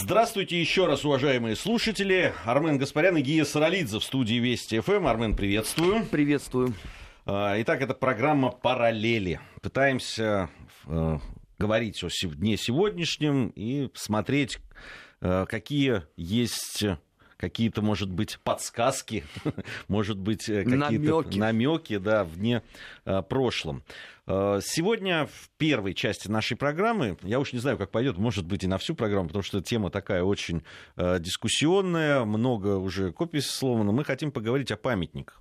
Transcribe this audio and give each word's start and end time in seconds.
Здравствуйте 0.00 0.58
еще 0.60 0.86
раз, 0.86 1.04
уважаемые 1.04 1.56
слушатели. 1.56 2.32
Армен 2.44 2.78
Гаспарян 2.78 3.16
и 3.16 3.20
Гия 3.20 3.44
Саралидзе 3.44 3.98
в 3.98 4.04
студии 4.04 4.36
Вести 4.36 4.78
ФМ. 4.78 5.08
Армен, 5.08 5.34
приветствую. 5.34 6.06
Приветствую. 6.06 6.72
А, 7.26 7.60
итак, 7.60 7.82
это 7.82 7.94
программа 7.94 8.52
«Параллели». 8.52 9.40
Пытаемся 9.60 10.50
э, 10.86 11.18
говорить 11.58 12.02
о 12.04 12.08
дне 12.28 12.56
сегодняшнем 12.56 13.48
и 13.56 13.90
смотреть, 13.92 14.60
э, 15.20 15.46
какие 15.48 16.04
есть 16.16 16.84
какие-то, 17.36 17.82
может 17.82 18.10
быть, 18.10 18.38
подсказки, 18.42 19.24
может 19.88 20.16
быть, 20.16 20.48
э, 20.48 20.62
какие-то 20.62 21.36
намеки, 21.36 21.98
да, 21.98 22.22
в 22.22 22.36
дне 22.36 22.62
прошлом. 23.28 23.82
Э, 24.28 24.60
сегодня 24.62 25.26
в 25.26 25.48
первой 25.56 25.94
части 25.94 26.28
нашей 26.28 26.56
программы, 26.56 27.16
я 27.22 27.40
уж 27.40 27.54
не 27.54 27.58
знаю, 27.60 27.78
как 27.78 27.90
пойдет, 27.90 28.18
может 28.18 28.44
быть, 28.44 28.62
и 28.62 28.66
на 28.66 28.76
всю 28.76 28.94
программу, 28.94 29.28
потому 29.28 29.42
что 29.42 29.62
тема 29.62 29.90
такая 29.90 30.22
очень 30.22 30.62
э, 30.96 31.18
дискуссионная, 31.18 32.24
много 32.24 32.76
уже 32.76 33.10
копий 33.12 33.40
сломано. 33.40 33.90
Мы 33.92 34.04
хотим 34.04 34.30
поговорить 34.30 34.70
о 34.70 34.76
памятниках. 34.76 35.38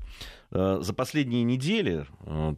Э, 0.52 0.78
за 0.80 0.94
последние 0.94 1.44
недели 1.44 2.06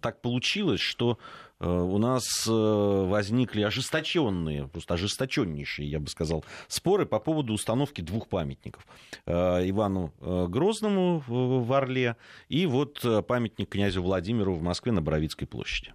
так 0.02 0.22
получилось, 0.22 0.82
что 0.82 1.18
у 1.62 1.98
нас 1.98 2.48
возникли 2.48 3.64
ожесточенные, 3.64 4.70
просто 4.70 4.94
ожесточеннейшие, 4.94 5.90
я 5.90 6.00
бы 6.00 6.08
сказал, 6.08 6.46
споры 6.70 7.06
по 7.06 7.20
поводу 7.20 7.52
установки 7.52 8.00
двух 8.00 8.30
памятников. 8.30 8.88
Ивану 9.26 10.14
Грозному 10.22 11.22
в 11.28 11.74
Орле 11.74 12.16
и 12.48 12.66
вот 12.66 13.06
памятник 13.28 13.68
князю 13.68 14.02
Владимиру 14.02 14.56
в 14.56 14.62
Москве 14.62 14.94
на 14.94 15.02
Боровицкой 15.02 15.50
площади 15.50 15.92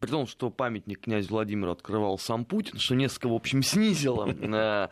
при 0.00 0.10
том, 0.10 0.26
что 0.26 0.50
памятник 0.50 1.02
князю 1.02 1.28
Владимиру 1.28 1.72
открывал 1.72 2.18
сам 2.18 2.46
Путин, 2.46 2.78
что 2.78 2.94
несколько, 2.94 3.28
в 3.28 3.34
общем, 3.34 3.62
снизило 3.62 4.28
э, 4.28 4.88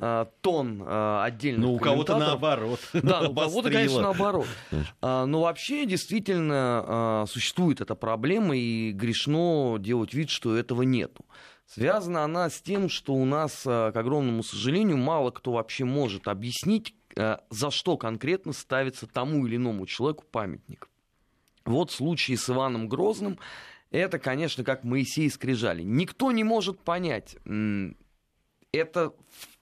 э, 0.00 0.26
тон 0.40 0.82
э, 0.82 1.20
отдельных 1.22 1.64
Ну, 1.64 1.74
у 1.74 1.78
кого-то 1.78 2.18
наоборот. 2.18 2.80
Да, 2.92 3.28
у 3.28 3.34
кого-то, 3.34 3.70
конечно, 3.70 4.02
наоборот. 4.02 4.46
А, 5.00 5.26
но 5.26 5.42
вообще, 5.42 5.86
действительно, 5.86 7.24
существует 7.28 7.80
эта 7.80 7.94
проблема, 7.94 8.56
и 8.56 8.90
грешно 8.92 9.76
делать 9.78 10.12
вид, 10.12 10.28
что 10.28 10.56
этого 10.56 10.82
нету. 10.82 11.24
Связана 11.66 12.24
она 12.24 12.50
с 12.50 12.60
тем, 12.60 12.88
что 12.88 13.14
у 13.14 13.24
нас, 13.24 13.62
к 13.62 13.92
огромному 13.94 14.42
сожалению, 14.42 14.96
мало 14.96 15.30
кто 15.30 15.52
вообще 15.52 15.84
может 15.84 16.26
объяснить, 16.26 16.94
за 17.14 17.70
что 17.70 17.96
конкретно 17.96 18.52
ставится 18.52 19.06
тому 19.06 19.46
или 19.46 19.56
иному 19.56 19.86
человеку 19.86 20.24
памятник. 20.30 20.88
Вот 21.64 21.90
случай 21.92 22.36
с 22.36 22.48
Иваном 22.48 22.88
Грозным 22.88 23.38
это, 23.90 24.18
конечно, 24.18 24.64
как 24.64 24.84
Моисей 24.84 25.30
скрижали. 25.30 25.82
Никто 25.82 26.30
не 26.32 26.44
может 26.44 26.80
понять, 26.80 27.36
это 28.72 29.14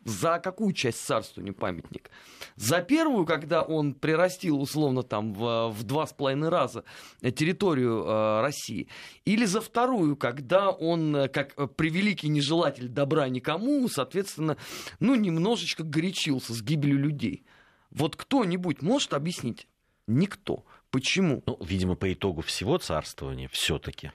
за 0.05 0.39
какую 0.39 0.73
часть 0.73 1.05
царствования 1.05 1.53
памятник? 1.53 2.11
За 2.57 2.81
первую, 2.81 3.27
когда 3.27 3.63
он 3.63 3.95
прирастил 3.95 4.61
условно 4.61 5.03
там 5.03 5.33
в, 5.33 5.71
в 5.71 5.83
два 5.85 6.07
с 6.07 6.13
половиной 6.13 6.49
раза 6.49 6.85
территорию 7.21 8.05
э, 8.05 8.41
России, 8.41 8.89
или 9.25 9.45
за 9.45 9.61
вторую, 9.61 10.17
когда 10.17 10.71
он, 10.71 11.15
э, 11.15 11.29
как 11.29 11.55
превеликий 11.77 12.29
нежелатель 12.29 12.89
добра 12.89 13.29
никому, 13.29 13.89
соответственно, 13.89 14.57
ну, 15.01 15.15
немножечко 15.15 15.83
горячился 15.83 16.53
с 16.55 16.63
гибелью 16.63 16.99
людей. 16.99 17.45
Вот 17.91 18.17
кто-нибудь 18.17 18.83
может 18.83 19.13
объяснить? 19.13 19.69
Никто. 20.07 20.65
Почему? 20.97 21.43
Ну, 21.45 21.59
видимо, 21.61 21.95
по 21.95 22.11
итогу 22.11 22.41
всего 22.41 22.79
царствования 22.79 23.51
все-таки 23.53 24.13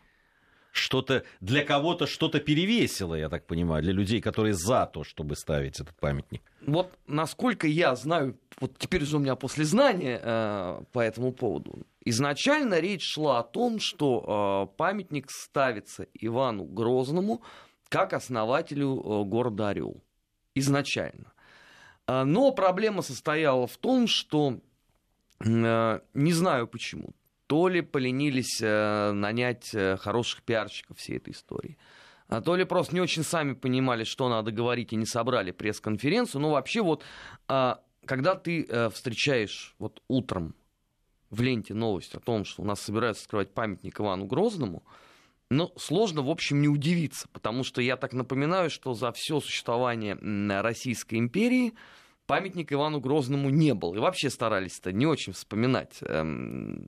что-то 0.71 1.23
для 1.39 1.63
кого-то 1.63 2.07
что-то 2.07 2.39
перевесило, 2.39 3.13
я 3.13 3.29
так 3.29 3.45
понимаю, 3.45 3.83
для 3.83 3.93
людей, 3.93 4.19
которые 4.19 4.55
за 4.55 4.87
то, 4.87 5.03
чтобы 5.03 5.35
ставить 5.35 5.79
этот 5.79 5.95
памятник. 5.99 6.41
Вот 6.65 6.91
насколько 7.05 7.67
я 7.67 7.95
знаю, 7.95 8.35
вот 8.59 8.79
теперь 8.79 9.05
же 9.05 9.17
у 9.17 9.19
меня 9.19 9.35
после 9.35 9.63
знания 9.63 10.19
э, 10.23 10.81
по 10.91 11.01
этому 11.01 11.33
поводу. 11.33 11.85
Изначально 12.03 12.79
речь 12.79 13.03
шла 13.13 13.41
о 13.41 13.43
том, 13.43 13.79
что 13.79 14.67
э, 14.73 14.75
памятник 14.75 15.29
ставится 15.29 16.07
Ивану 16.15 16.63
Грозному 16.63 17.43
как 17.89 18.13
основателю 18.13 18.95
э, 18.95 19.23
города 19.25 19.69
Орел. 19.69 20.01
Изначально. 20.55 21.31
Э, 22.07 22.23
но 22.23 22.51
проблема 22.51 23.03
состояла 23.03 23.67
в 23.67 23.77
том, 23.77 24.07
что 24.07 24.61
не 25.43 26.33
знаю 26.33 26.67
почему 26.67 27.13
то 27.51 27.67
ли 27.67 27.81
поленились 27.81 28.61
э, 28.61 29.11
нанять 29.11 29.71
э, 29.73 29.97
хороших 29.97 30.41
пиарщиков 30.43 30.97
всей 30.97 31.17
этой 31.17 31.33
истории, 31.33 31.77
а 32.29 32.39
то 32.39 32.55
ли 32.55 32.63
просто 32.63 32.95
не 32.95 33.01
очень 33.01 33.23
сами 33.23 33.55
понимали, 33.55 34.05
что 34.05 34.29
надо 34.29 34.53
говорить, 34.53 34.93
и 34.93 34.95
не 34.95 35.05
собрали 35.05 35.51
пресс-конференцию. 35.51 36.43
Ну, 36.43 36.51
вообще, 36.51 36.81
вот, 36.81 37.03
э, 37.49 37.75
когда 38.05 38.35
ты 38.35 38.63
э, 38.63 38.89
встречаешь 38.89 39.75
вот 39.79 40.01
утром 40.07 40.55
в 41.29 41.41
ленте 41.41 41.73
новость 41.73 42.15
о 42.15 42.21
том, 42.21 42.45
что 42.45 42.61
у 42.61 42.65
нас 42.65 42.79
собираются 42.79 43.23
открывать 43.23 43.53
памятник 43.53 43.99
Ивану 43.99 44.27
Грозному, 44.27 44.85
ну, 45.49 45.73
сложно, 45.75 46.21
в 46.21 46.29
общем, 46.29 46.61
не 46.61 46.69
удивиться, 46.69 47.27
потому 47.33 47.65
что 47.65 47.81
я 47.81 47.97
так 47.97 48.13
напоминаю, 48.13 48.69
что 48.69 48.93
за 48.93 49.11
все 49.11 49.41
существование 49.41 50.15
Российской 50.61 51.15
империи 51.15 51.73
памятник 52.31 52.71
Ивану 52.71 53.01
Грозному 53.01 53.49
не 53.49 53.73
был. 53.73 53.93
И 53.93 53.99
вообще 53.99 54.29
старались-то 54.29 54.93
не 54.93 55.05
очень 55.05 55.33
вспоминать 55.33 55.97
эм, 55.99 56.87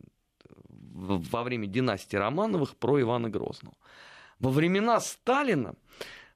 во 0.70 1.44
время 1.44 1.68
династии 1.68 2.16
Романовых 2.16 2.78
про 2.78 3.02
Ивана 3.02 3.30
Грозного. 3.30 3.76
Во 4.40 4.52
времена 4.52 5.02
Сталина, 5.02 5.76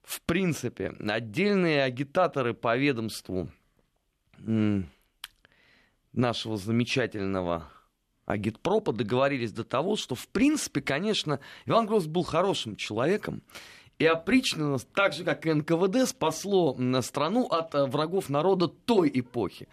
в 0.02 0.20
принципе, 0.20 0.92
отдельные 1.08 1.84
агитаторы 1.84 2.52
по 2.52 2.76
ведомству 2.76 3.48
нашего 6.12 6.58
замечательного 6.58 7.70
агитпропа 8.26 8.92
договорились 8.92 9.52
до 9.52 9.64
того, 9.64 9.96
что, 9.96 10.16
в 10.16 10.28
принципе, 10.28 10.82
конечно, 10.82 11.40
Иван 11.64 11.86
Грозный 11.86 12.12
был 12.12 12.24
хорошим 12.24 12.76
человеком, 12.76 13.40
и 13.98 14.06
опричненно, 14.06 14.78
так 14.94 15.12
же, 15.12 15.24
как 15.24 15.46
и 15.46 15.52
НКВД, 15.52 16.08
спасло 16.08 16.76
страну 17.02 17.46
от 17.46 17.74
э, 17.74 17.84
врагов 17.86 18.28
народа 18.28 18.68
той 18.68 19.10
эпохи. 19.12 19.68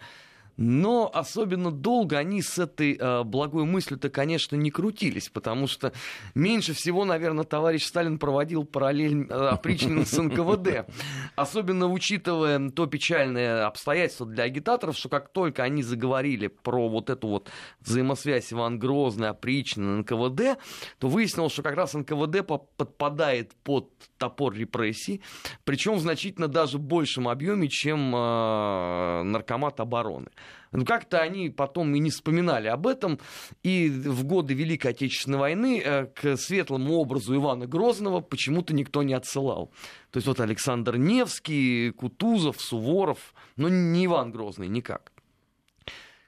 Но 0.56 1.10
особенно 1.12 1.70
долго 1.70 2.18
они 2.18 2.40
с 2.40 2.58
этой 2.58 2.96
э, 2.98 3.22
благой 3.24 3.64
мыслью-то, 3.64 4.08
конечно, 4.08 4.56
не 4.56 4.70
крутились, 4.70 5.28
потому 5.28 5.66
что 5.66 5.92
меньше 6.34 6.72
всего, 6.72 7.04
наверное, 7.04 7.44
товарищ 7.44 7.84
Сталин 7.84 8.18
проводил 8.18 8.64
параллель 8.64 9.26
э, 9.28 10.04
с 10.04 10.18
НКВД. 10.18 10.88
Особенно 11.34 11.88
учитывая 11.88 12.70
то 12.70 12.86
печальное 12.86 13.66
обстоятельство 13.66 14.26
для 14.26 14.44
агитаторов, 14.44 14.96
что 14.96 15.08
как 15.08 15.28
только 15.28 15.62
они 15.62 15.82
заговорили 15.82 16.46
про 16.46 16.88
вот 16.88 17.10
эту 17.10 17.28
вот 17.28 17.50
взаимосвязь 17.80 18.52
Иван 18.52 18.78
Грозный, 18.78 19.28
опричнина, 19.28 19.98
НКВД, 19.98 20.58
то 20.98 21.08
выяснилось, 21.08 21.52
что 21.52 21.62
как 21.62 21.76
раз 21.76 21.94
НКВД 21.94 22.46
подпадает 22.76 23.54
под 23.62 23.90
топор 24.18 24.54
репрессий, 24.54 25.20
причем 25.64 25.96
в 25.96 26.00
значительно 26.00 26.48
даже 26.48 26.78
большем 26.78 27.28
объеме, 27.28 27.68
чем 27.68 28.14
э, 28.14 29.22
наркомат 29.24 29.80
обороны. 29.80 30.28
Ну, 30.72 30.84
как-то 30.84 31.20
они 31.20 31.50
потом 31.50 31.94
и 31.94 31.98
не 31.98 32.10
вспоминали 32.10 32.68
об 32.68 32.86
этом. 32.86 33.18
И 33.62 33.88
в 33.88 34.24
годы 34.24 34.54
Великой 34.54 34.92
Отечественной 34.92 35.38
войны 35.38 35.82
э, 35.84 36.06
к 36.06 36.36
светлому 36.36 36.94
образу 36.94 37.34
Ивана 37.34 37.66
Грозного 37.66 38.20
почему-то 38.20 38.74
никто 38.74 39.02
не 39.02 39.14
отсылал. 39.14 39.72
То 40.10 40.18
есть 40.18 40.26
вот 40.26 40.40
Александр 40.40 40.96
Невский, 40.96 41.90
Кутузов, 41.92 42.60
Суворов, 42.60 43.34
но 43.56 43.68
не 43.68 44.06
Иван 44.06 44.30
Грозный 44.30 44.68
никак 44.68 45.12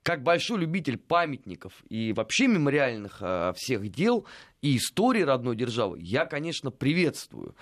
как 0.08 0.22
большой 0.22 0.60
любитель 0.60 0.96
памятников 0.96 1.74
и 1.90 2.14
вообще 2.14 2.46
мемориальных 2.46 3.18
э, 3.20 3.52
всех 3.54 3.90
дел 3.90 4.26
и 4.62 4.78
истории 4.78 5.20
родной 5.20 5.54
державы, 5.54 5.98
я, 6.00 6.24
конечно, 6.24 6.70
приветствую 6.70 7.54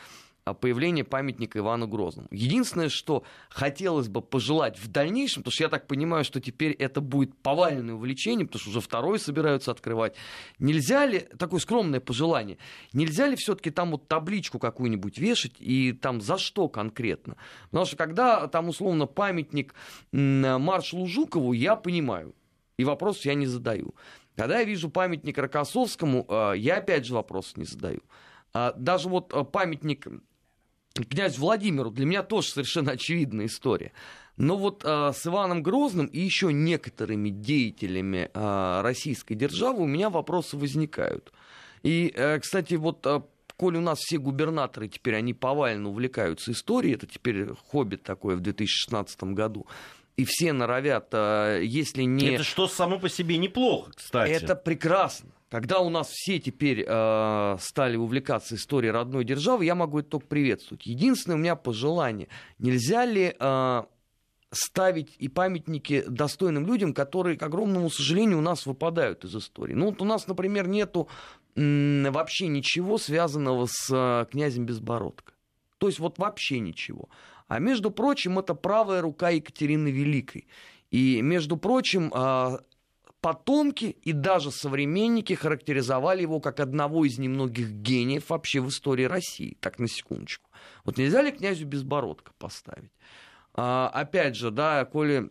появление 0.55 1.05
памятника 1.05 1.59
Ивану 1.59 1.87
Грозному. 1.87 2.29
Единственное, 2.31 2.89
что 2.89 3.25
хотелось 3.49 4.09
бы 4.09 4.23
пожелать 4.23 4.79
в 4.79 4.89
дальнейшем, 4.89 5.43
потому 5.43 5.53
что 5.53 5.65
я 5.65 5.69
так 5.69 5.87
понимаю, 5.87 6.25
что 6.25 6.41
теперь 6.41 6.73
это 6.73 7.01
будет 7.01 7.37
повальное 7.37 7.95
увлечение, 7.95 8.47
потому 8.47 8.61
что 8.61 8.71
уже 8.71 8.81
второй 8.81 9.19
собираются 9.19 9.71
открывать. 9.71 10.15
Нельзя 10.59 11.07
ли, 11.07 11.21
такое 11.39 11.61
скромное 11.61 12.01
пожелание, 12.01 12.59
нельзя 12.93 13.27
ли 13.27 13.37
все-таки 13.37 13.71
там 13.71 13.91
вот 13.91 14.09
табличку 14.09 14.59
какую-нибудь 14.59 15.19
вешать 15.19 15.55
и 15.59 15.93
там 15.93 16.21
за 16.21 16.39
что 16.39 16.69
конкретно? 16.69 17.37
Потому 17.71 17.87
что 17.87 17.97
когда 17.97 18.47
там 18.49 18.69
условно 18.69 19.07
памятник 19.07 19.75
маршалу 20.13 21.07
Жукову, 21.07 21.53
я 21.53 21.77
понимаю, 21.77 22.35
и 22.79 22.85
вопрос 22.85 23.25
я 23.25 23.35
не 23.35 23.47
задаю. 23.47 23.95
Когда 24.37 24.59
я 24.59 24.65
вижу 24.65 24.91
памятник 24.91 25.39
Рокоссовскому, 25.39 26.27
э, 26.29 26.53
я 26.59 26.77
опять 26.77 27.07
же 27.07 27.15
вопрос 27.15 27.57
не 27.57 27.65
задаю. 27.65 28.03
А 28.53 28.73
даже 28.73 29.09
вот 29.09 29.33
э, 29.33 29.45
памятник 29.45 30.07
князь 31.05 31.39
Владимиру 31.39 31.91
для 31.91 32.07
меня 32.07 32.23
тоже 32.23 32.49
совершенно 32.49 32.93
очевидная 32.93 33.47
история. 33.47 33.93
Но 34.37 34.57
вот 34.57 34.83
э, 34.85 35.13
с 35.15 35.27
Иваном 35.27 35.63
Грозным 35.63 36.07
и 36.07 36.21
еще 36.21 36.53
некоторыми 36.53 37.31
деятелями 37.31 38.31
э, 38.33 38.81
российской 38.83 39.35
державы 39.35 39.83
у 39.83 39.87
меня 39.87 40.11
вопросы 40.11 40.57
возникают. 40.57 41.33
И, 41.83 42.13
э, 42.15 42.39
кстати, 42.41 42.75
вот 42.75 43.07
э, 43.07 43.23
коли 43.57 43.79
у 43.79 43.81
нас 43.81 43.99
все 44.01 44.19
губернаторы 44.19 44.89
теперь, 44.89 45.17
они 45.17 45.33
повально 45.33 45.89
увлекаются 45.89 46.53
историей, 46.53 46.95
это 46.95 47.07
теперь 47.07 47.49
хобби 47.69 47.97
такое 47.97 48.37
в 48.37 48.41
2016 48.41 49.23
году, 49.25 49.67
и 50.17 50.25
все 50.25 50.53
норовят, 50.53 51.09
э, 51.13 51.63
если 51.65 52.03
не... 52.03 52.35
Это 52.35 52.45
что 52.45 52.69
само 52.69 52.99
по 52.99 53.09
себе 53.09 53.39
неплохо, 53.39 53.93
кстати. 53.95 54.31
Это 54.31 54.55
прекрасно. 54.55 55.31
Когда 55.49 55.79
у 55.79 55.91
нас 55.91 56.09
все 56.09 56.41
теперь 56.41 56.85
э, 56.87 57.57
стали 57.61 57.97
увлекаться 57.97 58.57
историей 58.57 58.91
родной 58.91 59.25
державы, 59.25 59.65
я 59.65 59.77
могу 59.77 60.01
это 60.01 60.11
только 60.11 60.27
приветствовать. 60.27 60.87
Единственное 60.87 61.37
у 61.37 61.41
меня 61.41 61.55
пожелание. 61.55 62.29
Нельзя 62.59 63.05
ли 63.05 63.35
э, 63.39 63.83
ставить 64.51 65.15
и 65.19 65.29
памятники 65.29 66.03
достойным 66.09 66.67
людям, 66.67 66.93
которые, 66.93 67.37
к 67.39 67.43
огромному 67.45 67.91
сожалению, 67.91 68.39
у 68.39 68.43
нас 68.43 68.67
выпадают 68.67 69.25
из 69.25 69.37
истории? 69.37 69.75
Ну 69.75 69.87
вот 69.87 70.03
у 70.03 70.05
нас, 70.05 70.27
например, 70.27 70.67
нету 70.67 71.09
м, 71.55 72.11
вообще 72.11 72.49
ничего 72.49 72.99
связанного 72.99 73.67
с 73.71 73.89
э, 73.93 74.27
князем 74.31 74.67
Безбородко. 74.67 75.33
То 75.79 75.87
есть 75.87 76.01
вот 76.01 76.19
вообще 76.19 76.59
ничего. 76.59 77.09
А 77.47 77.61
между 77.61 77.93
прочим, 77.93 78.41
это 78.41 78.55
правая 78.55 79.01
рука 79.01 79.31
Екатерины 79.31 79.89
Великой. 79.89 80.49
И, 80.91 81.21
между 81.23 81.57
прочим, 81.57 82.13
э, 82.13 82.59
потомки 83.21 83.97
и 84.03 84.13
даже 84.13 84.51
современники 84.51 85.33
характеризовали 85.33 86.23
его 86.23 86.41
как 86.41 86.61
одного 86.61 87.05
из 87.05 87.19
немногих 87.19 87.71
гениев 87.71 88.31
вообще 88.31 88.61
в 88.61 88.69
истории 88.69 89.05
России. 89.05 89.57
Так, 89.61 89.79
на 89.79 89.89
секундочку. 89.89 90.51
Вот 90.85 90.99
нельзя 90.99 91.23
ли 91.23 91.33
князю 91.33 91.67
Безбородко 91.67 92.33
поставить? 92.39 92.93
А, 93.55 93.91
опять 93.93 94.37
же, 94.37 94.51
да, 94.51 94.85
коли 94.85 95.31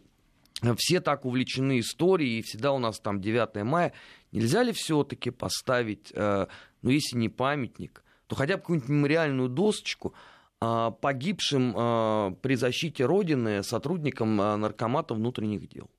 все 0.77 0.99
так 0.99 1.25
увлечены 1.25 1.79
историей, 1.79 2.39
и 2.39 2.41
всегда 2.41 2.71
у 2.71 2.79
нас 2.79 2.99
там 2.99 3.21
9 3.21 3.63
мая, 3.63 3.93
нельзя 4.31 4.63
ли 4.63 4.71
все-таки 4.71 5.31
поставить, 5.31 6.11
э, 6.13 6.47
ну, 6.81 6.89
если 6.89 7.17
не 7.17 7.29
памятник, 7.29 8.03
то 8.27 8.35
хотя 8.35 8.55
бы 8.55 8.61
какую-нибудь 8.61 8.89
мемориальную 8.89 9.49
досочку 9.49 10.13
э, 10.61 10.91
погибшим 11.01 11.73
э, 11.75 12.35
при 12.41 12.55
защите 12.55 13.05
Родины 13.05 13.63
сотрудникам 13.63 14.37
наркомата 14.37 15.13
внутренних 15.13 15.67
дел? 15.67 15.89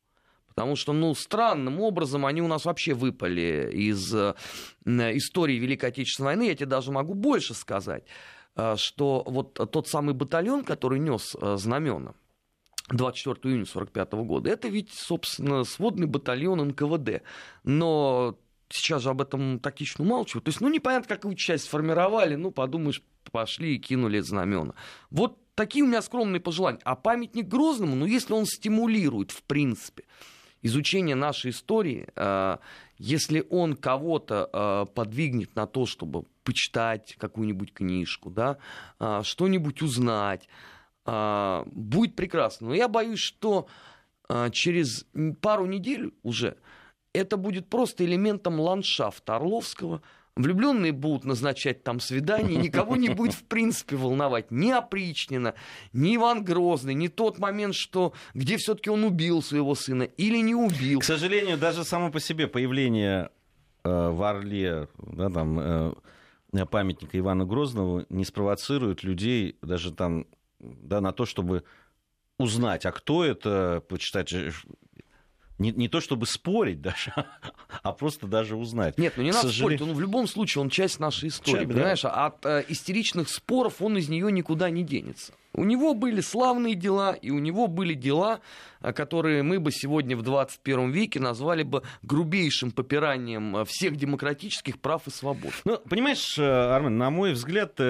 Потому 0.56 0.74
что, 0.74 0.94
ну, 0.94 1.14
странным 1.14 1.82
образом 1.82 2.24
они 2.24 2.40
у 2.40 2.48
нас 2.48 2.64
вообще 2.64 2.94
выпали 2.94 3.70
из 3.74 4.14
э, 4.14 4.34
истории 4.86 5.58
Великой 5.58 5.90
Отечественной 5.90 6.28
войны. 6.28 6.48
Я 6.48 6.54
тебе 6.54 6.64
даже 6.64 6.90
могу 6.90 7.12
больше 7.12 7.52
сказать, 7.52 8.04
э, 8.56 8.74
что 8.78 9.22
вот 9.26 9.52
тот 9.52 9.86
самый 9.86 10.14
батальон, 10.14 10.64
который 10.64 10.98
нес 10.98 11.36
э, 11.38 11.56
знамена, 11.58 12.14
24 12.88 13.52
июня 13.52 13.64
1945 13.64 14.12
года. 14.26 14.48
Это 14.48 14.68
ведь, 14.68 14.94
собственно, 14.94 15.62
сводный 15.64 16.06
батальон 16.06 16.66
НКВД. 16.68 17.20
Но 17.62 18.38
сейчас 18.70 19.02
же 19.02 19.10
об 19.10 19.20
этом 19.20 19.58
тактично 19.58 20.06
умалчивают. 20.06 20.44
То 20.44 20.48
есть, 20.48 20.62
ну, 20.62 20.68
непонятно, 20.70 21.16
какую 21.16 21.34
часть 21.34 21.64
сформировали, 21.64 22.34
ну, 22.34 22.50
подумаешь, 22.50 23.02
пошли 23.30 23.76
и 23.76 23.78
кинули 23.78 24.20
знамена. 24.20 24.72
Вот 25.10 25.36
такие 25.54 25.84
у 25.84 25.86
меня 25.86 26.00
скромные 26.00 26.40
пожелания. 26.40 26.80
А 26.84 26.96
памятник 26.96 27.46
Грозному, 27.46 27.94
ну, 27.94 28.06
если 28.06 28.32
он 28.32 28.46
стимулирует, 28.46 29.32
в 29.32 29.42
принципе, 29.42 30.04
изучение 30.66 31.14
нашей 31.14 31.50
истории, 31.50 32.06
э, 32.14 32.58
если 32.98 33.46
он 33.50 33.76
кого-то 33.76 34.50
э, 34.52 34.86
подвигнет 34.94 35.54
на 35.56 35.66
то, 35.66 35.86
чтобы 35.86 36.24
почитать 36.44 37.16
какую-нибудь 37.18 37.72
книжку, 37.72 38.30
да, 38.30 38.58
э, 39.00 39.22
что-нибудь 39.24 39.82
узнать, 39.82 40.48
будет 41.04 42.16
прекрасно. 42.16 42.66
Но 42.66 42.74
я 42.74 42.88
боюсь, 42.88 43.20
что 43.20 43.68
через 44.50 45.06
пару 45.40 45.66
недель 45.66 46.12
уже 46.24 46.56
это 47.12 47.36
будет 47.36 47.68
просто 47.68 48.04
элементом 48.04 48.58
ландшафта 48.58 49.36
Орловского, 49.36 50.02
Влюбленные 50.36 50.92
будут 50.92 51.24
назначать 51.24 51.82
там 51.82 51.98
свидания, 51.98 52.56
никого 52.56 52.96
не 52.96 53.08
будет 53.08 53.32
в 53.32 53.44
принципе 53.44 53.96
волновать. 53.96 54.50
Ни 54.50 54.70
Опричнина, 54.70 55.54
ни 55.94 56.16
Иван 56.16 56.44
Грозный, 56.44 56.92
ни 56.92 57.08
тот 57.08 57.38
момент, 57.38 57.74
что 57.74 58.12
где 58.34 58.58
все-таки 58.58 58.90
он 58.90 59.04
убил 59.04 59.42
своего 59.42 59.74
сына 59.74 60.02
или 60.02 60.38
не 60.38 60.54
убил. 60.54 61.00
К 61.00 61.04
сожалению, 61.04 61.56
даже 61.56 61.84
само 61.84 62.10
по 62.10 62.20
себе 62.20 62.48
появление 62.48 63.30
э, 63.82 64.10
в 64.10 64.22
Орле 64.22 64.88
да, 64.98 65.30
там, 65.30 65.58
э, 65.58 66.66
памятника 66.70 67.18
Ивана 67.18 67.46
Грозного 67.46 68.04
не 68.10 68.26
спровоцирует 68.26 69.02
людей 69.04 69.56
даже 69.62 69.90
там 69.90 70.26
да, 70.58 71.00
на 71.00 71.12
то, 71.12 71.24
чтобы 71.24 71.64
узнать, 72.38 72.84
а 72.84 72.92
кто 72.92 73.24
это, 73.24 73.82
почитать 73.88 74.34
не, 75.58 75.72
не 75.72 75.88
то 75.88 76.00
чтобы 76.00 76.26
спорить 76.26 76.80
даже, 76.80 77.12
а 77.82 77.92
просто 77.92 78.26
даже 78.26 78.56
узнать. 78.56 78.98
Нет, 78.98 79.14
ну 79.16 79.22
не 79.22 79.30
надо 79.30 79.48
сожалению... 79.48 79.78
спорить, 79.78 79.90
он 79.90 79.96
в 79.96 80.00
любом 80.00 80.26
случае 80.26 80.62
он 80.62 80.70
часть 80.70 81.00
нашей 81.00 81.28
истории, 81.28 81.60
Часть, 81.60 81.72
понимаешь? 81.72 82.02
Да. 82.02 82.26
От 82.26 82.46
э, 82.46 82.64
истеричных 82.68 83.28
споров 83.28 83.80
он 83.80 83.96
из 83.96 84.08
нее 84.08 84.30
никуда 84.30 84.70
не 84.70 84.82
денется. 84.82 85.32
У 85.56 85.64
него 85.64 85.94
были 85.94 86.20
славные 86.20 86.74
дела, 86.74 87.14
и 87.14 87.30
у 87.30 87.38
него 87.38 87.66
были 87.66 87.94
дела, 87.94 88.40
э, 88.82 88.92
которые 88.92 89.42
мы 89.42 89.58
бы 89.58 89.72
сегодня 89.72 90.16
в 90.16 90.22
21 90.22 90.90
веке 90.90 91.18
назвали 91.18 91.62
бы 91.62 91.82
грубейшим 92.02 92.70
попиранием 92.70 93.56
э, 93.56 93.64
всех 93.64 93.96
демократических 93.96 94.78
прав 94.78 95.06
и 95.06 95.10
свобод. 95.10 95.52
Ну, 95.64 95.78
понимаешь, 95.88 96.38
э, 96.38 96.44
Армен, 96.44 96.98
на 96.98 97.08
мой 97.08 97.32
взгляд, 97.32 97.80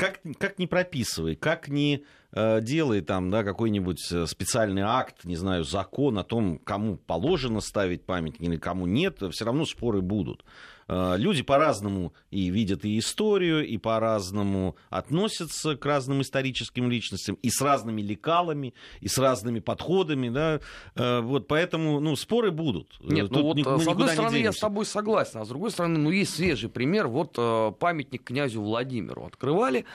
как, 0.00 0.20
как 0.38 0.58
не 0.58 0.66
прописывай, 0.66 1.36
как 1.36 1.68
не 1.68 2.04
э, 2.32 2.60
делай 2.62 3.02
там, 3.02 3.30
да, 3.30 3.44
какой-нибудь 3.44 4.10
э, 4.10 4.26
специальный 4.26 4.82
акт, 4.82 5.24
не 5.24 5.36
знаю, 5.36 5.64
закон 5.64 6.18
о 6.18 6.24
том, 6.24 6.58
кому 6.58 6.96
положено 6.96 7.60
ставить 7.60 8.04
памятник 8.06 8.40
или 8.40 8.56
кому 8.56 8.86
нет, 8.86 9.18
все 9.30 9.44
равно 9.44 9.66
споры 9.66 10.00
будут. 10.00 10.44
Э, 10.92 11.14
люди 11.16 11.42
по-разному 11.42 12.12
и 12.32 12.50
видят 12.50 12.84
и 12.84 12.98
историю, 12.98 13.64
и 13.64 13.78
по-разному 13.78 14.74
относятся 14.88 15.76
к 15.76 15.86
разным 15.86 16.20
историческим 16.20 16.90
личностям, 16.90 17.36
и 17.42 17.48
с 17.48 17.60
разными 17.60 18.02
лекалами, 18.02 18.74
и 19.00 19.06
с 19.06 19.16
разными 19.16 19.60
подходами, 19.60 20.30
да, 20.30 20.60
э, 20.96 21.20
вот 21.20 21.46
поэтому, 21.46 22.00
ну, 22.00 22.16
споры 22.16 22.50
будут. 22.50 22.98
Нет, 23.00 23.28
Тут 23.28 23.56
ну 23.56 23.64
вот, 23.64 23.82
с 23.84 23.86
одной 23.86 24.08
стороны, 24.08 24.36
я 24.36 24.50
с 24.50 24.58
тобой 24.58 24.84
согласен, 24.84 25.38
а 25.38 25.44
с 25.44 25.48
другой 25.48 25.70
стороны, 25.70 26.00
ну, 26.00 26.10
есть 26.10 26.34
свежий 26.34 26.68
пример, 26.68 27.06
вот 27.06 27.34
памятник 27.78 28.24
князю 28.24 28.60
Владимиру 28.60 29.24
открывали, 29.24 29.78
Э, 29.80 29.86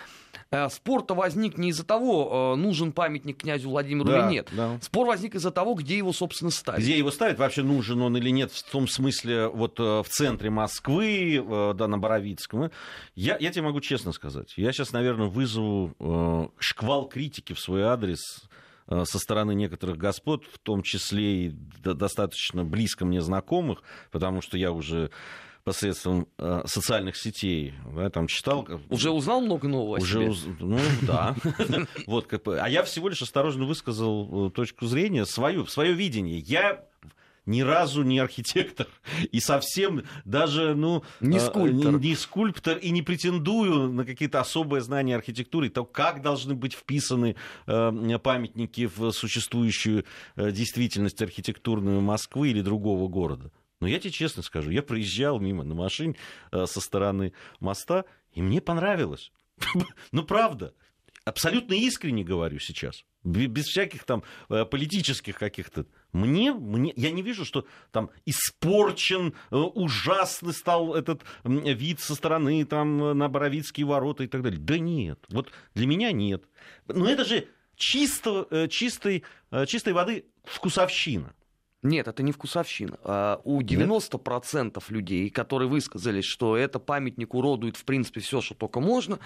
спор-то 0.70 1.14
возник 1.16 1.58
не 1.58 1.70
из-за 1.70 1.86
того, 1.86 2.54
э, 2.54 2.60
нужен 2.60 2.92
памятник 2.92 3.38
князю 3.38 3.70
Владимиру 3.70 4.08
да, 4.08 4.20
или 4.26 4.34
нет. 4.34 4.50
Да. 4.52 4.80
Спор 4.82 5.08
возник 5.08 5.36
из-за 5.36 5.52
того, 5.52 5.74
где 5.74 5.98
его, 5.98 6.14
собственно, 6.14 6.52
ставить. 6.52 6.84
Где 6.84 6.98
его 6.98 7.12
ставить, 7.12 7.38
вообще 7.38 7.64
нужен 7.64 8.02
он 8.02 8.18
или 8.18 8.30
нет, 8.30 8.52
в 8.52 8.72
том 8.72 8.88
смысле, 8.88 9.48
вот 9.48 9.80
э, 9.80 9.84
в 10.04 10.08
центре 10.10 10.50
Москвы, 10.50 11.44
да, 11.76 11.88
на 11.88 11.98
Боровицком. 11.98 12.72
Я, 13.16 13.38
я 13.40 13.52
тебе 13.52 13.64
могу 13.64 13.82
честно 13.82 14.12
сказать, 14.12 14.54
я 14.58 14.72
сейчас, 14.72 14.92
наверное, 14.92 15.28
вызову 15.28 16.52
шквал 16.60 17.08
критики 17.08 17.54
в 17.54 17.60
свой 17.60 17.84
адрес 17.84 18.20
со 18.88 19.20
стороны 19.20 19.56
некоторых 19.56 19.98
господ, 19.98 20.46
в 20.46 20.60
том 20.60 20.84
числе 20.84 21.48
и 21.48 21.50
достаточно 21.50 22.64
близко 22.64 23.06
мне 23.06 23.22
знакомых, 23.22 23.82
потому 24.12 24.42
что 24.42 24.58
я 24.58 24.72
уже 24.72 25.10
посредством 25.66 26.28
э, 26.38 26.62
социальных 26.66 27.18
сетей, 27.18 27.74
да, 27.94 28.10
там 28.10 28.28
читал. 28.28 28.68
Уже 28.90 29.10
узнал 29.10 29.42
много 29.42 29.68
нового 29.68 29.98
Уже, 29.98 30.30
уз... 30.30 30.46
ну 30.60 30.80
да. 31.02 31.36
вот, 32.08 32.32
а 32.48 32.70
я 32.70 32.84
всего 32.84 33.10
лишь 33.10 33.24
осторожно 33.24 33.66
высказал 33.66 34.48
э, 34.48 34.52
точку 34.52 34.86
зрения, 34.86 35.26
свою, 35.26 35.66
свое 35.66 35.94
видение. 35.94 36.38
Я 36.38 36.86
ни 37.48 37.62
разу 37.62 38.04
не 38.04 38.20
архитектор 38.20 38.88
и 39.32 39.40
совсем 39.40 40.04
даже 40.24 40.76
ну 40.76 41.04
не 41.20 41.40
скульптор, 41.40 41.94
не, 41.94 42.10
не 42.10 42.16
скульптор 42.16 42.78
и 42.78 42.90
не 42.92 43.02
претендую 43.02 43.92
на 43.92 44.06
какие-то 44.06 44.40
особые 44.40 44.82
знания 44.82 45.16
архитектуры, 45.16 45.70
то 45.70 45.84
как 45.84 46.22
должны 46.22 46.54
быть 46.54 46.74
вписаны 46.74 47.36
э, 47.68 48.20
памятники 48.20 48.90
в 48.96 49.12
существующую 49.12 50.06
э, 50.36 50.52
действительность 50.52 51.22
архитектурную 51.22 52.02
Москвы 52.02 52.50
или 52.50 52.62
другого 52.62 53.08
города. 53.08 53.52
Но 53.82 53.88
я 53.88 54.00
тебе 54.00 54.12
честно 54.12 54.42
скажу, 54.42 54.70
я 54.70 54.82
проезжал 54.82 55.40
мимо 55.40 55.64
на 55.64 55.76
машине 55.76 56.16
э, 56.52 56.66
со 56.66 56.80
стороны 56.80 57.34
моста, 57.60 58.06
и 58.32 58.42
мне 58.42 58.62
понравилось. 58.62 59.32
Ну, 60.12 60.24
правда. 60.24 60.74
Абсолютно 61.26 61.74
искренне 61.74 62.24
говорю 62.24 62.60
сейчас. 62.60 63.04
Без 63.24 63.66
всяких 63.66 64.04
там 64.04 64.24
э, 64.50 64.64
политических 64.64 65.38
каких-то. 65.38 65.88
Мне, 66.12 66.54
мне, 66.54 66.94
я 66.96 67.10
не 67.10 67.24
вижу, 67.24 67.44
что 67.46 67.66
там 67.92 68.12
испорчен, 68.26 69.34
э, 69.50 69.56
ужасный 69.56 70.54
стал 70.54 70.94
этот 70.94 71.24
вид 71.44 72.00
со 72.00 72.14
стороны 72.16 72.64
там 72.66 73.18
на 73.18 73.28
Боровицкие 73.28 73.88
ворота 73.88 74.24
и 74.24 74.28
так 74.28 74.44
далее. 74.44 74.60
Да 74.60 74.78
нет. 74.78 75.20
Вот 75.30 75.52
для 75.74 75.88
меня 75.88 76.12
нет. 76.12 76.46
Но 76.88 77.10
это 77.10 77.26
же 77.26 77.48
чисто, 77.76 78.68
чистой, 78.70 79.24
чистой 79.66 79.94
воды 79.94 80.26
вкусовщина. 80.44 81.34
Нет, 81.86 82.08
это 82.08 82.24
не 82.24 82.32
вкусовщина. 82.32 82.98
А 83.04 83.42
у 83.44 83.62
90% 83.62 84.74
Нет? 84.76 84.90
людей, 84.90 85.30
которые 85.30 85.70
высказались, 85.70 86.26
что 86.26 86.58
это 86.58 86.80
памятник 86.80 87.36
уродует 87.36 87.78
в 87.78 87.86
принципе 87.86 88.22
все, 88.22 88.42
что 88.42 88.56
только 88.56 88.80
можно, 88.80 89.20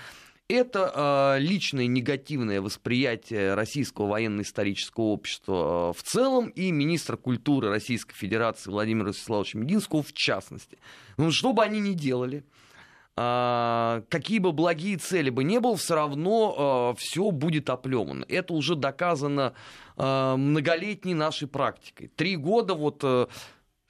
это 0.49 1.37
э, 1.37 1.41
личное 1.41 1.87
негативное 1.87 2.59
восприятие 2.59 3.53
российского 3.53 4.07
военно-исторического 4.07 5.05
общества 5.05 5.91
э, 5.91 5.97
в 5.97 6.03
целом 6.03 6.49
и 6.49 6.71
министра 6.71 7.15
культуры 7.15 7.69
Российской 7.69 8.15
Федерации 8.15 8.69
Владимира 8.69 9.09
Вячеславовича 9.09 9.57
Мединского 9.57 10.03
в 10.03 10.11
частности. 10.11 10.79
Ну, 11.17 11.31
что 11.31 11.53
бы 11.53 11.63
они 11.63 11.79
ни 11.79 11.93
делали, 11.93 12.43
а, 12.43 12.68
какие 13.15 14.39
бы 14.39 14.53
благие 14.53 14.97
цели 14.97 15.29
бы 15.29 15.43
не 15.43 15.59
было, 15.59 15.75
все 15.75 15.95
равно 15.95 16.55
а, 16.57 16.93
все 16.95 17.31
будет 17.31 17.69
оплемано. 17.69 18.25
Это 18.29 18.53
уже 18.53 18.75
доказано 18.75 19.53
а, 19.97 20.37
многолетней 20.37 21.13
нашей 21.13 21.47
практикой. 21.47 22.09
Три 22.15 22.37
года 22.37 22.75
вот 22.75 23.01
э, 23.03 23.27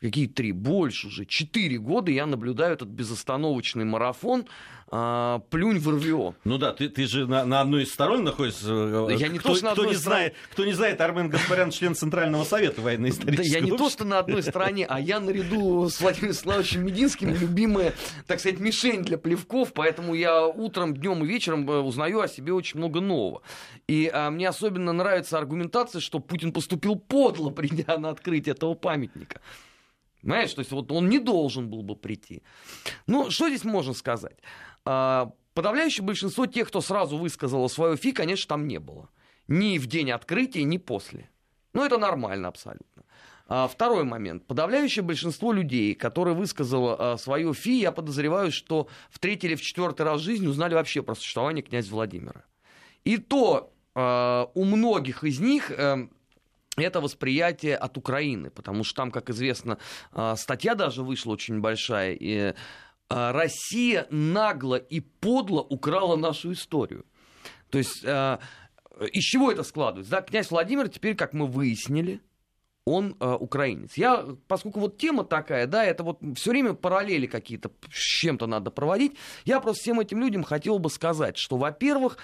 какие 0.01 0.27
три, 0.27 0.51
больше 0.51 1.07
уже, 1.07 1.25
четыре 1.25 1.77
года 1.77 2.11
я 2.11 2.25
наблюдаю 2.25 2.73
этот 2.73 2.89
безостановочный 2.89 3.85
марафон 3.85 4.45
а, 4.91 5.39
«Плюнь 5.49 5.77
в 5.79 5.89
РВО». 5.89 6.35
Ну 6.45 6.57
да, 6.57 6.73
ты, 6.73 6.89
ты 6.89 7.05
же 7.05 7.27
на, 7.27 7.45
на 7.45 7.61
одной 7.61 7.83
из 7.83 7.93
сторон 7.93 8.23
находишься. 8.23 8.67
Да 9.07 9.13
я 9.13 9.27
не 9.27 9.37
кто, 9.37 9.49
то, 9.49 9.55
что 9.55 9.65
на 9.65 9.71
кто, 9.73 9.81
одной 9.81 9.95
не 9.95 9.99
стороне... 9.99 10.21
знает, 10.21 10.35
кто 10.51 10.65
не 10.65 10.73
знает, 10.73 11.01
Армен 11.01 11.29
Гаспарян 11.29 11.71
член 11.71 11.95
Центрального 11.95 12.43
совета 12.43 12.81
военно-исторического 12.81 13.43
Да 13.43 13.59
я 13.59 13.59
не 13.59 13.77
то, 13.77 13.89
что 13.89 14.05
на 14.05 14.19
одной 14.19 14.41
стороне, 14.41 14.85
а 14.87 14.99
я 14.99 15.19
наряду 15.19 15.89
с 15.89 15.99
Владимиром 15.99 16.33
Славовичем 16.33 16.85
Мединским 16.85 17.33
любимая, 17.35 17.93
так 18.25 18.39
сказать, 18.39 18.59
мишень 18.59 19.03
для 19.03 19.17
плевков, 19.17 19.73
поэтому 19.73 20.15
я 20.15 20.45
утром, 20.45 20.95
днем 20.95 21.23
и 21.23 21.27
вечером 21.27 21.69
э, 21.69 21.79
узнаю 21.79 22.21
о 22.21 22.27
себе 22.27 22.53
очень 22.53 22.79
много 22.79 23.01
нового. 23.01 23.41
И 23.87 24.09
а, 24.11 24.31
мне 24.31 24.47
особенно 24.47 24.93
нравится 24.93 25.37
аргументация, 25.37 25.99
что 25.99 26.19
Путин 26.19 26.51
поступил 26.51 26.95
подло, 26.95 27.49
придя 27.51 27.97
на 27.97 28.09
открытие 28.09 28.53
этого 28.53 28.73
памятника. 28.73 29.41
Понимаешь, 30.21 30.53
то 30.53 30.59
есть 30.59 30.71
вот 30.71 30.91
он 30.91 31.09
не 31.09 31.19
должен 31.19 31.69
был 31.69 31.81
бы 31.81 31.95
прийти. 31.95 32.43
Ну, 33.07 33.31
что 33.31 33.47
здесь 33.47 33.63
можно 33.63 33.93
сказать? 33.93 34.37
А, 34.85 35.31
подавляющее 35.53 36.03
большинство 36.03 36.45
тех, 36.45 36.67
кто 36.67 36.81
сразу 36.81 37.17
высказало 37.17 37.67
свое 37.67 37.95
фи, 37.95 38.11
конечно, 38.11 38.49
там 38.49 38.67
не 38.67 38.79
было. 38.79 39.09
Ни 39.47 39.77
в 39.77 39.87
день 39.87 40.11
открытия, 40.11 40.63
ни 40.63 40.77
после. 40.77 41.29
Ну, 41.73 41.85
это 41.85 41.97
нормально 41.97 42.49
абсолютно. 42.49 43.03
А, 43.47 43.67
второй 43.67 44.03
момент. 44.03 44.45
Подавляющее 44.45 45.03
большинство 45.03 45.53
людей, 45.53 45.95
которые 45.95 46.35
высказало 46.35 47.13
а, 47.13 47.17
свое 47.17 47.53
фи, 47.53 47.79
я 47.79 47.93
подозреваю, 47.93 48.51
что 48.51 48.89
в 49.09 49.19
третий 49.19 49.47
или 49.47 49.55
в 49.55 49.61
четвертый 49.61 50.01
раз 50.01 50.19
в 50.19 50.23
жизни 50.23 50.47
узнали 50.47 50.73
вообще 50.73 51.01
про 51.01 51.15
существование 51.15 51.63
князя 51.63 51.91
Владимира. 51.91 52.43
И 53.03 53.17
то 53.17 53.73
у 53.95 54.63
многих 54.63 55.23
из 55.25 55.39
них 55.39 55.71
эм, 55.71 56.13
это 56.83 57.01
восприятие 57.01 57.75
от 57.75 57.97
Украины, 57.97 58.49
потому 58.49 58.83
что 58.83 58.95
там, 58.95 59.11
как 59.11 59.29
известно, 59.29 59.77
а, 60.11 60.35
статья 60.35 60.75
даже 60.75 61.03
вышла 61.03 61.33
очень 61.33 61.59
большая, 61.59 62.13
и 62.13 62.53
а, 63.09 63.31
Россия 63.31 64.07
нагло 64.09 64.75
и 64.75 64.99
подло 64.99 65.61
украла 65.61 66.15
нашу 66.15 66.53
историю. 66.53 67.05
То 67.69 67.77
есть 67.77 68.03
а, 68.05 68.39
из 69.11 69.23
чего 69.23 69.51
это 69.51 69.63
складывается? 69.63 70.11
Да, 70.11 70.21
князь 70.21 70.51
Владимир 70.51 70.89
теперь, 70.89 71.15
как 71.15 71.33
мы 71.33 71.47
выяснили, 71.47 72.21
он 72.89 73.15
э, 73.19 73.37
украинец. 73.39 73.93
Я, 73.95 74.25
поскольку 74.47 74.79
вот 74.79 74.97
тема 74.97 75.23
такая, 75.23 75.67
да, 75.67 75.83
это 75.83 76.03
вот 76.03 76.19
все 76.35 76.51
время 76.51 76.73
параллели 76.73 77.27
какие-то 77.27 77.71
с 77.91 77.97
чем-то 77.97 78.47
надо 78.47 78.71
проводить, 78.71 79.13
я 79.45 79.59
просто 79.59 79.83
всем 79.83 79.99
этим 79.99 80.19
людям 80.19 80.43
хотел 80.43 80.79
бы 80.79 80.89
сказать, 80.89 81.37
что, 81.37 81.57
во-первых, 81.57 82.17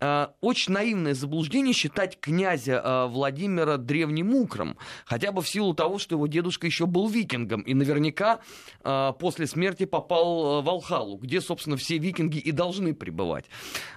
э, 0.00 0.28
очень 0.40 0.72
наивное 0.72 1.14
заблуждение 1.14 1.74
считать 1.74 2.20
князя 2.20 2.80
э, 2.84 3.06
Владимира 3.08 3.76
древним 3.76 4.34
укром, 4.34 4.76
хотя 5.04 5.32
бы 5.32 5.42
в 5.42 5.48
силу 5.48 5.74
того, 5.74 5.98
что 5.98 6.14
его 6.14 6.26
дедушка 6.26 6.66
еще 6.66 6.86
был 6.86 7.08
викингом 7.08 7.62
и 7.62 7.74
наверняка 7.74 8.40
э, 8.84 9.12
после 9.18 9.46
смерти 9.46 9.84
попал 9.84 10.60
э, 10.60 10.62
в 10.62 10.68
Алхалу, 10.68 11.18
где, 11.18 11.40
собственно, 11.40 11.76
все 11.76 11.98
викинги 11.98 12.38
и 12.38 12.52
должны 12.52 12.94
пребывать. 12.94 13.46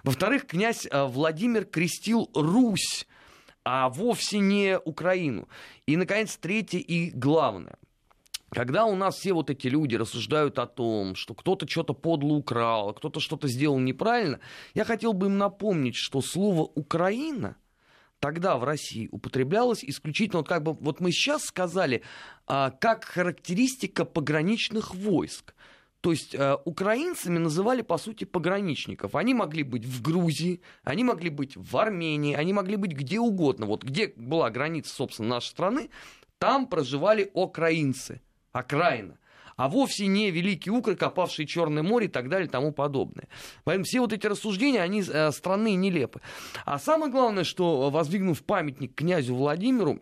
Во-вторых, 0.04 0.48
князь 0.48 0.88
э, 0.90 1.06
Владимир 1.06 1.66
крестил 1.66 2.30
Русь 2.34 3.06
а 3.66 3.90
вовсе 3.90 4.38
не 4.40 4.80
Украину. 4.80 5.50
И, 5.88 5.98
наконец, 5.98 6.38
третье 6.38 6.78
и 6.78 7.10
главное. 7.10 7.78
Когда 8.52 8.86
у 8.86 8.96
нас 8.96 9.16
все 9.16 9.34
вот 9.34 9.50
эти 9.50 9.68
люди 9.68 9.96
рассуждают 9.96 10.60
о 10.60 10.68
том, 10.68 11.16
что 11.16 11.34
кто-то 11.34 11.68
что-то 11.68 11.94
подло 11.94 12.34
украл, 12.36 12.94
кто-то 12.94 13.20
что-то 13.20 13.48
сделал 13.48 13.80
неправильно, 13.80 14.40
я 14.76 14.86
хотел 14.86 15.14
бы 15.14 15.26
им 15.26 15.38
напомнить, 15.38 15.96
что 15.96 16.22
слово 16.22 16.62
«Украина» 16.62 17.58
тогда 18.20 18.58
в 18.58 18.64
России 18.64 19.10
употреблялось 19.12 19.84
исключительно, 19.84 20.40
вот 20.40 20.48
как 20.48 20.64
бы, 20.64 20.74
вот 20.74 21.00
мы 21.00 21.12
сейчас 21.12 21.44
сказали, 21.44 22.04
а, 22.48 22.70
как 22.72 23.04
характеристика 23.04 24.06
пограничных 24.06 24.96
войск. 24.96 25.54
То 26.06 26.12
есть 26.12 26.36
э, 26.36 26.58
украинцами 26.66 27.40
называли, 27.40 27.82
по 27.82 27.98
сути, 27.98 28.26
пограничников. 28.26 29.16
Они 29.16 29.34
могли 29.34 29.64
быть 29.64 29.86
в 29.86 30.04
Грузии, 30.04 30.62
они 30.84 31.04
могли 31.04 31.32
быть 31.32 31.58
в 31.58 31.76
Армении, 31.76 32.36
они 32.36 32.54
могли 32.54 32.76
быть 32.76 32.92
где 32.92 33.20
угодно. 33.20 33.66
Вот 33.66 33.84
где 33.84 34.14
была 34.16 34.52
граница, 34.52 34.94
собственно, 34.94 35.30
нашей 35.30 35.48
страны, 35.48 35.90
там 36.38 36.68
проживали 36.68 37.32
окраинцы, 37.34 38.22
окраина 38.52 39.18
а 39.56 39.68
вовсе 39.68 40.06
не 40.06 40.30
великие 40.30 40.74
укры, 40.74 40.96
копавшие 40.96 41.48
Черное 41.48 41.82
море 41.82 42.06
и 42.06 42.10
так 42.10 42.30
далее 42.30 42.48
и 42.48 42.52
тому 42.52 42.72
подобное. 42.72 43.28
Поэтому 43.64 43.86
все 43.86 44.00
вот 44.02 44.14
эти 44.14 44.28
рассуждения, 44.28 44.82
они 44.82 45.02
э, 45.02 45.32
странны 45.32 45.74
и 45.74 45.76
нелепы. 45.76 46.22
А 46.66 46.78
самое 46.78 47.12
главное, 47.12 47.46
что 47.46 47.90
воздвигнув 47.90 48.44
памятник 48.44 48.94
князю 48.94 49.34
Владимиру, 49.34 50.02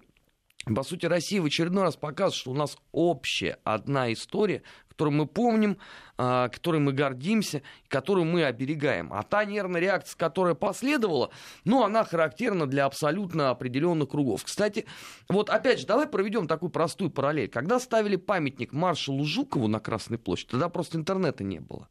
по 0.66 0.84
сути, 0.84 1.06
Россия 1.06 1.42
в 1.42 1.46
очередной 1.46 1.84
раз 1.84 1.96
показывает, 1.98 2.36
что 2.36 2.52
у 2.52 2.54
нас 2.54 2.78
общая 2.92 3.60
одна 3.64 4.14
история, 4.14 4.64
которую 4.88 5.18
мы 5.18 5.26
помним, 5.26 5.78
а, 6.18 6.48
которой 6.50 6.80
мы 6.80 6.94
гордимся, 6.94 7.64
которую 7.90 8.26
мы 8.26 8.46
оберегаем. 8.46 9.12
А 9.12 9.24
та 9.24 9.44
нервная 9.44 9.82
реакция, 9.82 10.18
которая 10.18 10.54
последовала, 10.54 11.32
ну, 11.66 11.84
она 11.84 12.06
характерна 12.06 12.66
для 12.66 12.86
абсолютно 12.86 13.50
определенных 13.50 14.10
кругов. 14.10 14.44
Кстати, 14.46 14.86
вот 15.28 15.50
опять 15.50 15.80
же, 15.80 15.88
давай 15.88 16.08
проведем 16.08 16.48
такую 16.48 16.70
простую 16.70 17.10
параллель. 17.10 17.50
Когда 17.50 17.80
ставили 17.80 18.16
памятник 18.16 18.72
маршалу 18.72 19.26
Жукову 19.26 19.68
на 19.68 19.80
Красной 19.80 20.18
площади, 20.18 20.52
тогда 20.52 20.70
просто 20.70 20.98
интернета 20.98 21.44
не 21.44 21.60
было. 21.60 21.90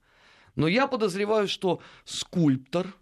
Но 0.55 0.67
я 0.67 0.87
подозреваю, 0.87 1.49
что 1.49 1.81
скульптор– 2.05 2.95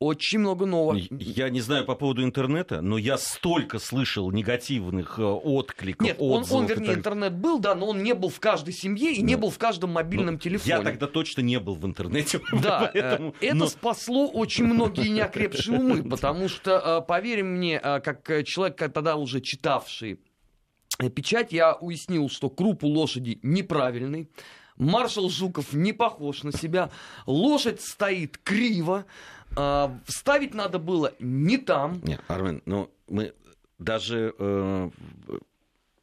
очень 0.00 0.38
много 0.38 0.64
нового. 0.64 0.98
Я 1.10 1.50
не 1.50 1.60
знаю 1.60 1.84
по 1.84 1.94
поводу 1.94 2.24
интернета, 2.24 2.80
но 2.80 2.96
я 2.96 3.18
столько 3.18 3.78
слышал 3.78 4.30
негативных 4.32 5.18
э, 5.18 5.22
откликов, 5.22 6.06
Нет, 6.06 6.16
отзывов. 6.18 6.52
Он, 6.52 6.62
он 6.62 6.66
вернее, 6.66 6.94
интернет 6.94 7.34
был, 7.34 7.58
да, 7.58 7.74
но 7.74 7.88
он 7.88 8.02
не 8.02 8.14
был 8.14 8.30
в 8.30 8.40
каждой 8.40 8.72
семье 8.72 9.12
и 9.12 9.20
да. 9.20 9.26
не 9.26 9.36
был 9.36 9.50
в 9.50 9.58
каждом 9.58 9.90
мобильном 9.90 10.34
ну, 10.34 10.40
телефоне. 10.40 10.70
Я 10.70 10.80
тогда 10.80 11.06
точно 11.06 11.42
не 11.42 11.60
был 11.60 11.74
в 11.74 11.86
интернете. 11.86 12.40
Да, 12.62 12.90
э, 12.94 13.00
поэтому, 13.00 13.34
это 13.40 13.54
но... 13.54 13.66
спасло 13.66 14.26
очень 14.26 14.64
многие 14.64 15.08
неокрепшие 15.08 15.78
умы, 15.78 16.02
потому 16.10 16.48
что, 16.48 17.02
э, 17.02 17.06
поверь 17.06 17.42
мне, 17.42 17.78
как 17.78 18.44
человек, 18.44 18.76
тогда 18.76 19.16
уже 19.16 19.40
читавший 19.40 20.18
печать, 21.14 21.52
я 21.52 21.74
уяснил, 21.74 22.28
что 22.28 22.48
круп 22.50 22.84
у 22.84 22.88
лошади 22.88 23.38
неправильный, 23.42 24.28
маршал 24.76 25.28
Жуков 25.30 25.72
не 25.72 25.92
похож 25.92 26.42
на 26.42 26.52
себя, 26.52 26.90
лошадь 27.26 27.80
стоит 27.80 28.38
криво, 28.38 29.04
э, 29.56 29.88
ставить 30.06 30.54
надо 30.54 30.78
было 30.78 31.14
не 31.18 31.58
там. 31.58 32.00
Не, 32.02 32.18
Армен, 32.28 32.62
ну 32.66 32.90
мы 33.08 33.34
даже 33.78 34.34
э, 34.38 34.90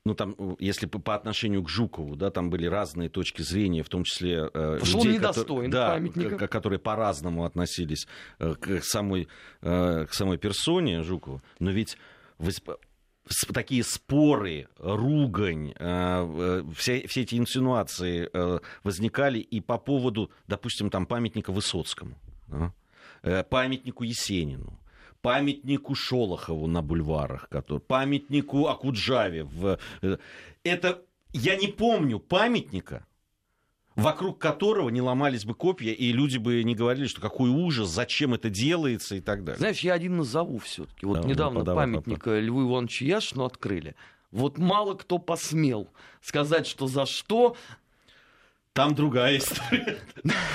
ну 0.08 0.16
там, 0.16 0.36
если 0.60 0.86
по 0.86 1.16
отношению 1.16 1.64
к 1.64 1.70
Жукову, 1.70 2.16
да, 2.16 2.32
там 2.32 2.50
были 2.50 2.66
разные 2.66 3.10
точки 3.10 3.42
зрения, 3.42 3.84
в 3.84 3.90
том 3.90 4.04
числе 4.06 4.50
э, 4.54 4.80
людей, 4.82 5.20
которые, 5.20 5.70
да, 5.70 6.00
которые 6.48 6.80
по-разному 6.80 7.44
относились 7.44 8.08
э, 8.40 8.56
к 8.56 8.82
самой, 8.84 9.28
э, 9.62 10.06
к 10.10 10.14
самой 10.14 10.38
персоне 10.38 11.04
Жукова. 11.04 11.42
Но 11.60 11.72
ведь 11.72 11.98
такие 13.54 13.84
споры, 13.84 14.70
ругань, 14.78 15.74
э, 15.78 16.64
все, 16.76 17.06
все 17.08 17.22
эти 17.22 17.36
инсинуации 17.36 18.30
э, 18.32 18.60
возникали 18.84 19.40
и 19.40 19.60
по 19.60 19.78
поводу, 19.78 20.32
допустим, 20.48 20.90
там 20.90 21.06
памятника 21.06 21.52
Высоцкому. 21.52 22.18
Да? 22.48 22.74
Э, 23.28 23.44
памятнику 23.44 24.04
Есенину, 24.04 24.80
памятнику 25.22 25.96
Шолохову 25.96 26.68
на 26.68 26.82
бульварах, 26.82 27.50
который, 27.50 27.80
памятнику 27.80 28.68
Акуджаве. 28.68 29.44
В... 29.44 29.78
Э, 30.02 30.18
это 30.64 31.02
я 31.34 31.58
не 31.58 31.68
помню 31.68 32.20
памятника, 32.20 33.06
вокруг 33.96 34.40
которого 34.40 34.90
не 34.90 35.02
ломались 35.02 35.44
бы 35.44 35.56
копья, 35.56 35.92
и 35.92 36.14
люди 36.14 36.38
бы 36.38 36.64
не 36.64 36.74
говорили, 36.74 37.08
что 37.08 37.20
какой 37.20 37.50
ужас, 37.50 37.90
зачем 37.90 38.34
это 38.34 38.50
делается 38.50 39.16
и 39.16 39.22
так 39.22 39.44
далее. 39.44 39.60
Знаешь, 39.60 39.82
я 39.82 39.94
один 39.94 40.18
назову 40.18 40.60
все-таки. 40.60 41.06
Вот 41.06 41.22
да, 41.22 41.28
недавно 41.28 41.64
ну, 41.66 41.76
памятник 41.76 42.20
папа. 42.20 42.40
Льву 42.40 42.64
Ивановичу 42.64 43.04
Яшину 43.06 43.44
открыли. 43.44 43.96
Вот 44.32 44.58
мало 44.58 44.94
кто 44.94 45.18
посмел 45.18 45.90
сказать, 46.22 46.66
что 46.66 46.88
за 46.88 47.06
что 47.06 47.58
там 48.78 48.94
другая 48.94 49.40
история. 49.40 49.98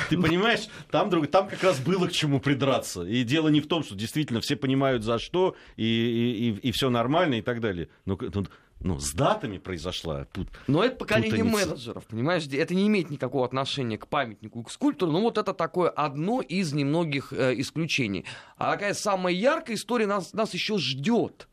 Ты 0.08 0.16
понимаешь, 0.16 0.68
там, 0.92 1.10
друг... 1.10 1.26
там 1.26 1.48
как 1.48 1.60
раз 1.64 1.80
было 1.80 2.06
к 2.06 2.12
чему 2.12 2.38
придраться. 2.38 3.02
И 3.02 3.24
дело 3.24 3.48
не 3.48 3.60
в 3.60 3.66
том, 3.66 3.82
что 3.82 3.96
действительно 3.96 4.40
все 4.40 4.54
понимают 4.54 5.02
за 5.02 5.18
что, 5.18 5.56
и, 5.76 5.84
и, 5.84 6.50
и, 6.50 6.68
и 6.68 6.72
все 6.72 6.88
нормально 6.88 7.34
и 7.34 7.42
так 7.42 7.60
далее. 7.60 7.88
Но 8.04 8.16
ну, 8.20 8.46
ну, 8.78 9.00
с 9.00 9.12
датами 9.12 9.58
произошла 9.58 10.24
тут. 10.32 10.48
Но 10.68 10.84
это 10.84 10.96
поколение 10.96 11.44
путаница. 11.44 11.66
менеджеров, 11.68 12.06
понимаешь? 12.06 12.46
Это 12.46 12.74
не 12.74 12.86
имеет 12.86 13.10
никакого 13.10 13.44
отношения 13.44 13.98
к 13.98 14.06
памятнику 14.06 14.60
и 14.60 14.64
к 14.64 14.70
скульптуру. 14.70 15.10
Но 15.10 15.20
вот 15.20 15.36
это 15.36 15.52
такое 15.52 15.90
одно 15.90 16.42
из 16.42 16.72
немногих 16.72 17.32
э, 17.32 17.54
исключений. 17.60 18.24
А 18.56 18.70
такая 18.72 18.94
самая 18.94 19.34
яркая 19.34 19.74
история 19.74 20.06
нас, 20.06 20.32
нас 20.32 20.54
еще 20.54 20.78
ждет. 20.78 21.48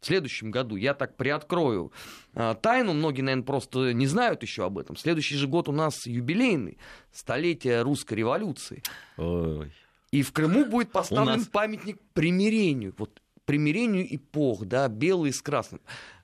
В 0.00 0.06
следующем 0.06 0.50
году, 0.50 0.76
я 0.76 0.94
так 0.94 1.16
приоткрою 1.16 1.92
э, 2.34 2.54
тайну, 2.60 2.94
многие, 2.94 3.22
наверное, 3.22 3.44
просто 3.44 3.92
не 3.92 4.06
знают 4.06 4.42
еще 4.42 4.64
об 4.64 4.78
этом. 4.78 4.96
Следующий 4.96 5.36
же 5.36 5.46
год 5.46 5.68
у 5.68 5.72
нас 5.72 6.06
юбилейный, 6.06 6.78
столетие 7.12 7.82
русской 7.82 8.14
революции. 8.14 8.82
Ой. 9.16 9.72
И 10.10 10.22
в 10.22 10.32
Крыму 10.32 10.64
будет 10.64 10.90
поставлен 10.90 11.38
нас... 11.38 11.46
памятник 11.46 12.00
примирению. 12.14 12.94
Вот 12.98 13.20
примирению 13.44 14.14
эпох, 14.14 14.64
да, 14.64 14.88
белый 14.88 15.32
с 15.32 15.42
красным. 15.42 15.80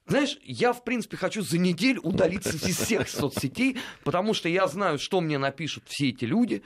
Знаешь, 0.07 0.39
я, 0.45 0.73
в 0.73 0.85
принципе, 0.85 1.17
хочу 1.17 1.43
за 1.43 1.59
неделю 1.59 2.01
удалиться 2.03 2.57
из 2.57 2.77
всех 2.77 3.09
соцсетей, 3.09 3.77
потому 4.05 4.35
что 4.35 4.49
я 4.49 4.69
знаю, 4.69 4.99
что 4.99 5.21
мне 5.21 5.37
напишут 5.37 5.85
все 5.89 6.11
эти 6.11 6.25
люди, 6.25 6.63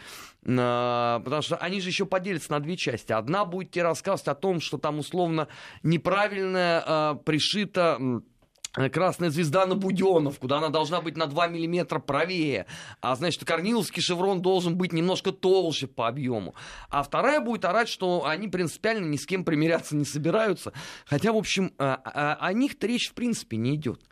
а, 0.47 1.21
потому 1.21 1.41
что 1.41 1.57
они 1.57 1.81
же 1.81 1.89
еще 1.89 2.05
поделятся 2.05 2.53
на 2.53 2.61
две 2.61 2.77
части. 2.77 3.13
Одна 3.13 3.47
будет 3.47 3.71
тебе 3.71 3.85
рассказывать 3.85 4.29
о 4.29 4.35
том, 4.35 4.61
что 4.61 4.77
там 4.77 4.99
условно 4.99 5.49
неправильно 5.83 6.85
а, 6.85 7.15
пришито 7.15 8.23
красная 8.73 9.31
звезда 9.31 9.67
на 9.67 9.75
Буденов, 9.75 10.39
куда 10.39 10.59
она 10.59 10.69
должна 10.69 11.01
быть 11.01 11.17
на 11.17 11.27
2 11.27 11.49
миллиметра 11.49 11.99
правее. 11.99 12.67
А 13.01 13.17
значит, 13.17 13.45
Корниловский 13.45 14.03
шеврон 14.03 14.43
должен 14.43 14.77
быть 14.77 14.93
немножко 14.93 15.33
толще 15.33 15.87
по 15.87 16.09
объему. 16.09 16.55
А 16.89 17.03
вторая 17.03 17.41
будет 17.41 17.65
орать, 17.65 17.89
что 17.89 18.27
они 18.27 18.49
принципиально 18.49 19.07
ни 19.07 19.17
с 19.17 19.27
кем 19.27 19.45
примиряться 19.45 19.97
не 19.97 20.05
собираются. 20.05 20.73
Хотя, 21.07 21.33
в 21.33 21.37
общем, 21.37 21.73
э, 21.79 21.85
о 21.85 22.53
них-то 22.53 22.87
речь 22.87 23.11
в 23.11 23.15
принципе 23.15 23.57
не 23.57 23.75
идет. 23.75 24.03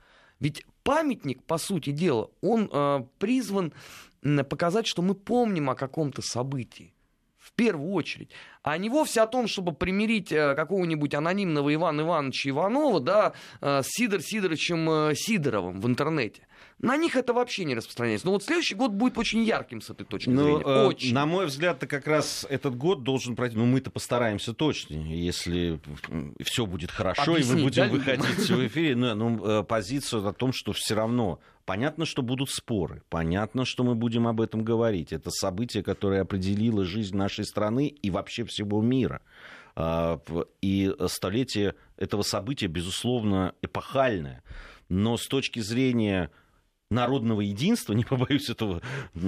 Ведь 0.40 0.64
памятник, 0.82 1.44
по 1.44 1.58
сути 1.58 1.90
дела, 1.90 2.30
он 2.40 2.68
э, 2.72 3.04
призван 3.18 3.72
показать, 4.48 4.86
что 4.86 5.02
мы 5.02 5.14
помним 5.14 5.70
о 5.70 5.74
каком-то 5.74 6.22
событии 6.22 6.94
в 7.48 7.52
первую 7.52 7.92
очередь, 7.92 8.30
а 8.62 8.76
не 8.76 8.90
вовсе 8.90 9.22
о 9.22 9.26
том, 9.26 9.48
чтобы 9.48 9.72
примирить 9.72 10.30
э, 10.30 10.54
какого-нибудь 10.54 11.14
анонимного 11.14 11.72
Ивана 11.72 12.02
Ивановича 12.02 12.50
Иванова 12.50 13.00
да, 13.00 13.32
э, 13.60 13.82
с 13.82 13.86
Сидор 13.88 14.20
Сидоровичем 14.20 14.90
э, 14.90 15.14
Сидоровым 15.14 15.80
в 15.80 15.86
интернете. 15.86 16.42
На 16.80 16.96
них 16.96 17.16
это 17.16 17.32
вообще 17.32 17.64
не 17.64 17.74
распространяется. 17.74 18.26
Но 18.26 18.32
вот 18.32 18.44
следующий 18.44 18.74
год 18.74 18.92
будет 18.92 19.18
очень 19.18 19.42
ярким 19.42 19.80
с 19.80 19.90
этой 19.90 20.04
точки 20.04 20.28
ну, 20.28 20.42
зрения. 20.42 20.62
Э, 20.64 20.86
очень. 20.86 21.14
На 21.14 21.26
мой 21.26 21.46
взгляд, 21.46 21.84
как 21.86 22.06
раз 22.06 22.46
этот 22.48 22.76
год 22.76 23.02
должен 23.02 23.34
пройти. 23.34 23.56
Ну, 23.56 23.64
мы-то 23.64 23.90
постараемся 23.90 24.52
точно, 24.52 24.94
если 24.94 25.80
все 26.42 26.66
будет 26.66 26.90
хорошо, 26.90 27.32
Объяснить, 27.32 27.50
и 27.50 27.56
мы 27.56 27.62
будем 27.64 27.82
да, 27.84 27.88
выходить 27.88 28.50
в 28.50 28.66
эфире. 28.66 28.94
Ну, 28.94 29.14
ну, 29.14 29.64
позицию 29.64 30.26
о 30.26 30.32
том, 30.32 30.52
что 30.52 30.72
все 30.72 30.94
равно 30.94 31.40
Понятно, 31.68 32.06
что 32.06 32.22
будут 32.22 32.48
споры, 32.48 33.02
понятно, 33.10 33.66
что 33.66 33.84
мы 33.84 33.94
будем 33.94 34.26
об 34.26 34.40
этом 34.40 34.64
говорить. 34.64 35.12
Это 35.12 35.30
событие, 35.30 35.82
которое 35.82 36.22
определило 36.22 36.82
жизнь 36.86 37.14
нашей 37.14 37.44
страны 37.44 37.88
и 37.88 38.08
вообще 38.08 38.44
всего 38.44 38.80
мира. 38.80 39.20
А, 39.76 40.18
и 40.62 40.94
столетие 41.08 41.74
этого 41.98 42.22
события, 42.22 42.68
безусловно, 42.68 43.54
эпохальное. 43.60 44.42
Но 44.88 45.18
с 45.18 45.26
точки 45.26 45.60
зрения 45.60 46.30
народного 46.90 47.42
единства, 47.42 47.92
не 47.94 48.04
побоюсь 48.04 48.48
этого 48.48 48.80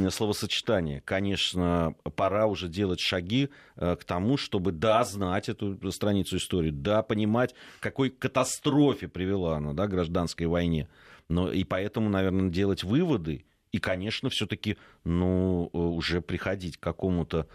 словосочетания, 0.09 1.03
конечно, 1.05 1.95
пора 2.17 2.47
уже 2.47 2.69
делать 2.69 3.01
шаги 3.01 3.51
э, 3.77 3.97
к 3.97 4.05
тому, 4.05 4.39
чтобы, 4.39 4.73
да, 4.73 5.05
знать 5.05 5.51
эту 5.51 5.79
страницу 5.93 6.39
истории, 6.39 6.71
да, 6.71 7.03
понимать, 7.03 7.55
какой 7.81 8.09
катастрофе 8.09 9.09
привела 9.09 9.59
она, 9.59 9.75
да, 9.75 9.87
гражданской 9.87 10.47
войне 10.47 10.89
но 11.31 11.51
и 11.53 11.63
поэтому, 11.65 12.11
наверное, 12.11 12.51
делать 12.51 12.83
выводы 12.83 13.45
и, 13.71 13.79
конечно, 13.79 14.29
все-таки 14.31 14.77
ну, 15.05 15.71
уже 15.73 16.21
приходить 16.21 16.77
к 16.77 16.81
какому-то 16.81 17.49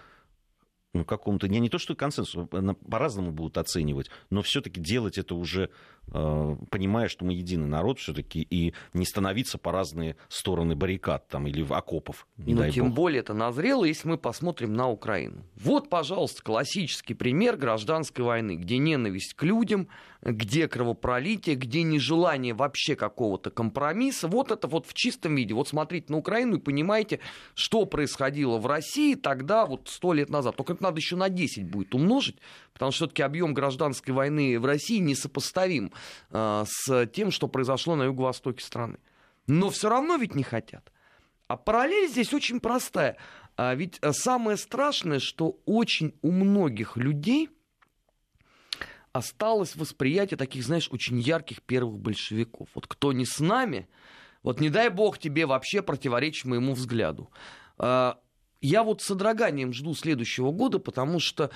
ну, 0.93 1.03
какому-то, 1.03 1.49
не, 1.49 1.59
не 1.59 1.69
то 1.69 1.77
что 1.77 1.93
консенсусу, 1.93 2.47
по-разному 2.47 3.31
будут 3.31 3.57
оценивать, 3.57 4.09
но 4.29 4.41
все-таки 4.41 4.79
делать 4.79 5.17
это 5.17 5.35
уже, 5.35 5.63
э, 5.63 5.69
понимая, 6.11 7.07
что 7.07 7.25
мы 7.25 7.33
единый 7.33 7.67
народ 7.67 7.99
все-таки, 7.99 8.41
и 8.41 8.73
не 8.93 9.05
становиться 9.05 9.57
по 9.57 9.71
разные 9.71 10.15
стороны 10.29 10.75
баррикад 10.75 11.27
там, 11.27 11.47
или 11.47 11.65
окопов. 11.69 12.27
Не 12.37 12.53
ну, 12.53 12.69
тем 12.71 12.87
бог. 12.87 12.95
более 12.95 13.19
это 13.19 13.33
назрело, 13.33 13.85
если 13.85 14.07
мы 14.07 14.17
посмотрим 14.17 14.73
на 14.73 14.89
Украину. 14.89 15.43
Вот, 15.55 15.89
пожалуйста, 15.89 16.43
классический 16.43 17.13
пример 17.13 17.57
гражданской 17.57 18.23
войны, 18.23 18.55
где 18.55 18.77
ненависть 18.77 19.33
к 19.33 19.43
людям, 19.43 19.87
где 20.21 20.67
кровопролитие, 20.67 21.55
где 21.55 21.83
нежелание 21.83 22.53
вообще 22.53 22.95
какого-то 22.95 23.51
компромисса. 23.51 24.27
Вот 24.27 24.51
это 24.51 24.67
вот 24.67 24.87
в 24.87 24.93
чистом 24.93 25.35
виде. 25.35 25.53
Вот 25.53 25.67
смотрите 25.67 26.07
на 26.09 26.17
Украину 26.17 26.57
и 26.57 26.59
понимаете, 26.59 27.19
что 27.53 27.85
происходило 27.85 28.57
в 28.57 28.65
России 28.65 29.15
тогда, 29.15 29.65
вот 29.65 29.87
сто 29.87 30.13
лет 30.13 30.29
назад. 30.29 30.55
Только 30.55 30.73
это 30.73 30.83
надо 30.83 30.97
еще 30.97 31.15
на 31.15 31.29
10 31.29 31.65
будет 31.65 31.93
умножить, 31.93 32.37
потому 32.73 32.91
что 32.91 33.05
все-таки 33.05 33.21
объем 33.21 33.53
гражданской 33.53 34.13
войны 34.13 34.59
в 34.59 34.65
России 34.65 34.97
несопоставим 34.97 35.87
э, 35.87 35.94
с 36.31 37.07
тем, 37.13 37.31
что 37.31 37.47
произошло 37.47 37.95
на 37.95 38.03
юго-востоке 38.03 38.63
страны. 38.63 38.97
Но 39.47 39.69
все 39.69 39.89
равно 39.89 40.15
ведь 40.15 40.35
не 40.35 40.43
хотят. 40.43 40.91
А 41.47 41.57
параллель 41.57 42.09
здесь 42.09 42.33
очень 42.33 42.59
простая. 42.59 43.17
А 43.57 43.73
ведь 43.75 43.99
э, 44.01 44.11
самое 44.11 44.57
страшное, 44.57 45.19
что 45.19 45.59
очень 45.65 46.13
у 46.21 46.31
многих 46.31 46.97
людей 46.97 47.49
осталось 49.13 49.75
восприятие 49.75 50.37
таких, 50.37 50.63
знаешь, 50.63 50.89
очень 50.91 51.19
ярких 51.19 51.61
первых 51.61 51.99
большевиков. 51.99 52.67
Вот 52.75 52.87
кто 52.87 53.13
не 53.13 53.25
с 53.25 53.39
нами, 53.39 53.87
вот 54.43 54.59
не 54.59 54.69
дай 54.69 54.89
бог 54.89 55.19
тебе 55.19 55.45
вообще 55.45 55.81
противоречить 55.81 56.45
моему 56.45 56.73
взгляду. 56.73 57.31
А, 57.77 58.19
я 58.59 58.83
вот 58.83 59.01
с 59.01 59.05
содроганием 59.05 59.71
жду 59.71 59.93
следующего 59.93 60.51
года, 60.51 60.79
потому 60.79 61.19
что 61.19 61.49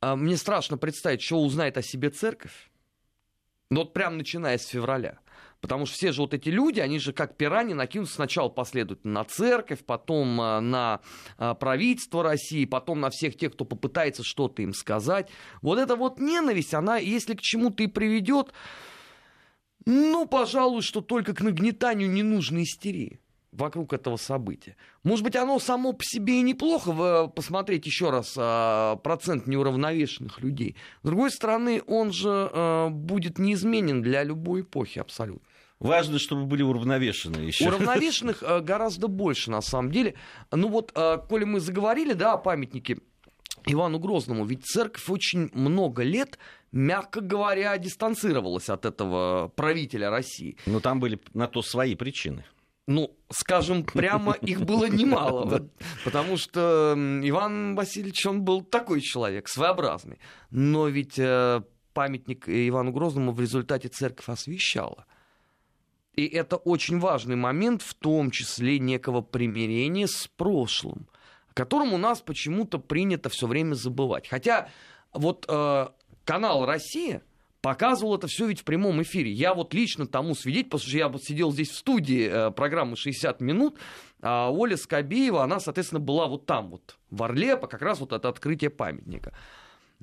а, 0.00 0.16
мне 0.16 0.36
страшно 0.36 0.76
представить, 0.76 1.22
что 1.22 1.40
узнает 1.40 1.78
о 1.78 1.82
себе 1.82 2.10
церковь. 2.10 2.68
Ну 3.70 3.80
вот 3.80 3.92
прям 3.92 4.18
начиная 4.18 4.58
с 4.58 4.66
февраля. 4.66 5.18
Потому 5.60 5.86
что 5.86 5.96
все 5.96 6.12
же 6.12 6.20
вот 6.20 6.34
эти 6.34 6.50
люди, 6.50 6.80
они 6.80 6.98
же 6.98 7.14
как 7.14 7.38
пирани 7.38 7.72
накинутся 7.72 8.16
сначала 8.16 8.50
последовательно 8.50 9.14
на 9.14 9.24
церковь, 9.24 9.82
потом 9.84 10.38
а, 10.38 10.60
на 10.60 11.00
а, 11.38 11.54
правительство 11.54 12.22
России, 12.22 12.66
потом 12.66 13.00
на 13.00 13.08
всех 13.08 13.34
тех, 13.38 13.54
кто 13.54 13.64
попытается 13.64 14.22
что-то 14.22 14.60
им 14.60 14.74
сказать. 14.74 15.30
Вот 15.62 15.78
эта 15.78 15.96
вот 15.96 16.20
ненависть, 16.20 16.74
она, 16.74 16.98
если 16.98 17.32
к 17.32 17.40
чему-то 17.40 17.82
и 17.82 17.86
приведет, 17.86 18.52
ну, 19.86 20.26
пожалуй, 20.26 20.82
что 20.82 21.00
только 21.00 21.34
к 21.34 21.40
нагнетанию 21.40 22.10
ненужной 22.10 22.64
истерии 22.64 23.20
вокруг 23.54 23.92
этого 23.92 24.16
события. 24.16 24.76
Может 25.02 25.24
быть, 25.24 25.36
оно 25.36 25.58
само 25.58 25.92
по 25.92 26.04
себе 26.04 26.40
и 26.40 26.42
неплохо, 26.42 27.28
посмотреть 27.28 27.86
еще 27.86 28.10
раз 28.10 28.34
а, 28.36 28.96
процент 28.96 29.46
неуравновешенных 29.46 30.40
людей. 30.40 30.76
С 31.02 31.06
другой 31.06 31.30
стороны, 31.30 31.82
он 31.86 32.12
же 32.12 32.88
будет 32.90 33.38
неизменен 33.38 34.02
для 34.02 34.22
любой 34.22 34.62
эпохи 34.62 34.98
абсолютно. 34.98 35.46
Важно, 35.80 36.18
чтобы 36.18 36.46
были 36.46 36.62
уравновешены 36.62 37.36
еще. 37.38 37.68
Уравновешенных 37.68 38.42
э, 38.42 38.60
гораздо 38.60 39.08
больше, 39.08 39.50
на 39.50 39.60
самом 39.60 39.90
деле. 39.90 40.14
Ну 40.50 40.68
вот, 40.68 40.92
коли 40.92 41.44
мы 41.44 41.60
заговорили, 41.60 42.12
да, 42.12 42.34
о 42.34 42.38
памятнике 42.38 42.98
Ивану 43.66 43.98
Грозному, 43.98 44.44
ведь 44.44 44.64
церковь 44.64 45.08
очень 45.08 45.50
много 45.52 46.02
лет, 46.02 46.38
мягко 46.72 47.20
говоря, 47.20 47.76
дистанцировалась 47.78 48.68
от 48.68 48.84
этого 48.84 49.48
правителя 49.48 50.10
России. 50.10 50.56
Но 50.66 50.80
там 50.80 51.00
были 51.00 51.18
на 51.32 51.46
то 51.46 51.62
свои 51.62 51.94
причины. 51.94 52.44
Ну, 52.86 53.16
скажем 53.30 53.82
прямо, 53.84 54.32
их 54.32 54.60
было 54.60 54.84
немало, 54.84 55.68
потому 56.04 56.36
что 56.36 56.94
Иван 56.96 57.74
Васильевич, 57.76 58.26
он 58.26 58.42
был 58.42 58.60
такой 58.62 59.00
человек, 59.00 59.48
своеобразный. 59.48 60.18
Но 60.50 60.88
ведь 60.88 61.18
э, 61.18 61.62
памятник 61.94 62.46
Ивану 62.46 62.92
Грозному 62.92 63.32
в 63.32 63.40
результате 63.40 63.88
церковь 63.88 64.28
освещала. 64.28 65.06
И 66.14 66.26
это 66.26 66.56
очень 66.56 66.98
важный 67.00 67.36
момент, 67.36 67.82
в 67.82 67.94
том 67.94 68.30
числе 68.30 68.78
некого 68.78 69.22
примирения 69.22 70.06
с 70.06 70.28
прошлым, 70.28 71.08
о 71.48 71.54
котором 71.54 71.94
у 71.94 71.98
нас 71.98 72.20
почему-то 72.20 72.78
принято 72.78 73.30
все 73.30 73.46
время 73.46 73.74
забывать. 73.74 74.28
Хотя 74.28 74.68
вот 75.12 75.46
э, 75.48 75.88
канал 76.24 76.66
Россия 76.66 77.22
показывал 77.64 78.16
это 78.16 78.26
все 78.26 78.46
ведь 78.46 78.60
в 78.60 78.64
прямом 78.64 79.02
эфире. 79.02 79.32
Я 79.32 79.54
вот 79.54 79.72
лично 79.72 80.06
тому 80.06 80.34
свидетель, 80.34 80.68
потому 80.68 80.86
что 80.86 80.98
я 80.98 81.08
вот 81.08 81.24
сидел 81.24 81.50
здесь 81.50 81.70
в 81.70 81.76
студии 81.76 82.28
э, 82.30 82.50
программы 82.50 82.94
«60 82.94 83.42
минут», 83.42 83.78
а 84.20 84.50
Оля 84.50 84.76
Скобеева, 84.76 85.42
она, 85.42 85.60
соответственно, 85.60 86.00
была 86.00 86.26
вот 86.26 86.44
там 86.44 86.68
вот, 86.68 86.98
в 87.10 87.22
Орле, 87.22 87.56
как 87.56 87.80
раз 87.80 88.00
вот 88.00 88.12
это 88.12 88.28
открытие 88.28 88.68
памятника. 88.68 89.34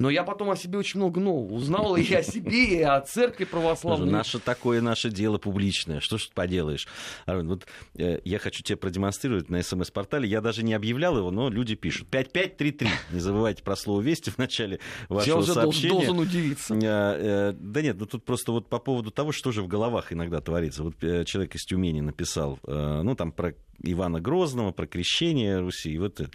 Но 0.02 0.10
я 0.10 0.24
потом 0.24 0.50
о 0.50 0.56
себе 0.56 0.80
очень 0.80 1.00
много 1.00 1.20
нового 1.20 1.54
узнал, 1.54 1.96
и 1.96 2.14
о 2.14 2.24
себе, 2.24 2.80
и 2.80 2.82
о 2.82 3.00
церкви 3.02 3.46
православной. 3.46 4.12
Наше 4.12 4.40
такое 4.40 4.82
наше 4.82 5.12
дело 5.12 5.38
публичное, 5.38 6.00
что 6.00 6.18
ж 6.18 6.30
поделаешь. 6.34 6.88
Арон, 7.26 7.48
вот 7.48 7.68
э, 7.96 8.20
я 8.26 8.40
хочу 8.40 8.64
тебе 8.64 8.78
продемонстрировать 8.78 9.50
на 9.50 9.62
СМС-портале, 9.62 10.28
я 10.28 10.42
даже 10.42 10.64
не 10.64 10.74
объявлял 10.74 11.18
его, 11.18 11.30
но 11.30 11.50
люди 11.50 11.76
пишут. 11.76 12.08
5533, 12.10 12.90
не 13.12 13.20
забывайте 13.20 13.64
про 13.64 13.76
слово 13.76 14.02
«Вести» 14.02 14.32
в 14.32 14.38
начале 14.38 14.80
вашего 15.08 15.36
я 15.36 15.38
уже 15.38 15.54
сообщения. 15.54 15.94
должен 15.94 16.20
удивиться. 16.20 16.74
Э, 16.74 16.80
э, 16.82 17.54
да 17.54 17.82
нет, 17.82 17.98
ну 18.00 18.08
тут 18.08 18.26
просто 18.26 18.52
вот 18.52 18.70
по 18.70 18.80
поводу 18.80 19.12
того, 19.12 19.32
что 19.32 19.52
же 19.52 19.62
в 19.62 19.68
головах 19.68 20.12
иногда 20.12 20.42
творится. 20.42 20.84
Вот 20.84 20.96
э, 21.04 21.26
человек 21.26 21.56
из 21.56 21.64
Тюмени 21.66 22.02
написал, 22.02 22.60
э, 22.66 23.02
ну 23.04 23.16
там 23.16 23.32
про 23.32 23.54
Ивана 23.84 24.20
Грозного, 24.20 24.72
про 24.72 24.88
крещение 24.88 25.60
Руси, 25.60 25.92
и 25.92 25.98
вот 26.00 26.20
это. 26.20 26.32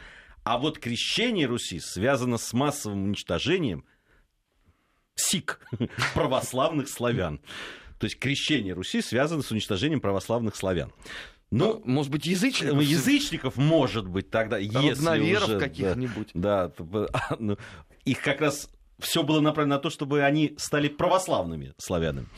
А 0.46 0.58
вот 0.58 0.78
крещение 0.78 1.46
Руси 1.46 1.80
связано 1.80 2.38
с 2.38 2.52
массовым 2.52 3.06
уничтожением 3.06 3.84
СИК, 5.16 5.60
православных 6.14 6.88
славян. 6.88 7.40
То 7.98 8.04
есть 8.04 8.20
крещение 8.20 8.72
Руси 8.72 9.02
связано 9.02 9.42
с 9.42 9.50
уничтожением 9.50 10.00
православных 10.00 10.54
славян. 10.54 10.92
Ну, 11.50 11.82
ну, 11.84 11.92
может 11.92 12.12
быть, 12.12 12.26
язычников? 12.26 12.80
Язычников, 12.80 13.56
может 13.56 14.06
быть, 14.06 14.30
тогда, 14.30 14.56
если 14.56 15.34
уже... 15.34 15.58
каких-нибудь. 15.58 16.30
Да, 16.32 16.70
да, 16.78 17.08
ну, 17.40 17.58
их 18.04 18.22
как 18.22 18.40
раз 18.40 18.70
все 18.98 19.22
было 19.22 19.40
направлено 19.40 19.76
на 19.76 19.80
то, 19.80 19.90
чтобы 19.90 20.22
они 20.22 20.54
стали 20.58 20.88
православными 20.88 21.74
славянами. 21.78 22.28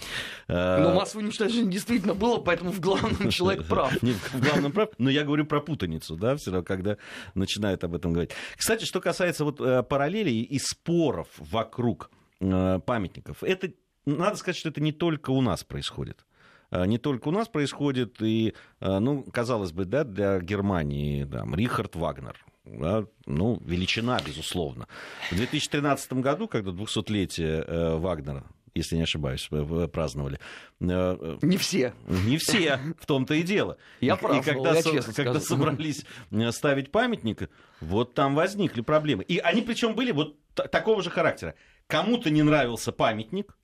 Э, 0.48 0.82
но 0.82 0.94
массовое 0.94 1.24
уничтожение 1.24 1.70
действительно 1.70 2.14
было, 2.14 2.38
поэтому 2.38 2.70
в 2.72 2.80
главном 2.80 3.30
человек 3.30 3.66
прав. 3.68 4.02
Не, 4.02 4.12
в 4.12 4.40
главном 4.40 4.72
прав, 4.72 4.90
но 4.98 5.10
я 5.10 5.24
говорю 5.24 5.46
про 5.46 5.60
путаницу, 5.60 6.16
да, 6.16 6.36
все 6.36 6.50
равно, 6.50 6.64
когда 6.64 6.96
начинают 7.34 7.84
об 7.84 7.94
этом 7.94 8.12
говорить. 8.12 8.32
Кстати, 8.56 8.84
что 8.84 9.00
касается 9.00 9.44
вот 9.44 9.60
э, 9.60 9.82
параллелей 9.82 10.42
и 10.42 10.58
споров 10.58 11.28
вокруг 11.38 12.10
э, 12.40 12.80
памятников, 12.84 13.42
это, 13.42 13.70
надо 14.06 14.36
сказать, 14.36 14.56
что 14.56 14.68
это 14.68 14.80
не 14.80 14.92
только 14.92 15.30
у 15.30 15.40
нас 15.40 15.64
происходит 15.64 16.24
не 16.70 16.98
только 16.98 17.28
у 17.28 17.30
нас 17.30 17.48
происходит, 17.48 18.20
и, 18.20 18.52
ну, 18.78 19.22
казалось 19.32 19.72
бы, 19.72 19.86
да, 19.86 20.04
для 20.04 20.38
Германии, 20.38 21.24
там, 21.24 21.54
Рихард 21.54 21.96
Вагнер, 21.96 22.36
да, 22.72 23.04
ну, 23.26 23.60
величина, 23.64 24.18
безусловно. 24.24 24.88
В 25.30 25.36
2013 25.36 26.12
году, 26.14 26.48
когда 26.48 26.70
200-летие 26.70 27.64
э, 27.66 27.96
Вагнера 27.96 28.44
если 28.74 28.96
не 28.96 29.02
ошибаюсь, 29.02 29.48
праздновали. 29.92 30.38
Э, 30.80 31.38
не 31.42 31.56
все. 31.56 31.94
Не 32.06 32.38
все, 32.38 32.78
в 33.00 33.06
том-то 33.06 33.34
и 33.34 33.42
дело. 33.42 33.76
Я 34.00 34.16
прав, 34.16 34.40
и 34.40 34.50
когда, 34.50 34.74
я 34.74 34.82
честно 34.82 35.12
когда 35.12 35.40
собрались 35.40 36.04
э, 36.30 36.52
ставить 36.52 36.92
памятник, 36.92 37.50
вот 37.80 38.14
там 38.14 38.34
возникли 38.34 38.80
проблемы. 38.80 39.24
И 39.24 39.38
они 39.38 39.62
причем 39.62 39.94
были 39.94 40.12
вот 40.12 40.36
такого 40.54 41.02
же 41.02 41.10
характера. 41.10 41.54
Кому-то 41.86 42.30
не 42.30 42.42
нравился 42.42 42.92
памятник, 42.92 43.56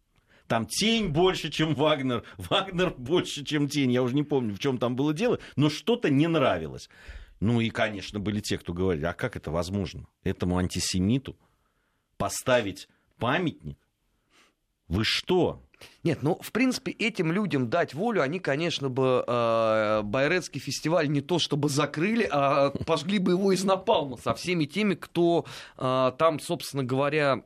там 0.46 0.66
тень 0.66 1.08
больше, 1.08 1.50
чем 1.50 1.74
Вагнер, 1.74 2.24
Вагнер 2.36 2.90
больше, 2.96 3.44
чем 3.44 3.68
тень, 3.68 3.92
я 3.92 4.02
уже 4.02 4.14
не 4.14 4.22
помню, 4.22 4.54
в 4.54 4.58
чем 4.58 4.78
там 4.78 4.96
было 4.96 5.14
дело, 5.14 5.38
но 5.56 5.70
что-то 5.70 6.10
не 6.10 6.26
нравилось. 6.26 6.90
Ну 7.44 7.60
и, 7.60 7.68
конечно, 7.68 8.20
были 8.20 8.40
те, 8.40 8.56
кто 8.56 8.72
говорили, 8.72 9.04
а 9.04 9.12
как 9.12 9.36
это 9.36 9.50
возможно? 9.50 10.06
Этому 10.22 10.56
антисемиту 10.56 11.36
поставить 12.16 12.88
памятник? 13.18 13.76
Вы 14.88 15.04
что? 15.04 15.62
Нет, 16.04 16.22
ну, 16.22 16.38
в 16.40 16.52
принципе, 16.52 16.92
этим 16.92 17.32
людям 17.32 17.68
дать 17.68 17.92
волю, 17.92 18.22
они, 18.22 18.40
конечно, 18.40 18.88
бы 18.88 19.22
э, 19.26 20.00
Байрецкий 20.04 20.58
фестиваль 20.58 21.10
не 21.10 21.20
то 21.20 21.38
чтобы 21.38 21.68
закрыли, 21.68 22.26
а 22.32 22.70
пожгли 22.70 23.18
бы 23.18 23.32
его 23.32 23.52
из 23.52 23.62
напалма 23.62 24.16
со 24.16 24.32
всеми 24.32 24.64
теми, 24.64 24.94
кто 24.94 25.44
э, 25.76 26.12
там, 26.16 26.40
собственно 26.40 26.82
говоря, 26.82 27.44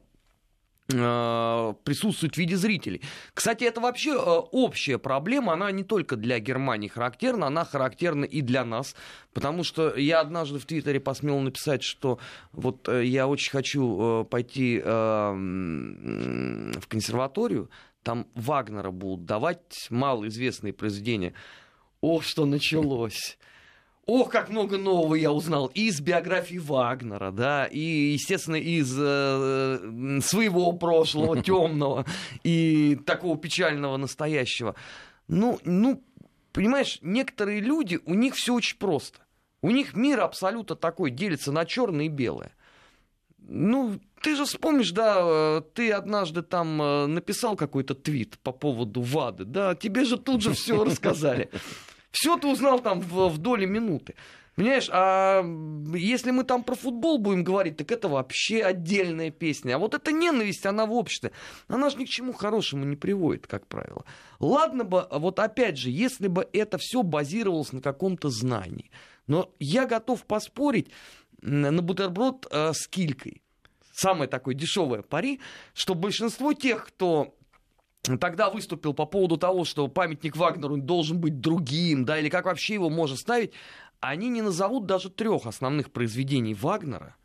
присутствует 0.88 2.34
в 2.34 2.38
виде 2.38 2.56
зрителей. 2.56 3.02
Кстати, 3.34 3.64
это 3.64 3.78
вообще 3.78 4.12
э, 4.12 4.16
общая 4.16 4.96
проблема, 4.96 5.52
она 5.52 5.70
не 5.70 5.84
только 5.84 6.16
для 6.16 6.38
Германии 6.38 6.88
характерна, 6.88 7.48
она 7.48 7.66
характерна 7.66 8.24
и 8.24 8.40
для 8.40 8.64
нас, 8.64 8.94
потому 9.34 9.64
что 9.64 9.94
я 9.96 10.20
однажды 10.20 10.58
в 10.58 10.64
Твиттере 10.64 10.98
посмел 10.98 11.40
написать, 11.40 11.82
что 11.82 12.18
вот 12.52 12.88
э, 12.88 13.04
я 13.04 13.28
очень 13.28 13.50
хочу 13.50 14.24
пойти 14.30 14.78
в 14.78 15.34
консерваторию, 16.88 17.70
там 18.02 18.26
Вагнера 18.34 18.90
будут 18.90 19.26
давать 19.26 19.88
малоизвестные 19.90 20.72
произведения. 20.72 21.34
Ох, 22.00 22.24
что 22.24 22.46
началось! 22.46 23.36
Ох, 24.08 24.30
как 24.30 24.48
много 24.48 24.78
нового 24.78 25.16
я 25.16 25.30
узнал 25.30 25.66
из 25.74 26.00
биографии 26.00 26.56
Вагнера, 26.56 27.30
да, 27.30 27.66
и, 27.66 28.12
естественно, 28.12 28.56
из 28.56 28.96
э, 28.98 30.20
своего 30.22 30.72
прошлого 30.72 31.42
темного 31.42 32.06
и 32.42 32.98
такого 33.04 33.36
печального 33.36 33.98
настоящего. 33.98 34.74
Ну, 35.28 35.60
ну, 35.62 36.02
понимаешь, 36.54 37.00
некоторые 37.02 37.60
люди, 37.60 38.00
у 38.06 38.14
них 38.14 38.34
все 38.34 38.54
очень 38.54 38.78
просто. 38.78 39.18
У 39.60 39.70
них 39.70 39.94
мир 39.94 40.20
абсолютно 40.20 40.74
такой, 40.74 41.10
делится 41.10 41.52
на 41.52 41.66
черное 41.66 42.06
и 42.06 42.08
белое. 42.08 42.52
Ну, 43.36 44.00
ты 44.22 44.36
же 44.36 44.46
вспомнишь, 44.46 44.92
да, 44.92 45.18
э, 45.20 45.62
ты 45.74 45.92
однажды 45.92 46.40
там 46.40 46.80
э, 46.80 47.06
написал 47.08 47.56
какой-то 47.56 47.94
твит 47.94 48.38
по 48.38 48.52
поводу 48.52 49.02
ВАДы, 49.02 49.44
да, 49.44 49.74
тебе 49.74 50.06
же 50.06 50.16
тут 50.16 50.40
же 50.40 50.54
все 50.54 50.82
рассказали. 50.86 51.50
Все 52.20 52.36
ты 52.36 52.48
узнал 52.48 52.80
там 52.80 53.00
в, 53.00 53.28
в 53.28 53.38
доли 53.38 53.64
минуты. 53.64 54.16
Понимаешь, 54.56 54.90
а 54.92 55.44
если 55.94 56.32
мы 56.32 56.42
там 56.42 56.64
про 56.64 56.74
футбол 56.74 57.18
будем 57.18 57.44
говорить, 57.44 57.76
так 57.76 57.92
это 57.92 58.08
вообще 58.08 58.60
отдельная 58.64 59.30
песня. 59.30 59.76
А 59.76 59.78
вот 59.78 59.94
эта 59.94 60.10
ненависть, 60.10 60.66
она 60.66 60.84
в 60.84 60.92
обществе, 60.92 61.30
она 61.68 61.90
же 61.90 61.96
ни 61.96 62.06
к 62.06 62.08
чему 62.08 62.32
хорошему 62.32 62.84
не 62.84 62.96
приводит, 62.96 63.46
как 63.46 63.68
правило. 63.68 64.04
Ладно 64.40 64.82
бы, 64.82 65.06
вот 65.12 65.38
опять 65.38 65.78
же, 65.78 65.90
если 65.90 66.26
бы 66.26 66.48
это 66.52 66.76
все 66.78 67.04
базировалось 67.04 67.72
на 67.72 67.80
каком-то 67.80 68.30
знании. 68.30 68.90
Но 69.28 69.54
я 69.60 69.86
готов 69.86 70.24
поспорить 70.24 70.90
на 71.40 71.80
бутерброд 71.80 72.48
э, 72.50 72.72
с 72.72 72.88
килькой. 72.88 73.42
Самое 73.92 74.28
такое 74.28 74.56
дешевое 74.56 75.02
пари, 75.02 75.38
что 75.72 75.94
большинство 75.94 76.52
тех, 76.52 76.84
кто 76.84 77.37
тогда 78.02 78.50
выступил 78.50 78.94
по 78.94 79.06
поводу 79.06 79.36
того, 79.36 79.64
что 79.64 79.88
памятник 79.88 80.36
Вагнеру 80.36 80.76
должен 80.78 81.20
быть 81.20 81.40
другим, 81.40 82.04
да, 82.04 82.18
или 82.18 82.28
как 82.28 82.46
вообще 82.46 82.74
его 82.74 82.90
можно 82.90 83.16
ставить, 83.16 83.52
они 84.00 84.28
не 84.28 84.42
назовут 84.42 84.86
даже 84.86 85.10
трех 85.10 85.46
основных 85.46 85.90
произведений 85.90 86.54
Вагнера. 86.54 87.16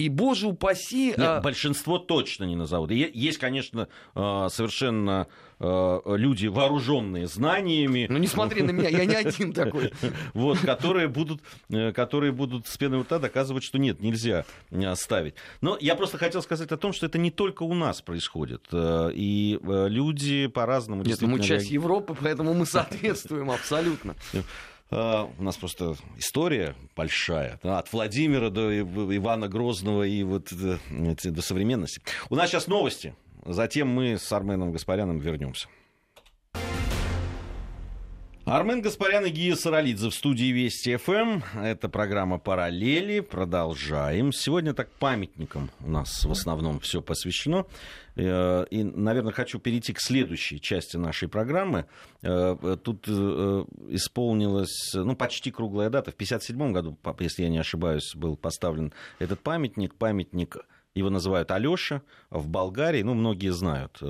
И, 0.00 0.08
боже 0.08 0.46
упаси... 0.46 1.08
Нет, 1.08 1.18
а... 1.18 1.40
большинство 1.40 1.98
точно 1.98 2.44
не 2.44 2.56
назовут. 2.56 2.90
Есть, 2.90 3.36
конечно, 3.36 3.88
а, 4.14 4.48
совершенно 4.48 5.28
а, 5.58 6.00
люди, 6.16 6.46
вооруженные 6.46 7.26
знаниями. 7.26 8.06
Ну, 8.08 8.16
не 8.16 8.26
смотри 8.26 8.62
на 8.62 8.70
меня, 8.70 8.88
я 8.88 9.04
не 9.04 9.14
один 9.14 9.52
такой. 9.52 9.92
Вот, 10.32 10.58
которые 10.60 11.08
будут, 11.08 11.42
э, 11.68 11.92
которые 11.92 12.32
будут 12.32 12.66
с 12.66 12.78
пеной 12.78 13.00
у 13.00 13.02
рта 13.02 13.18
доказывать, 13.18 13.62
что 13.62 13.78
нет, 13.78 14.00
нельзя 14.00 14.46
э, 14.70 14.94
ставить. 14.94 15.34
Но 15.60 15.76
я 15.78 15.94
просто 15.96 16.16
хотел 16.16 16.40
сказать 16.40 16.72
о 16.72 16.78
том, 16.78 16.94
что 16.94 17.04
это 17.04 17.18
не 17.18 17.30
только 17.30 17.64
у 17.64 17.74
нас 17.74 18.00
происходит. 18.00 18.68
Э, 18.72 19.10
и 19.12 19.60
люди 19.62 20.46
по-разному... 20.46 21.02
Нет, 21.02 21.20
мы 21.20 21.40
часть 21.40 21.70
Европы, 21.70 22.16
поэтому 22.18 22.54
мы 22.54 22.64
соответствуем 22.66 23.50
абсолютно. 23.50 24.14
А, 24.90 25.30
у 25.38 25.42
нас 25.42 25.56
просто 25.56 25.96
история 26.16 26.74
большая, 26.96 27.60
от 27.62 27.92
Владимира 27.92 28.50
до 28.50 28.80
Ивана 28.80 29.48
Грозного 29.48 30.02
и 30.02 30.22
вот 30.22 30.52
э, 30.52 30.78
до 30.90 31.42
современности. 31.42 32.02
У 32.28 32.34
нас 32.34 32.50
сейчас 32.50 32.66
новости, 32.66 33.14
затем 33.44 33.88
мы 33.88 34.18
с 34.18 34.30
Арменом 34.32 34.72
Гаспаряном 34.72 35.18
вернемся. 35.18 35.68
Армен 38.50 38.82
Гаспарян 38.82 39.24
и 39.26 39.30
Гия 39.30 39.54
Саралидзе 39.54 40.08
в 40.08 40.12
студии 40.12 40.50
Вести 40.50 40.96
ФМ. 40.96 41.40
Это 41.54 41.88
программа 41.88 42.40
«Параллели». 42.40 43.20
Продолжаем. 43.20 44.32
Сегодня 44.32 44.74
так 44.74 44.90
памятникам 44.90 45.70
у 45.78 45.88
нас 45.88 46.24
в 46.24 46.32
основном 46.32 46.80
все 46.80 47.00
посвящено. 47.00 47.64
Э, 48.16 48.66
и, 48.68 48.82
наверное, 48.82 49.32
хочу 49.32 49.60
перейти 49.60 49.92
к 49.92 50.00
следующей 50.00 50.60
части 50.60 50.96
нашей 50.96 51.28
программы. 51.28 51.86
Э, 52.22 52.76
тут 52.82 53.04
э, 53.06 53.64
исполнилась 53.90 54.94
ну, 54.94 55.14
почти 55.14 55.52
круглая 55.52 55.88
дата. 55.88 56.10
В 56.10 56.14
1957 56.14 56.72
году, 56.72 56.98
если 57.20 57.44
я 57.44 57.50
не 57.50 57.58
ошибаюсь, 57.58 58.16
был 58.16 58.36
поставлен 58.36 58.92
этот 59.20 59.38
памятник. 59.38 59.94
Памятник 59.94 60.56
его 60.96 61.08
называют 61.08 61.52
Алёша 61.52 62.02
в 62.30 62.48
Болгарии. 62.48 63.02
Ну, 63.02 63.14
многие 63.14 63.52
знают 63.52 64.02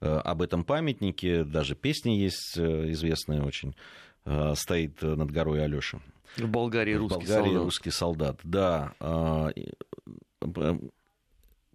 об 0.00 0.42
этом 0.42 0.64
памятнике. 0.64 1.44
Даже 1.44 1.74
песни 1.74 2.10
есть 2.12 2.56
э, 2.56 2.90
известная 2.92 3.42
очень. 3.42 3.74
Э, 4.24 4.54
стоит 4.54 5.00
над 5.02 5.30
горой 5.30 5.64
Алёша. 5.64 6.00
В 6.36 6.48
Болгарии 6.48 6.94
в 6.94 6.98
русский 6.98 7.18
Болгарии 7.18 7.44
солдат. 7.44 7.62
русский 7.62 7.90
солдат, 7.90 8.40
да. 8.42 8.94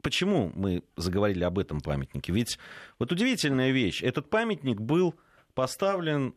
Почему 0.01 0.51
мы 0.55 0.84
заговорили 0.97 1.43
об 1.43 1.60
этом 1.60 1.79
памятнике? 1.81 2.34
Ведь 2.34 2.60
вот 2.99 3.12
удивительная 3.12 3.71
вещь. 3.71 4.03
Этот 4.03 4.29
памятник 4.29 4.79
был 4.79 5.15
поставлен 5.53 6.34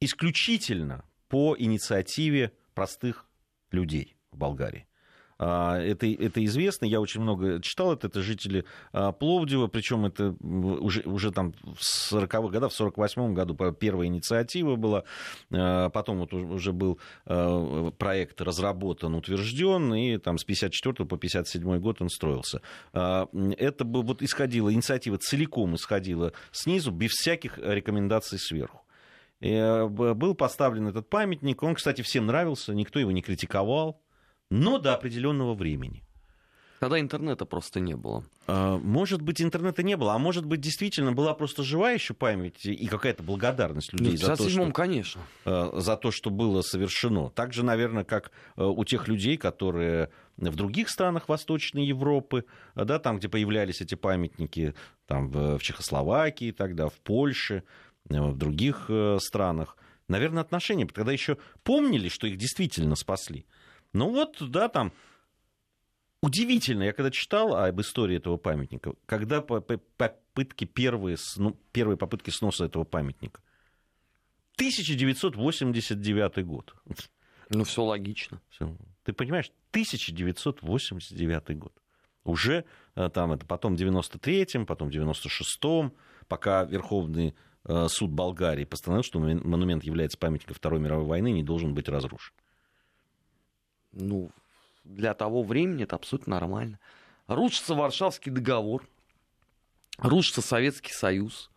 исключительно 0.00 1.04
по 1.28 1.56
инициативе 1.58 2.52
простых 2.74 3.26
людей 3.70 4.16
в 4.30 4.36
Болгарии. 4.36 4.86
А, 5.38 5.78
это, 5.78 6.06
это 6.06 6.44
известно, 6.44 6.86
я 6.86 7.00
очень 7.00 7.20
много 7.20 7.60
читал 7.60 7.92
это, 7.92 8.06
это 8.06 8.22
жители 8.22 8.64
а, 8.92 9.12
Пловдива, 9.12 9.66
причем 9.66 10.06
это 10.06 10.34
уже, 10.40 11.02
уже 11.02 11.30
там 11.30 11.52
в 11.62 12.12
40-х 12.12 12.48
годах, 12.48 12.72
в 12.72 12.80
48-м 12.80 13.34
году 13.34 13.54
первая 13.72 14.08
инициатива 14.08 14.76
была, 14.76 15.04
а, 15.52 15.90
потом 15.90 16.20
вот 16.20 16.32
уже 16.32 16.72
был 16.72 16.98
проект 17.24 18.40
разработан, 18.40 19.14
утвержден, 19.14 19.94
и 19.94 20.16
там 20.18 20.38
с 20.38 20.44
54 20.44 21.06
по 21.06 21.16
57 21.16 21.78
год 21.78 22.00
он 22.00 22.08
строился. 22.08 22.62
Это 22.92 23.84
бы 23.84 24.02
вот 24.02 24.22
исходило, 24.22 24.72
инициатива 24.72 25.18
целиком 25.18 25.74
исходила 25.74 26.32
снизу, 26.52 26.90
без 26.90 27.12
всяких 27.12 27.58
рекомендаций 27.58 28.38
сверху. 28.38 28.82
И 29.40 29.86
был 29.90 30.34
поставлен 30.34 30.88
этот 30.88 31.08
памятник, 31.08 31.62
он, 31.62 31.74
кстати, 31.74 32.02
всем 32.02 32.26
нравился, 32.26 32.74
никто 32.74 32.98
его 32.98 33.10
не 33.12 33.22
критиковал, 33.22 34.00
но 34.50 34.78
до 34.78 34.94
определенного 34.94 35.54
времени. 35.54 36.02
Тогда 36.78 37.00
интернета 37.00 37.46
просто 37.46 37.80
не 37.80 37.96
было. 37.96 38.24
А, 38.46 38.76
может 38.78 39.22
быть, 39.22 39.40
интернета 39.40 39.82
не 39.82 39.96
было, 39.96 40.14
а 40.14 40.18
может 40.18 40.44
быть, 40.44 40.60
действительно 40.60 41.12
была 41.12 41.32
просто 41.34 41.62
живая 41.62 41.94
еще 41.94 42.12
память 42.12 42.66
и 42.66 42.86
какая-то 42.86 43.22
благодарность 43.22 43.92
людей 43.92 44.12
ну, 44.12 44.18
за 44.18 44.36
то, 44.36 44.48
что, 44.48 44.72
конечно. 44.72 45.22
Э, 45.44 45.70
за 45.74 45.96
то, 45.96 46.10
что 46.10 46.30
было 46.30 46.60
совершено. 46.62 47.30
Так 47.30 47.54
же, 47.54 47.64
наверное, 47.64 48.04
как 48.04 48.30
э, 48.56 48.62
у 48.62 48.84
тех 48.84 49.08
людей, 49.08 49.36
которые 49.36 50.10
в 50.36 50.54
других 50.54 50.90
странах 50.90 51.28
Восточной 51.28 51.86
Европы, 51.86 52.44
да, 52.74 52.98
там, 52.98 53.18
где 53.18 53.28
появлялись 53.28 53.80
эти 53.80 53.94
памятники, 53.94 54.74
там, 55.06 55.30
в 55.30 55.58
Чехословакии 55.60 56.52
тогда, 56.52 56.88
в 56.88 56.94
Польше, 57.00 57.62
э, 58.10 58.20
в 58.20 58.36
других 58.36 58.90
странах, 59.18 59.78
наверное, 60.08 60.42
отношения, 60.42 60.86
когда 60.86 61.12
еще 61.12 61.38
помнили, 61.62 62.10
что 62.10 62.26
их 62.26 62.36
действительно 62.36 62.96
спасли. 62.96 63.46
Ну 63.96 64.10
вот, 64.10 64.36
да, 64.50 64.68
там 64.68 64.92
удивительно, 66.20 66.82
я 66.82 66.92
когда 66.92 67.10
читал 67.10 67.56
об 67.56 67.80
истории 67.80 68.18
этого 68.18 68.36
памятника, 68.36 68.92
когда 69.06 69.40
попытки 69.40 70.66
первые, 70.66 71.16
ну, 71.36 71.56
первые 71.72 71.96
попытки 71.96 72.28
сноса 72.30 72.66
этого 72.66 72.84
памятника. 72.84 73.40
1989 74.56 76.44
год. 76.44 76.74
Ну, 77.48 77.64
все 77.64 77.82
логично. 77.82 78.42
Ты 79.04 79.12
понимаешь, 79.12 79.50
1989 79.70 81.58
год. 81.58 81.72
Уже 82.24 82.64
э, 82.96 83.08
там 83.08 83.32
это 83.32 83.46
потом 83.46 83.76
в 83.76 83.80
93-м, 83.80 84.66
потом 84.66 84.90
в 84.90 84.92
96-м, 84.92 85.92
пока 86.26 86.64
Верховный 86.64 87.34
э, 87.64 87.86
суд 87.88 88.10
Болгарии 88.10 88.64
постановил, 88.64 89.04
что 89.04 89.20
монумент 89.20 89.84
является 89.84 90.18
памятником 90.18 90.54
Второй 90.54 90.80
мировой 90.80 91.06
войны, 91.06 91.30
не 91.30 91.44
должен 91.44 91.72
быть 91.72 91.88
разрушен. 91.88 92.34
Ну, 93.96 94.30
для 94.84 95.14
того 95.14 95.42
времени 95.42 95.84
это 95.84 95.96
абсолютно 95.96 96.38
нормально. 96.38 96.78
Рушится 97.26 97.74
Варшавский 97.74 98.30
договор, 98.30 98.86
рушится 99.98 100.42
Советский 100.42 100.92
Союз, 100.92 101.50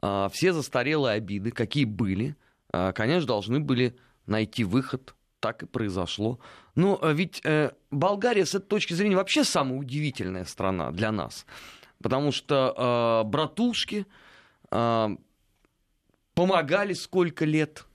а, 0.00 0.28
все 0.32 0.52
застарелые 0.52 1.14
обиды, 1.14 1.50
какие 1.50 1.84
были, 1.84 2.36
а, 2.72 2.92
конечно, 2.92 3.26
должны 3.26 3.60
были 3.60 3.96
найти 4.26 4.64
выход. 4.64 5.14
Так 5.40 5.62
и 5.62 5.66
произошло. 5.66 6.38
Но 6.74 6.98
а, 7.00 7.12
ведь 7.12 7.40
э, 7.44 7.70
Болгария 7.90 8.44
с 8.44 8.54
этой 8.54 8.66
точки 8.66 8.92
зрения 8.92 9.16
вообще 9.16 9.42
самая 9.42 9.78
удивительная 9.78 10.44
страна 10.44 10.90
для 10.90 11.10
нас. 11.10 11.46
Потому 12.02 12.30
что 12.30 13.22
братушки 13.26 14.06
помогали 16.34 16.92
сколько 16.92 17.44
лет 17.44 17.86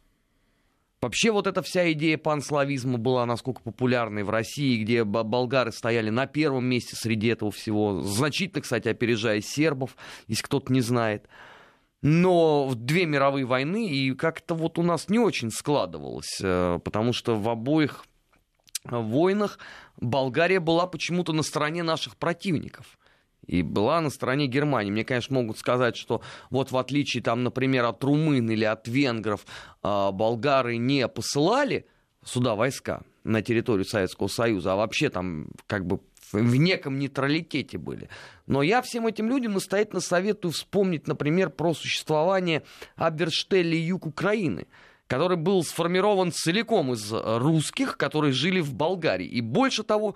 Вообще 1.02 1.32
вот 1.32 1.46
эта 1.46 1.62
вся 1.62 1.92
идея 1.92 2.18
панславизма 2.18 2.98
была 2.98 3.26
насколько 3.26 3.62
популярной 3.62 4.24
в 4.24 4.30
России, 4.30 4.82
где 4.82 5.04
болгары 5.04 5.72
стояли 5.72 6.10
на 6.10 6.26
первом 6.26 6.66
месте 6.66 6.96
среди 6.96 7.28
этого 7.28 7.52
всего, 7.52 8.02
значительно, 8.02 8.62
кстати, 8.62 8.88
опережая 8.88 9.42
сербов, 9.42 9.96
если 10.28 10.44
кто-то 10.44 10.72
не 10.72 10.82
знает. 10.82 11.28
Но 12.02 12.68
в 12.68 12.76
две 12.76 13.06
мировые 13.06 13.46
войны, 13.46 13.88
и 13.90 14.14
как-то 14.14 14.56
вот 14.56 14.78
у 14.78 14.84
нас 14.84 15.10
не 15.10 15.20
очень 15.20 15.52
складывалось, 15.52 16.40
э, 16.42 16.80
потому 16.84 17.14
что 17.14 17.36
в 17.36 17.50
обоих 17.50 18.06
войнах 18.84 19.60
Болгария 19.98 20.60
была 20.60 20.88
почему-то 20.88 21.34
на 21.34 21.44
стороне 21.44 21.84
наших 21.84 22.18
противников 22.18 22.98
и 23.48 23.62
была 23.62 24.02
на 24.02 24.10
стороне 24.10 24.48
Германии. 24.48 24.92
Мне, 24.92 25.06
конечно, 25.06 25.36
могут 25.36 25.58
сказать, 25.58 25.96
что 25.96 26.22
вот 26.50 26.72
в 26.72 26.78
отличие, 26.78 27.24
там, 27.24 27.44
например, 27.44 27.86
от 27.86 28.04
румын 28.04 28.50
или 28.50 28.66
от 28.66 28.88
венгров, 28.88 29.46
а, 29.82 30.12
болгары 30.12 30.78
не 30.78 31.08
посылали 31.08 31.88
сюда 32.24 32.56
войска 32.56 33.04
на 33.24 33.42
территорию 33.42 33.86
Советского 33.86 34.28
Союза, 34.28 34.74
а 34.74 34.76
вообще 34.76 35.10
там 35.10 35.48
как 35.68 35.86
бы 35.86 36.00
в 36.32 36.56
неком 36.56 37.00
нейтралитете 37.00 37.78
были. 37.78 38.10
Но 38.48 38.62
я 38.62 38.82
всем 38.82 39.08
этим 39.08 39.30
людям 39.30 39.54
настоятельно 39.54 40.02
советую 40.02 40.52
вспомнить, 40.52 41.08
например, 41.08 41.50
про 41.50 41.74
существование 41.74 42.64
Аберштелли 42.96 43.76
юг 43.76 44.06
Украины, 44.06 44.68
который 45.08 45.38
был 45.38 45.64
сформирован 45.64 46.32
целиком 46.32 46.94
из 46.94 47.12
русских, 47.12 47.98
которые 47.98 48.34
жили 48.34 48.60
в 48.60 48.74
Болгарии. 48.74 49.28
И 49.28 49.42
больше 49.42 49.84
того, 49.84 50.16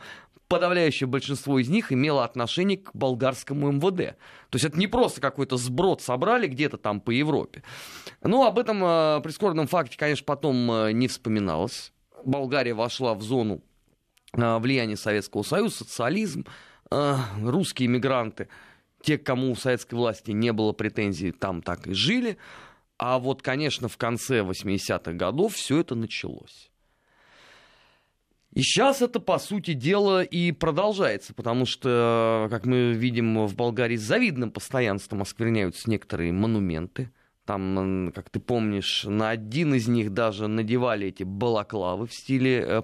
подавляющее 0.49 1.07
большинство 1.07 1.59
из 1.59 1.69
них 1.69 1.93
имело 1.93 2.25
отношение 2.25 2.77
к 2.77 2.89
болгарскому 2.93 3.71
МВД. 3.71 4.17
То 4.49 4.55
есть 4.55 4.65
это 4.65 4.77
не 4.77 4.87
просто 4.87 5.21
какой-то 5.21 5.55
сброд 5.55 6.01
собрали 6.01 6.47
где-то 6.47 6.77
там 6.77 6.99
по 6.99 7.11
Европе. 7.11 7.63
Но 8.23 8.45
об 8.45 8.57
этом 8.59 8.83
э, 8.83 9.21
прискорбном 9.21 9.67
факте, 9.67 9.97
конечно, 9.97 10.25
потом 10.25 10.69
э, 10.71 10.91
не 10.91 11.07
вспоминалось. 11.07 11.93
Болгария 12.25 12.73
вошла 12.73 13.13
в 13.13 13.21
зону 13.21 13.61
э, 14.33 14.57
влияния 14.57 14.97
Советского 14.97 15.43
Союза, 15.43 15.77
социализм, 15.77 16.45
э, 16.89 17.15
русские 17.41 17.87
мигранты, 17.87 18.49
те, 19.03 19.19
кому 19.19 19.51
у 19.51 19.55
советской 19.55 19.95
власти 19.95 20.31
не 20.31 20.51
было 20.51 20.73
претензий, 20.73 21.31
там 21.31 21.61
так 21.61 21.87
и 21.87 21.93
жили. 21.93 22.37
А 22.97 23.19
вот, 23.19 23.43
конечно, 23.43 23.87
в 23.87 23.97
конце 23.97 24.39
80-х 24.39 25.13
годов 25.13 25.53
все 25.53 25.79
это 25.79 25.93
началось. 25.93 26.69
И 28.53 28.61
сейчас 28.61 29.01
это, 29.01 29.19
по 29.19 29.37
сути 29.37 29.73
дела, 29.73 30.23
и 30.23 30.51
продолжается, 30.51 31.33
потому 31.33 31.65
что, 31.65 32.47
как 32.49 32.65
мы 32.65 32.93
видим, 32.93 33.45
в 33.45 33.55
Болгарии 33.55 33.95
с 33.95 34.01
завидным 34.01 34.51
постоянством 34.51 35.21
оскверняются 35.21 35.89
некоторые 35.89 36.33
монументы. 36.33 37.11
Там, 37.49 38.11
как 38.13 38.29
ты 38.29 38.39
помнишь, 38.39 39.05
на 39.05 39.31
один 39.31 39.73
из 39.73 39.87
них 39.87 40.13
даже 40.13 40.47
надевали 40.47 41.07
эти 41.07 41.23
балаклавы 41.23 42.05
в 42.05 42.13
стиле 42.13 42.59
э, 42.59 42.81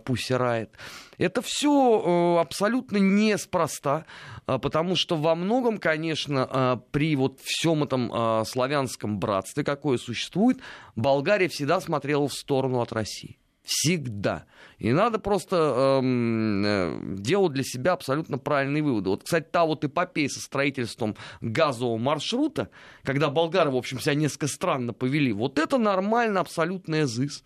Это 1.20 1.44
все 1.44 2.02
э, 2.04 2.42
абсолютно 2.42 2.98
неспроста, 2.98 4.06
э, 4.48 4.58
потому 4.58 4.96
что 4.96 5.18
во 5.18 5.36
многом, 5.36 5.78
конечно, 5.78 6.82
при 6.90 7.16
вот 7.16 7.42
всем 7.44 7.84
этом 7.84 8.46
славянском 8.46 9.20
братстве, 9.20 9.64
какое 9.64 10.00
существует, 10.00 10.58
Болгария 10.96 11.48
всегда 11.48 11.80
смотрела 11.80 12.28
в 12.28 12.34
сторону 12.34 12.82
от 12.82 12.92
России. 12.92 13.38
Всегда. 13.66 14.46
И 14.78 14.92
надо 14.92 15.18
просто 15.18 15.56
эм, 15.56 16.64
э, 16.64 17.00
делать 17.18 17.54
для 17.54 17.64
себя 17.64 17.94
абсолютно 17.94 18.38
правильные 18.38 18.84
выводы. 18.84 19.10
Вот, 19.10 19.24
кстати, 19.24 19.48
та 19.52 19.66
вот 19.66 19.84
эпопея 19.84 20.30
со 20.30 20.40
строительством 20.40 21.16
газового 21.42 21.98
маршрута, 21.98 22.70
когда 23.04 23.30
болгары, 23.30 23.72
в 23.72 23.76
общем, 23.76 24.00
себя 24.00 24.14
несколько 24.14 24.48
странно 24.48 24.94
повели, 24.94 25.34
вот 25.34 25.58
это 25.58 25.80
нормально, 25.80 26.42
абсолютный 26.42 27.06
ЗИС. 27.06 27.44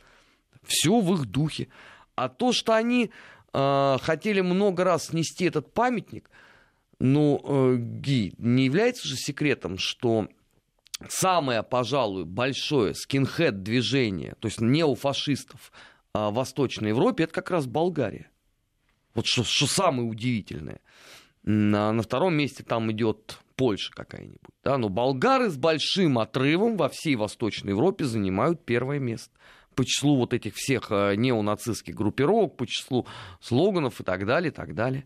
Все 0.63 0.99
в 0.99 1.13
их 1.13 1.25
духе. 1.25 1.69
А 2.15 2.27
то, 2.27 2.51
что 2.51 2.73
они 2.73 3.11
э, 3.53 3.97
хотели 4.01 4.41
много 4.41 4.83
раз 4.83 5.07
снести 5.07 5.45
этот 5.45 5.73
памятник, 5.73 6.29
ну, 6.99 7.41
э, 7.43 7.75
Ги, 7.77 8.33
не 8.37 8.65
является 8.65 9.07
же 9.07 9.15
секретом, 9.15 9.77
что 9.77 10.27
самое, 11.07 11.63
пожалуй, 11.63 12.25
большое 12.25 12.93
скинхед-движение, 12.93 14.35
то 14.39 14.47
есть 14.47 14.59
неофашистов, 14.59 15.71
Восточной 16.13 16.89
Европе, 16.89 17.25
это 17.25 17.33
как 17.33 17.51
раз 17.51 17.67
Болгария. 17.67 18.29
Вот 19.13 19.25
что, 19.25 19.43
что 19.43 19.67
самое 19.67 20.07
удивительное. 20.07 20.81
На, 21.43 21.91
на 21.91 22.03
втором 22.03 22.35
месте 22.35 22.63
там 22.63 22.91
идет 22.91 23.39
Польша 23.55 23.91
какая-нибудь. 23.91 24.39
Да? 24.63 24.77
Но 24.77 24.89
болгары 24.89 25.49
с 25.49 25.57
большим 25.57 26.19
отрывом 26.19 26.77
во 26.77 26.89
всей 26.89 27.15
Восточной 27.15 27.71
Европе 27.71 28.05
занимают 28.05 28.65
первое 28.65 28.99
место. 28.99 29.31
По 29.75 29.85
числу 29.85 30.17
вот 30.17 30.33
этих 30.33 30.55
всех 30.55 30.87
а, 30.91 31.13
неонацистских 31.15 31.95
группировок, 31.95 32.57
по 32.57 32.65
числу 32.65 33.07
слоганов 33.39 34.01
и 34.01 34.03
так 34.03 34.25
далее, 34.25 34.51
и 34.51 34.53
так 34.53 34.75
далее. 34.75 35.05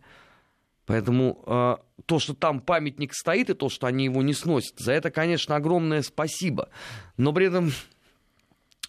Поэтому 0.86 1.44
э, 1.46 1.78
то, 2.06 2.20
что 2.20 2.34
там 2.34 2.60
памятник 2.60 3.14
стоит, 3.14 3.50
и 3.50 3.54
то, 3.54 3.70
что 3.70 3.88
они 3.88 4.06
его 4.06 4.22
не 4.22 4.34
сносят, 4.34 4.78
за 4.80 4.92
это, 4.92 5.12
конечно, 5.12 5.56
огромное 5.56 6.02
спасибо. 6.02 6.70
Но 7.16 7.32
при 7.32 7.48
этом 7.48 7.72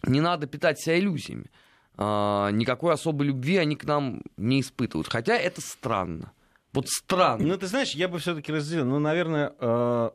не 0.05 0.21
надо 0.21 0.47
питать 0.47 0.81
себя 0.81 0.99
иллюзиями. 0.99 1.51
А, 1.97 2.51
никакой 2.51 2.95
особой 2.95 3.27
любви 3.29 3.57
они 3.57 3.77
к 3.77 3.85
нам 3.85 4.23
не 4.37 4.61
испытывают. 4.61 5.09
Хотя 5.09 5.37
это 5.37 5.61
странно. 5.61 6.33
Вот 6.73 6.89
странно. 6.89 7.47
Ну, 7.47 7.57
ты 7.57 7.69
знаешь, 7.69 7.93
я 7.93 8.09
бы 8.09 8.19
все-таки 8.19 8.53
разделил. 8.53 8.85
Ну, 8.85 8.99
наверное, 8.99 9.53
э, 9.61 10.11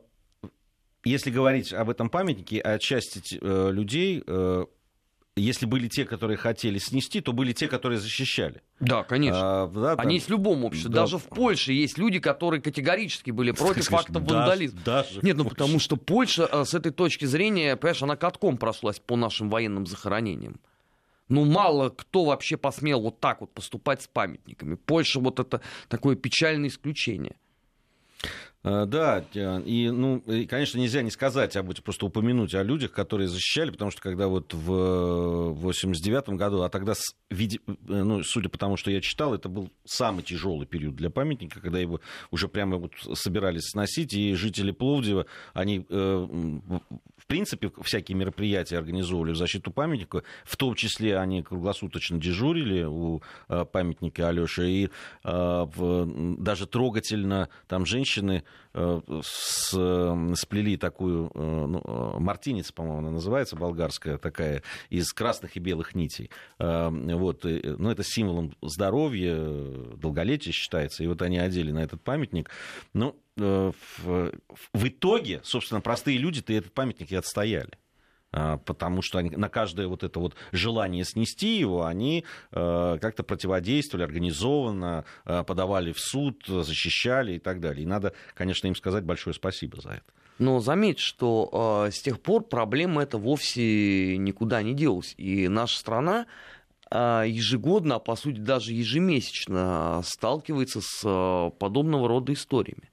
если 1.04 1.30
говорить 1.30 1.72
об 1.72 1.88
этом 1.88 2.10
памятнике, 2.10 2.60
о 2.60 2.78
части 2.78 3.38
э, 3.40 3.70
людей, 3.72 4.22
э, 4.26 4.66
если 5.36 5.64
были 5.64 5.88
те, 5.88 6.04
которые 6.04 6.36
хотели 6.36 6.76
снести, 6.76 7.22
то 7.22 7.32
были 7.32 7.54
те, 7.54 7.66
которые 7.66 7.98
защищали. 7.98 8.60
Да, 8.78 9.04
конечно. 9.04 9.62
А, 9.62 9.66
да, 9.68 9.96
там... 9.96 10.06
Они 10.06 10.16
есть 10.16 10.26
в 10.26 10.30
любом 10.30 10.66
обществе. 10.66 10.90
Да. 10.90 11.00
Даже 11.02 11.16
в 11.16 11.24
Польше 11.24 11.72
есть 11.72 11.96
люди, 11.96 12.18
которые 12.18 12.60
категорически 12.60 13.30
были 13.30 13.52
против 13.52 13.84
Скажешь, 13.84 14.06
факта 14.06 14.20
вандализма. 14.20 14.80
Даже 14.84 15.20
Нет, 15.22 15.38
ну 15.38 15.46
потому 15.46 15.80
что 15.80 15.96
Польша 15.96 16.66
с 16.66 16.74
этой 16.74 16.92
точки 16.92 17.24
зрения, 17.24 17.74
понимаешь, 17.76 18.02
она 18.02 18.16
катком 18.16 18.58
прошлась 18.58 18.98
по 18.98 19.16
нашим 19.16 19.48
военным 19.48 19.86
захоронениям. 19.86 20.60
Ну, 21.30 21.44
мало 21.44 21.90
кто 21.90 22.24
вообще 22.24 22.56
посмел 22.56 23.00
вот 23.00 23.20
так 23.20 23.40
вот 23.40 23.54
поступать 23.54 24.02
с 24.02 24.08
памятниками. 24.08 24.74
Польша 24.74 25.20
вот 25.20 25.38
это 25.38 25.60
такое 25.88 26.16
печальное 26.16 26.68
исключение. 26.68 27.36
Э, 28.62 28.84
да, 28.86 29.24
и, 29.32 29.88
ну, 29.90 30.18
и, 30.18 30.44
конечно, 30.44 30.78
нельзя 30.78 31.00
не 31.00 31.10
сказать 31.10 31.56
об 31.56 31.70
этом, 31.70 31.82
просто 31.82 32.04
упомянуть 32.04 32.54
о 32.54 32.62
людях, 32.62 32.92
которые 32.92 33.26
защищали, 33.26 33.70
потому 33.70 33.90
что 33.90 34.02
когда 34.02 34.28
вот 34.28 34.52
в 34.52 35.52
89 35.54 36.30
году, 36.30 36.62
а 36.62 36.68
тогда, 36.68 36.92
ну, 37.86 38.22
судя 38.22 38.50
по 38.50 38.58
тому, 38.58 38.76
что 38.76 38.90
я 38.90 39.00
читал, 39.00 39.34
это 39.34 39.48
был 39.48 39.70
самый 39.86 40.22
тяжелый 40.22 40.66
период 40.66 40.94
для 40.94 41.08
памятника, 41.08 41.60
когда 41.60 41.78
его 41.78 42.00
уже 42.30 42.48
прямо 42.48 42.76
вот 42.76 42.92
собирались 43.14 43.70
сносить, 43.70 44.12
и 44.12 44.34
жители 44.34 44.72
Пловдива, 44.72 45.24
они, 45.54 45.86
э, 45.88 46.28
в 47.16 47.26
принципе, 47.26 47.72
всякие 47.82 48.16
мероприятия 48.16 48.76
организовывали 48.76 49.32
в 49.32 49.36
защиту 49.36 49.70
памятника, 49.70 50.22
в 50.44 50.56
том 50.58 50.74
числе 50.74 51.16
они 51.16 51.42
круглосуточно 51.42 52.18
дежурили 52.18 52.84
у 52.84 53.22
э, 53.48 53.64
памятника 53.64 54.28
Алёши, 54.28 54.68
и 54.68 54.90
даже 55.24 56.66
трогательно 56.66 57.48
там 57.66 57.86
женщины 57.86 58.42
Э, 58.42 58.49
с, 58.72 59.70
сплели 60.36 60.76
такую, 60.76 61.30
э, 61.34 61.66
ну, 61.66 61.82
э, 61.84 62.18
мартиница, 62.20 62.72
по-моему, 62.72 62.98
она 62.98 63.10
называется, 63.10 63.56
болгарская 63.56 64.16
такая, 64.18 64.62
из 64.90 65.12
красных 65.12 65.56
и 65.56 65.60
белых 65.60 65.94
нитей. 65.94 66.30
Вот, 66.58 67.44
ну, 67.44 67.90
это 67.90 68.04
символом 68.04 68.54
здоровья, 68.62 69.36
долголетия 69.96 70.52
считается, 70.52 71.02
и 71.02 71.06
вот 71.06 71.22
они 71.22 71.38
одели 71.38 71.72
на 71.72 71.80
этот 71.80 72.02
памятник. 72.02 72.50
Ну, 72.92 73.16
в, 73.36 74.32
в 74.72 74.88
итоге, 74.88 75.40
собственно, 75.42 75.80
простые 75.80 76.18
люди-то 76.18 76.52
этот 76.52 76.72
памятник 76.72 77.10
и 77.10 77.16
отстояли. 77.16 77.72
А, 78.32 78.58
потому 78.58 79.02
что 79.02 79.18
они, 79.18 79.30
на 79.30 79.48
каждое 79.48 79.88
вот 79.88 80.04
это 80.04 80.20
вот 80.20 80.34
желание 80.52 81.04
снести 81.04 81.58
его, 81.58 81.84
они 81.84 82.24
э, 82.52 82.98
как-то 83.00 83.22
противодействовали 83.22 84.04
организованно, 84.04 85.04
э, 85.24 85.42
подавали 85.44 85.92
в 85.92 85.98
суд, 85.98 86.44
защищали 86.46 87.34
и 87.34 87.38
так 87.38 87.60
далее. 87.60 87.82
И 87.82 87.86
надо, 87.86 88.12
конечно, 88.34 88.68
им 88.68 88.76
сказать 88.76 89.04
большое 89.04 89.34
спасибо 89.34 89.80
за 89.80 89.90
это. 89.90 90.04
Но 90.38 90.60
заметь, 90.60 91.00
что 91.00 91.86
э, 91.86 91.90
с 91.90 92.00
тех 92.00 92.20
пор 92.20 92.44
проблема 92.44 93.02
эта 93.02 93.18
вовсе 93.18 94.16
никуда 94.16 94.62
не 94.62 94.74
делась. 94.74 95.14
И 95.18 95.48
наша 95.48 95.78
страна 95.78 96.26
э, 96.90 97.24
ежегодно, 97.26 97.96
а 97.96 97.98
по 97.98 98.16
сути 98.16 98.38
даже 98.38 98.72
ежемесячно 98.72 100.00
сталкивается 100.04 100.80
с 100.80 101.02
э, 101.04 101.50
подобного 101.58 102.08
рода 102.08 102.32
историями. 102.32 102.90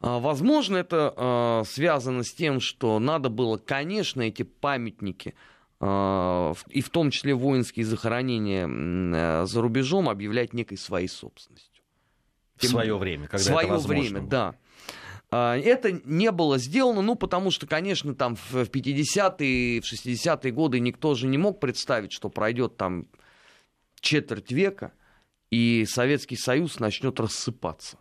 А, 0.00 0.18
возможно, 0.18 0.78
это 0.78 1.12
а, 1.16 1.62
связано 1.64 2.24
с 2.24 2.32
тем, 2.32 2.60
что 2.60 2.98
надо 2.98 3.28
было, 3.28 3.58
конечно, 3.58 4.22
эти 4.22 4.42
памятники, 4.42 5.34
а, 5.78 6.54
и 6.68 6.80
в 6.80 6.88
том 6.88 7.10
числе 7.10 7.34
воинские 7.34 7.84
захоронения 7.84 9.44
за 9.44 9.60
рубежом, 9.60 10.08
объявлять 10.08 10.54
некой 10.54 10.78
своей 10.78 11.08
собственностью. 11.08 11.82
В 12.56 12.64
свое 12.64 12.96
время, 12.96 13.26
когда 13.26 13.44
свое 13.44 13.66
это 13.66 13.74
возможно. 13.74 14.02
время, 14.02 14.20
да. 14.28 14.54
Это 15.30 15.92
не 16.04 16.32
было 16.32 16.58
сделано, 16.58 17.02
ну, 17.02 17.14
потому 17.14 17.52
что, 17.52 17.64
конечно, 17.68 18.16
там 18.16 18.34
в 18.34 18.56
50-е, 18.56 19.80
в 19.80 19.84
60-е 19.84 20.50
годы 20.50 20.80
никто 20.80 21.14
же 21.14 21.28
не 21.28 21.38
мог 21.38 21.60
представить, 21.60 22.10
что 22.10 22.28
пройдет 22.28 22.76
там 22.76 23.06
четверть 24.00 24.50
века, 24.50 24.92
и 25.50 25.86
Советский 25.88 26.36
Союз 26.36 26.80
начнет 26.80 27.20
рассыпаться. 27.20 27.96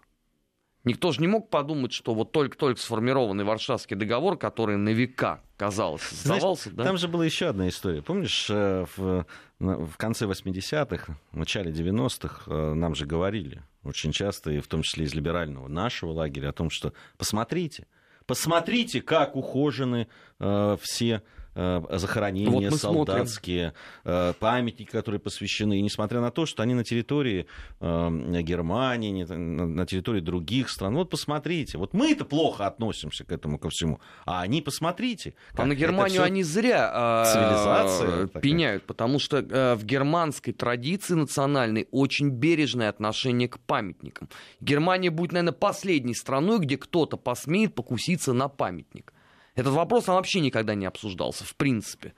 Никто 0.86 1.12
же 1.12 1.20
не 1.20 1.28
мог 1.28 1.50
подумать, 1.50 1.92
что 1.92 2.14
вот 2.14 2.32
только-только 2.32 2.80
сформированный 2.80 3.44
Варшавский 3.44 3.98
договор, 3.98 4.38
который 4.38 4.78
на 4.78 4.90
века, 4.90 5.42
казалось, 5.58 6.02
создавался, 6.02 6.70
Знаешь, 6.70 6.78
да? 6.78 6.84
Там 6.86 6.98
же 6.98 7.08
была 7.10 7.26
еще 7.26 7.48
одна 7.48 7.68
история. 7.68 8.02
Помнишь, 8.02 8.48
э, 8.50 8.86
в, 8.96 9.26
в 9.60 9.98
конце 9.98 10.26
80-х, 10.26 11.18
в 11.32 11.38
начале 11.38 11.72
90-х 11.72 12.44
э, 12.48 12.74
нам 12.74 12.96
же 12.96 13.06
говорили 13.06 13.62
очень 13.84 14.14
часто, 14.14 14.52
и 14.52 14.60
в 14.60 14.68
том 14.68 14.82
числе 14.84 15.06
из 15.06 15.14
либерального 15.14 15.68
нашего 15.68 16.12
лагеря, 16.12 16.50
о 16.50 16.54
том, 16.54 16.70
что 16.70 16.94
посмотрите, 17.18 17.86
посмотрите, 18.26 19.02
как 19.02 19.36
ухожены 19.36 20.08
э, 20.40 20.78
все 20.82 21.24
захоронения 21.56 22.70
вот 22.70 22.80
солдатские, 22.80 23.74
смотрим. 24.04 24.30
Э, 24.30 24.34
памятники, 24.40 24.90
которые 24.90 25.20
посвящены. 25.20 25.80
И 25.80 25.82
несмотря 25.82 26.22
на 26.22 26.32
то, 26.32 26.46
что 26.46 26.64
они 26.64 26.74
на 26.74 26.84
территории 26.84 27.48
э, 27.80 28.42
Германии, 28.42 29.24
на 29.24 29.86
территории 29.86 30.22
других 30.22 30.70
стран. 30.70 30.96
Вот 30.96 31.10
посмотрите, 31.10 31.78
вот 31.78 31.94
мы 31.94 32.12
это 32.12 32.26
плохо 32.26 32.68
относимся 32.68 33.24
к 33.24 33.32
этому 33.32 33.58
ко 33.60 33.70
всему, 33.70 34.00
а 34.26 34.42
они, 34.42 34.62
посмотрите. 34.62 35.34
А 35.56 35.66
на 35.66 35.76
Германию 35.76 36.24
они 36.24 36.44
зря 36.44 37.24
цивилизация 37.26 38.28
пеняют, 38.28 38.86
потому 38.86 39.20
что 39.20 39.42
в 39.76 39.84
германской 39.84 40.54
традиции 40.54 41.14
национальной 41.14 41.88
очень 41.92 42.30
бережное 42.30 42.90
отношение 42.90 43.48
к 43.48 43.60
памятникам. 43.60 44.30
Германия 44.62 45.10
будет, 45.10 45.32
наверное, 45.32 45.54
последней 45.54 46.16
страной, 46.16 46.60
где 46.60 46.78
кто-то 46.78 47.18
посмеет 47.18 47.76
покуситься 47.76 48.34
на 48.34 48.48
памятник. 48.48 49.14
Этот 49.60 49.74
вопрос 49.74 50.08
вообще 50.08 50.40
никогда 50.40 50.74
не 50.74 50.86
обсуждался, 50.86 51.44
в 51.44 51.54
принципе. 51.56 52.14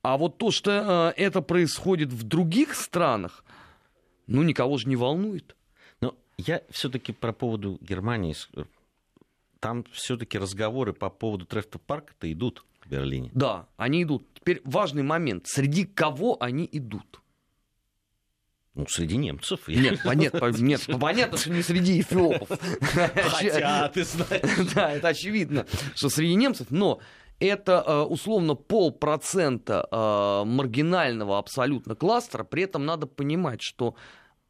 А 0.00 0.16
вот 0.16 0.38
то, 0.38 0.50
что 0.50 1.12
э, 1.16 1.22
это 1.22 1.42
происходит 1.42 2.10
в 2.14 2.22
других 2.22 2.74
странах, 2.74 3.44
ну, 4.26 4.42
никого 4.42 4.78
же 4.78 4.88
не 4.88 4.96
волнует. 4.96 5.54
Но 6.00 6.14
я 6.38 6.62
все-таки 6.70 7.12
про 7.12 7.34
поводу 7.34 7.78
Германии. 7.82 8.34
Там 9.60 9.84
все-таки 9.92 10.38
разговоры 10.38 10.94
по 10.94 11.10
поводу 11.10 11.44
Трефта 11.44 11.78
парка-то 11.78 12.32
идут 12.32 12.64
в 12.80 12.88
Берлине. 12.88 13.30
Да, 13.34 13.68
они 13.76 14.02
идут. 14.02 14.26
Теперь 14.32 14.62
важный 14.64 15.02
момент. 15.02 15.46
Среди 15.46 15.84
кого 15.84 16.38
они 16.40 16.66
идут? 16.72 17.20
Ну, 18.74 18.86
среди 18.88 19.16
немцев. 19.18 19.68
Нет, 19.68 20.02
нет, 20.04 20.32
нет, 20.58 20.98
понятно, 20.98 21.36
что 21.36 21.50
не 21.50 21.62
среди 21.62 22.00
эфиопов. 22.00 22.48
Хотя, 23.14 23.88
ты 23.88 24.04
знаешь. 24.04 24.72
Да, 24.74 24.92
это 24.92 25.08
очевидно, 25.08 25.66
что 25.94 26.08
среди 26.08 26.34
немцев, 26.34 26.68
но 26.70 27.00
это 27.38 27.84
э, 27.86 28.00
условно 28.02 28.54
полпроцента 28.54 29.86
э, 29.90 30.44
маргинального 30.46 31.38
абсолютно 31.38 31.94
кластера. 31.94 32.44
При 32.44 32.62
этом 32.62 32.86
надо 32.86 33.06
понимать, 33.06 33.60
что 33.60 33.94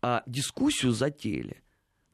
э, 0.03 0.21
дискуссию 0.27 0.93
затеяли 0.93 1.63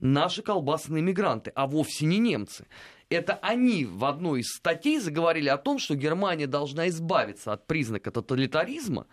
наши 0.01 0.43
колбасные 0.43 1.03
мигранты, 1.03 1.53
а 1.55 1.67
вовсе 1.67 2.07
не 2.07 2.19
немцы. 2.19 2.67
Это 3.11 3.35
они 3.43 3.85
в 3.85 4.05
одной 4.05 4.41
из 4.41 4.49
статей 4.49 5.01
заговорили 5.01 5.49
о 5.49 5.57
том, 5.57 5.79
что 5.79 5.95
Германия 5.95 6.47
должна 6.47 6.89
избавиться 6.89 7.53
от 7.53 7.67
признака 7.67 8.11
тоталитаризма, 8.11 9.07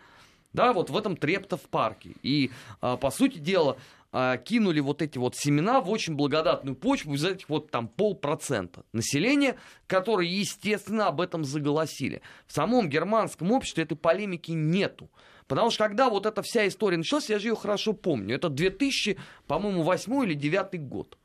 да, 0.56 0.74
вот 0.74 0.90
в 0.90 0.98
этом 0.98 1.16
Трептов 1.16 1.62
парке. 1.62 2.16
И, 2.24 2.50
а, 2.82 2.98
по 2.98 3.12
сути 3.12 3.38
дела, 3.38 3.78
а, 4.12 4.38
кинули 4.38 4.80
вот 4.80 5.02
эти 5.02 5.18
вот 5.18 5.36
семена 5.36 5.82
в 5.82 5.90
очень 5.90 6.16
благодатную 6.16 6.76
почву 6.76 7.14
из 7.14 7.26
этих 7.26 7.50
вот 7.50 7.70
там 7.70 7.88
полпроцента 7.88 8.86
населения, 8.94 9.58
которые, 9.88 10.32
естественно, 10.40 11.08
об 11.08 11.22
этом 11.22 11.44
заголосили. 11.44 12.22
В 12.48 12.54
самом 12.54 12.90
германском 12.90 13.52
обществе 13.52 13.84
этой 13.84 13.98
полемики 13.98 14.52
нету. 14.52 15.10
Потому 15.48 15.70
что 15.70 15.84
когда 15.84 16.10
вот 16.10 16.26
эта 16.26 16.42
вся 16.42 16.68
история 16.68 16.98
началась, 16.98 17.30
я 17.30 17.38
же 17.38 17.50
ее 17.50 17.56
хорошо 17.56 17.94
помню, 17.94 18.36
это 18.36 18.50
2000, 18.50 19.18
по-моему, 19.48 19.84
8 19.84 20.24
или 20.24 20.34
9 20.34 20.82
год. 20.88 21.18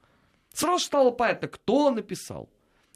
Сразу 0.52 0.84
стало 0.84 1.10
понятно, 1.10 1.48
кто 1.48 1.90
написал, 1.90 2.48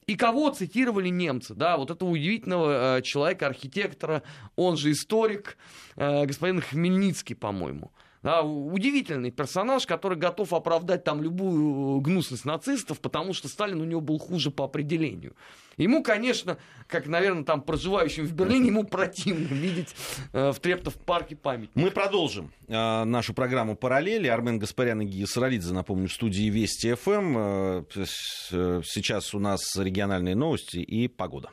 и 0.06 0.16
кого 0.16 0.50
цитировали 0.50 1.08
немцы, 1.08 1.54
да, 1.54 1.76
вот 1.76 1.90
этого 1.90 2.10
удивительного 2.10 2.98
э, 2.98 3.02
человека, 3.02 3.46
архитектора, 3.46 4.22
он 4.56 4.76
же 4.76 4.92
историк, 4.92 5.56
э, 5.96 6.26
господин 6.26 6.60
Хмельницкий, 6.60 7.34
по-моему. 7.34 7.92
Да, 8.24 8.40
удивительный 8.40 9.30
персонаж, 9.30 9.86
который 9.86 10.16
готов 10.16 10.54
оправдать 10.54 11.04
там 11.04 11.22
любую 11.22 12.00
гнусность 12.00 12.46
нацистов, 12.46 12.98
потому 13.00 13.34
что 13.34 13.48
Сталин 13.48 13.82
у 13.82 13.84
него 13.84 14.00
был 14.00 14.18
хуже 14.18 14.50
по 14.50 14.64
определению. 14.64 15.36
Ему, 15.76 16.02
конечно, 16.02 16.56
как, 16.86 17.06
наверное, 17.06 17.44
там 17.44 17.60
проживающим 17.60 18.24
в 18.26 18.32
Берлине, 18.32 18.68
ему 18.68 18.84
противно 18.84 19.52
видеть 19.52 19.94
э, 20.32 20.52
в 20.52 20.58
Трептов 20.58 20.94
парке 20.94 21.36
память. 21.36 21.68
Мы 21.74 21.90
продолжим 21.90 22.50
э, 22.66 23.04
нашу 23.04 23.34
программу 23.34 23.76
«Параллели». 23.76 24.26
Армен 24.26 24.58
Гаспарян 24.58 25.02
и 25.02 25.04
Гия 25.04 25.26
Саралидзе, 25.26 25.74
напомню, 25.74 26.08
в 26.08 26.12
студии 26.12 26.48
Вести 26.48 26.94
ФМ. 26.94 27.36
Э, 27.36 27.84
э, 27.94 28.80
сейчас 28.86 29.34
у 29.34 29.38
нас 29.38 29.76
региональные 29.76 30.34
новости 30.34 30.78
и 30.78 31.08
погода. 31.08 31.50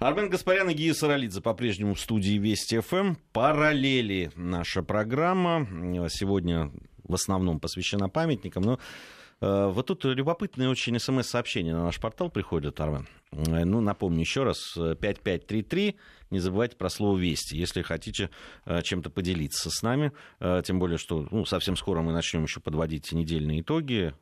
Армен 0.00 0.30
Гаспарян 0.30 0.70
и 0.70 0.72
Гия 0.72 0.94
Саралидзе 0.94 1.42
по-прежнему 1.42 1.92
в 1.92 2.00
студии 2.00 2.38
Вести 2.38 2.80
ФМ. 2.80 3.16
Параллели 3.34 4.30
наша 4.34 4.82
программа. 4.82 5.66
Сегодня 6.08 6.72
в 7.04 7.12
основном 7.12 7.60
посвящена 7.60 8.08
памятникам, 8.08 8.62
но 8.62 8.78
э, 9.42 9.66
вот 9.66 9.88
тут 9.88 10.06
любопытные 10.06 10.70
очень 10.70 10.98
смс-сообщения 10.98 11.74
на 11.74 11.84
наш 11.84 12.00
портал 12.00 12.30
приходят, 12.30 12.80
Армен. 12.80 13.08
Э, 13.32 13.66
ну, 13.66 13.82
напомню 13.82 14.20
еще 14.20 14.42
раз, 14.42 14.72
5533, 14.74 15.96
не 16.30 16.38
забывайте 16.38 16.76
про 16.76 16.88
слово 16.88 17.18
«Вести», 17.18 17.58
если 17.58 17.82
хотите 17.82 18.30
э, 18.64 18.80
чем-то 18.80 19.10
поделиться 19.10 19.68
с 19.70 19.82
нами, 19.82 20.12
тем 20.64 20.78
более, 20.78 20.96
что 20.96 21.28
ну, 21.30 21.44
совсем 21.44 21.76
скоро 21.76 22.00
мы 22.00 22.14
начнем 22.14 22.44
еще 22.44 22.60
подводить 22.60 23.12
недельные 23.12 23.60
итоги, 23.60 24.14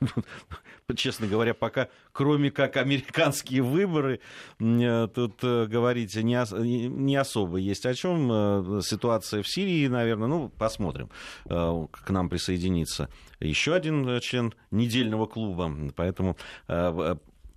честно 0.96 1.26
говоря, 1.26 1.54
пока, 1.54 1.88
кроме 2.12 2.50
как 2.50 2.76
американские 2.76 3.62
выборы, 3.62 4.20
э, 4.58 5.08
тут 5.14 5.42
э, 5.42 5.66
говорить 5.66 6.14
не, 6.16 7.16
особо 7.16 7.56
есть 7.58 7.86
о 7.86 7.94
чем. 7.94 8.30
Э, 8.30 8.80
ситуация 8.82 9.42
в 9.42 9.48
Сирии, 9.48 9.86
наверное, 9.86 10.28
ну, 10.28 10.48
посмотрим. 10.48 11.10
К 11.44 12.10
нам 12.10 12.28
присоединится 12.28 13.08
еще 13.40 13.74
один 13.74 14.20
член 14.20 14.54
недельного 14.70 15.26
клуба, 15.26 15.74
поэтому 15.96 16.36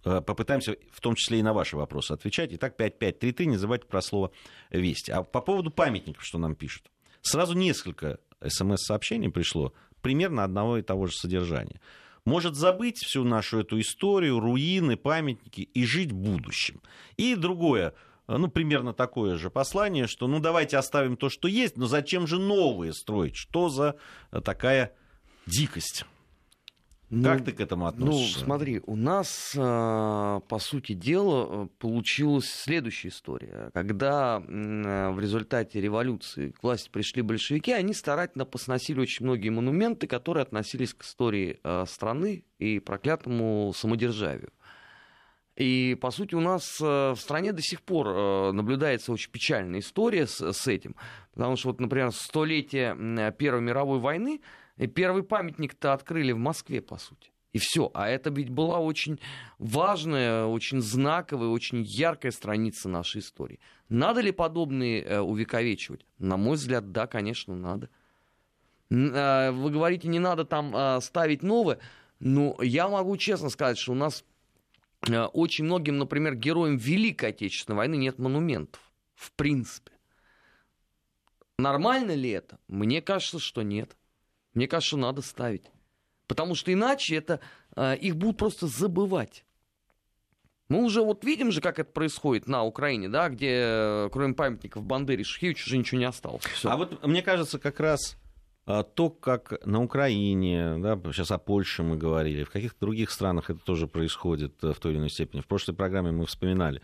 попытаемся 0.04 0.78
в 0.92 1.02
том 1.02 1.16
числе 1.16 1.40
и 1.40 1.44
на 1.44 1.54
ваши 1.54 1.76
вопросы 1.76 2.12
отвечать. 2.12 2.52
Итак, 2.54 2.78
5533, 2.78 3.48
не 3.48 3.58
забывайте 3.58 3.86
про 3.88 4.02
слово 4.02 4.32
«Вести». 4.70 5.12
А 5.12 5.24
по 5.24 5.42
поводу 5.42 5.72
памятников, 5.72 6.24
что 6.24 6.38
нам 6.38 6.56
пишут. 6.56 6.92
Сразу 7.22 7.56
несколько 7.56 8.20
смс-сообщений 8.46 9.32
пришло 9.32 9.74
примерно 10.02 10.44
одного 10.44 10.78
и 10.78 10.84
того 10.84 11.08
же 11.08 11.14
содержания 11.14 11.82
может 12.26 12.56
забыть 12.56 12.98
всю 12.98 13.24
нашу 13.24 13.60
эту 13.60 13.80
историю, 13.80 14.40
руины, 14.40 14.98
памятники 14.98 15.62
и 15.62 15.86
жить 15.86 16.12
будущим. 16.12 16.82
И 17.18 17.36
другое, 17.36 17.94
ну, 18.28 18.48
примерно 18.48 18.94
такое 18.94 19.38
же 19.38 19.50
послание, 19.50 20.08
что 20.08 20.28
ну 20.28 20.40
давайте 20.40 20.78
оставим 20.78 21.18
то, 21.18 21.30
что 21.30 21.48
есть, 21.48 21.78
но 21.78 21.86
зачем 21.86 22.28
же 22.28 22.40
новые 22.40 22.94
строить? 22.94 23.36
Что 23.36 23.70
за 23.70 23.96
такая 24.44 24.94
дикость? 25.46 26.06
Ну, 27.10 27.24
как 27.24 27.46
ты 27.46 27.52
к 27.52 27.60
этому 27.60 27.86
относишься? 27.86 28.40
Ну, 28.40 28.46
смотри, 28.46 28.82
у 28.86 28.96
нас, 28.96 29.54
а, 29.58 30.40
по 30.42 30.58
сути 30.58 30.94
дела, 30.94 31.48
э, 31.66 31.68
получилась 31.78 32.50
следующая 32.50 33.10
история. 33.10 33.70
Когда 33.74 34.42
э, 34.42 35.10
в 35.12 35.20
результате 35.20 35.80
революции 35.82 36.50
к 36.50 36.64
власти 36.64 36.90
пришли 36.90 37.22
большевики, 37.22 37.72
они 37.72 37.94
старательно 37.94 38.46
посносили 38.46 39.00
очень 39.00 39.26
многие 39.26 39.50
монументы, 39.50 40.08
которые 40.08 40.44
относились 40.44 40.96
к 40.96 41.04
истории 41.04 41.60
э, 41.64 41.86
страны 41.88 42.44
и 42.58 42.80
проклятому 42.80 43.72
самодержавию. 43.76 44.52
И, 45.56 45.98
по 46.02 46.12
сути, 46.12 46.36
у 46.36 46.42
нас 46.42 46.82
в 46.82 47.16
стране 47.18 47.54
до 47.54 47.62
сих 47.62 47.82
пор 47.82 48.52
наблюдается 48.52 49.14
очень 49.14 49.32
печальная 49.32 49.80
история 49.80 50.28
с, 50.28 50.52
с 50.52 50.68
этим. 50.68 50.98
Потому 51.34 51.56
что, 51.56 51.70
вот, 51.70 51.80
например, 51.80 52.12
столетие 52.12 53.34
Первой 53.38 53.62
мировой 53.62 54.00
войны 54.00 54.42
и 54.78 54.88
первый 54.88 55.24
памятник-то 55.24 55.94
открыли 55.94 56.32
в 56.32 56.38
Москве, 56.38 56.82
по 56.82 56.98
сути. 56.98 57.32
И 57.54 57.58
все. 57.58 57.90
А 57.94 58.10
это 58.10 58.30
ведь 58.32 58.50
была 58.50 58.80
очень 58.80 59.18
важная, 59.60 60.46
очень 60.46 60.82
знаковая, 60.82 61.48
очень 61.48 61.84
яркая 61.84 62.34
страница 62.34 62.90
нашей 62.90 63.22
истории. 63.22 63.62
Надо 63.88 64.20
ли 64.20 64.34
подобные 64.34 65.02
э, 65.02 65.20
увековечивать? 65.22 66.06
На 66.20 66.36
мой 66.36 66.58
взгляд, 66.58 66.92
да, 66.92 67.08
конечно, 67.08 67.56
надо. 67.56 67.90
Э, 68.90 69.52
вы 69.52 69.72
говорите, 69.72 70.10
не 70.10 70.20
надо 70.20 70.44
там 70.44 70.76
э, 70.76 71.00
ставить 71.00 71.44
новое. 71.44 71.80
Но 72.20 72.58
я 72.62 72.90
могу 72.90 73.16
честно 73.16 73.50
сказать, 73.50 73.78
что 73.78 73.94
у 73.94 73.96
нас 73.96 74.26
очень 75.34 75.66
многим, 75.66 75.98
например, 75.98 76.36
героям 76.36 76.78
Великой 76.78 77.30
Отечественной 77.30 77.78
войны 77.78 77.96
нет 77.96 78.18
монументов. 78.18 78.82
В 79.14 79.32
принципе. 79.32 79.94
Нормально 81.58 82.16
ли 82.16 82.32
это? 82.32 82.60
Мне 82.68 83.02
кажется, 83.02 83.40
что 83.40 83.62
нет. 83.62 83.96
Мне 84.56 84.68
кажется, 84.68 84.98
надо 84.98 85.22
ставить. 85.22 85.70
Потому 86.28 86.56
что 86.56 86.74
иначе 86.74 87.16
это, 87.16 87.40
э, 87.76 87.96
их 87.98 88.16
будут 88.16 88.38
просто 88.38 88.68
забывать. 88.68 89.46
Мы 90.68 90.84
уже 90.84 91.04
вот 91.04 91.24
видим 91.24 91.52
же, 91.52 91.62
как 91.62 91.78
это 91.78 91.92
происходит 91.92 92.48
на 92.48 92.64
Украине, 92.64 93.08
да, 93.08 93.30
где 93.30 93.60
э, 93.62 94.10
кроме 94.12 94.34
памятников 94.34 94.84
Бандере 94.84 95.24
Шухевичу 95.24 95.68
уже 95.68 95.78
ничего 95.78 96.00
не 96.00 96.06
осталось. 96.06 96.44
Всё. 96.46 96.72
А 96.72 96.78
вот 96.78 97.06
мне 97.06 97.22
кажется, 97.22 97.60
как 97.60 97.80
раз 97.80 98.18
то, 98.66 99.12
как 99.12 99.64
на 99.66 99.84
Украине, 99.84 100.78
да, 100.80 101.00
сейчас 101.12 101.30
о 101.30 101.38
Польше 101.38 101.84
мы 101.84 101.98
говорили, 101.98 102.44
в 102.44 102.50
каких-то 102.50 102.80
других 102.80 103.12
странах 103.12 103.52
это 103.52 103.60
тоже 103.60 103.88
происходит 103.88 104.64
э, 104.64 104.74
в 104.74 104.80
той 104.80 104.94
или 104.94 105.00
иной 105.00 105.10
степени. 105.10 105.42
В 105.42 105.48
прошлой 105.48 105.76
программе 105.76 106.10
мы 106.10 106.26
вспоминали, 106.26 106.82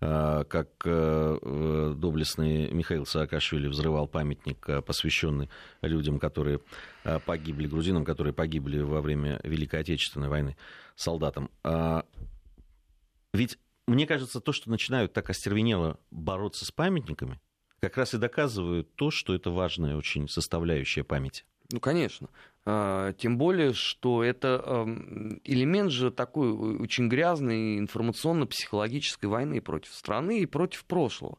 а, 0.00 0.44
как 0.44 0.68
э, 0.84 1.94
доблестный 1.96 2.70
Михаил 2.70 3.06
Саакашвили 3.06 3.66
взрывал 3.66 4.08
памятник, 4.08 4.84
посвященный 4.84 5.48
людям, 5.80 6.18
которые 6.18 6.60
погибли, 7.24 7.66
грузинам, 7.66 8.04
которые 8.04 8.34
погибли 8.34 8.80
во 8.80 9.00
время 9.00 9.40
Великой 9.42 9.80
Отечественной 9.80 10.28
войны, 10.28 10.56
солдатам. 10.96 11.50
А, 11.64 12.04
ведь 13.32 13.58
мне 13.86 14.06
кажется, 14.06 14.40
то, 14.40 14.52
что 14.52 14.70
начинают 14.70 15.12
так 15.12 15.30
остервенело 15.30 15.98
бороться 16.10 16.64
с 16.64 16.70
памятниками, 16.70 17.40
как 17.82 17.96
раз 17.96 18.14
и 18.14 18.18
доказывают 18.18 18.94
то, 18.94 19.10
что 19.10 19.34
это 19.34 19.50
важная 19.50 19.96
очень 19.96 20.28
составляющая 20.28 21.02
памяти. 21.02 21.44
Ну, 21.72 21.80
конечно. 21.80 22.28
А, 22.64 23.12
тем 23.14 23.38
более, 23.38 23.72
что 23.72 24.22
это 24.22 24.86
элемент 25.42 25.90
же 25.90 26.12
такой 26.12 26.52
очень 26.52 27.08
грязной 27.08 27.78
информационно-психологической 27.78 29.28
войны 29.28 29.60
против 29.60 29.92
страны 29.92 30.40
и 30.40 30.46
против 30.46 30.84
прошлого. 30.84 31.38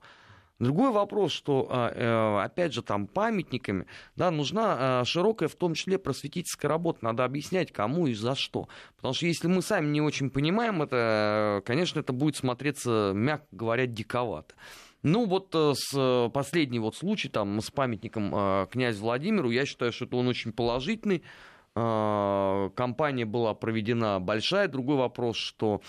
Другой 0.60 0.92
вопрос, 0.92 1.32
что, 1.32 1.68
а, 1.70 1.90
э, 1.90 2.44
опять 2.44 2.74
же, 2.74 2.82
там 2.82 3.08
памятниками 3.08 3.86
да, 4.16 4.30
нужна 4.30 5.00
а, 5.00 5.06
широкая, 5.06 5.48
в 5.48 5.56
том 5.56 5.76
числе, 5.76 5.98
просветительская 5.98 6.70
работа. 6.70 7.00
Надо 7.02 7.24
объяснять, 7.24 7.72
кому 7.72 8.08
и 8.08 8.14
за 8.14 8.36
что. 8.36 8.68
Потому 8.98 9.14
что 9.14 9.26
если 9.28 9.48
мы 9.48 9.62
сами 9.62 9.88
не 9.88 10.02
очень 10.02 10.30
понимаем 10.30 10.82
это, 10.82 11.62
конечно, 11.66 12.02
это 12.02 12.12
будет 12.12 12.36
смотреться, 12.36 13.14
мягко 13.16 13.48
говоря, 13.52 13.88
диковато. 13.88 14.56
Ну, 15.04 15.26
вот 15.26 15.54
э, 15.54 15.74
с 15.76 15.94
э, 15.94 16.30
последний 16.30 16.80
вот 16.80 16.96
случай 16.96 17.28
там 17.28 17.60
с 17.60 17.70
памятником 17.70 18.34
э, 18.34 18.68
князю 18.72 19.02
Владимиру, 19.02 19.52
я 19.52 19.66
считаю, 19.66 19.92
что 19.92 20.06
это 20.06 20.16
он 20.16 20.28
очень 20.28 20.54
положительный. 20.54 21.24
Компания 21.76 23.26
была 23.26 23.56
проведена 23.56 24.20
большая. 24.20 24.68
Другой 24.68 24.96
вопрос, 24.96 25.38
что 25.38 25.82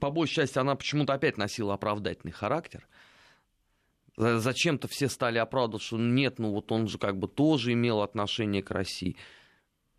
по 0.00 0.10
большей 0.10 0.34
части 0.34 0.58
она 0.58 0.74
почему-то 0.74 1.14
опять 1.14 1.38
носила 1.38 1.74
оправдательный 1.74 2.32
характер. 2.32 2.88
Зачем-то 4.16 4.88
все 4.88 5.08
стали 5.08 5.38
оправдывать, 5.38 5.84
что 5.84 5.96
нет, 5.96 6.40
ну 6.40 6.50
вот 6.50 6.72
он 6.72 6.88
же 6.88 6.98
как 6.98 7.18
бы 7.20 7.28
тоже 7.28 7.72
имел 7.72 8.02
отношение 8.02 8.64
к 8.64 8.72
России. 8.72 9.14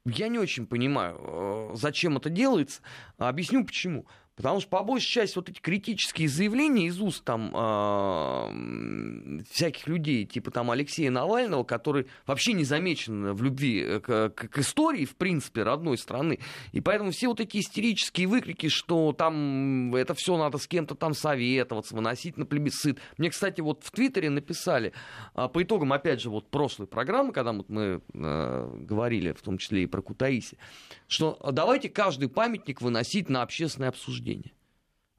Я 0.03 0.27
не 0.27 0.39
очень 0.39 0.67
понимаю, 0.67 1.71
зачем 1.75 2.17
это 2.17 2.29
делается. 2.29 2.81
Объясню 3.17 3.63
почему. 3.63 4.07
Потому 4.35 4.61
что, 4.61 4.69
по 4.69 4.81
большей 4.81 5.09
части, 5.09 5.35
вот 5.35 5.49
эти 5.49 5.59
критические 5.59 6.29
заявления 6.29 6.87
из 6.87 7.01
уст 7.01 7.23
там 7.23 7.51
э, 7.53 9.43
всяких 9.51 9.87
людей, 9.87 10.25
типа 10.25 10.51
там 10.51 10.71
Алексея 10.71 11.11
Навального, 11.11 11.63
который 11.65 12.07
вообще 12.25 12.53
не 12.53 12.63
замечен 12.63 13.33
в 13.33 13.43
любви 13.43 13.81
э, 13.81 13.99
к, 13.99 14.29
к, 14.29 14.47
к 14.47 14.57
истории, 14.59 15.03
в 15.03 15.17
принципе, 15.17 15.63
родной 15.63 15.97
страны. 15.97 16.39
И 16.71 16.79
поэтому 16.79 17.11
все 17.11 17.27
вот 17.27 17.41
эти 17.41 17.57
истерические 17.57 18.27
выкрики, 18.27 18.69
что 18.69 19.11
там 19.11 19.93
это 19.95 20.13
все 20.13 20.37
надо 20.37 20.57
с 20.59 20.65
кем-то 20.65 20.95
там 20.95 21.13
советоваться, 21.13 21.93
выносить 21.93 22.37
на 22.37 22.45
плебисцит. 22.45 22.99
Мне, 23.17 23.29
кстати, 23.29 23.59
вот 23.59 23.83
в 23.83 23.91
Твиттере 23.91 24.29
написали, 24.29 24.93
э, 25.35 25.49
по 25.49 25.61
итогам, 25.61 25.91
опять 25.91 26.21
же, 26.21 26.29
вот 26.29 26.49
прошлой 26.49 26.87
программы, 26.87 27.33
когда 27.33 27.51
вот 27.51 27.67
мы 27.67 28.01
э, 28.13 28.75
говорили, 28.79 29.33
в 29.33 29.41
том 29.41 29.57
числе 29.57 29.83
и 29.83 29.87
про 29.87 30.01
Кутаиси, 30.01 30.57
что 31.07 31.37
давайте 31.51 31.89
каждый 31.89 32.29
памятник 32.29 32.81
выносить 32.81 33.27
на 33.27 33.41
общественное 33.41 33.89
обсуждение. 33.89 34.20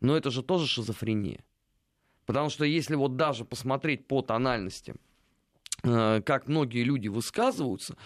Но 0.01 0.17
это 0.17 0.31
же 0.31 0.43
тоже 0.43 0.67
шизофрения. 0.67 1.45
Потому 2.27 2.51
что 2.51 2.65
если 2.65 2.95
вот 2.95 3.17
даже 3.17 3.45
посмотреть 3.45 4.07
по 4.07 4.23
тональности, 4.23 4.95
э, 5.83 6.23
как 6.25 6.49
многие 6.49 6.85
люди 6.85 7.09
высказываются, 7.09 7.97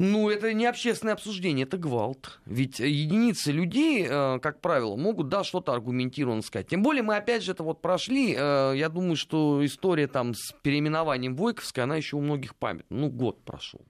ну, 0.00 0.30
это 0.30 0.54
не 0.54 0.64
общественное 0.64 1.12
обсуждение, 1.12 1.66
это 1.66 1.76
гвалт. 1.76 2.40
Ведь 2.46 2.78
единицы 2.78 3.52
людей, 3.52 4.06
э, 4.08 4.38
как 4.40 4.62
правило, 4.62 4.96
могут, 4.96 5.28
да, 5.28 5.44
что-то 5.44 5.74
аргументированно 5.74 6.40
сказать. 6.40 6.68
Тем 6.68 6.82
более 6.82 7.02
мы, 7.02 7.16
опять 7.16 7.42
же, 7.42 7.52
это 7.52 7.62
вот 7.62 7.82
прошли. 7.82 8.34
Э, 8.34 8.72
я 8.74 8.88
думаю, 8.88 9.16
что 9.16 9.62
история 9.62 10.06
там 10.06 10.32
с 10.32 10.54
переименованием 10.62 11.36
Войковской, 11.36 11.84
она 11.84 11.96
еще 11.96 12.16
у 12.16 12.22
многих 12.22 12.56
памятна. 12.56 12.96
Ну, 12.96 13.10
год 13.10 13.44
прошел. 13.44 13.82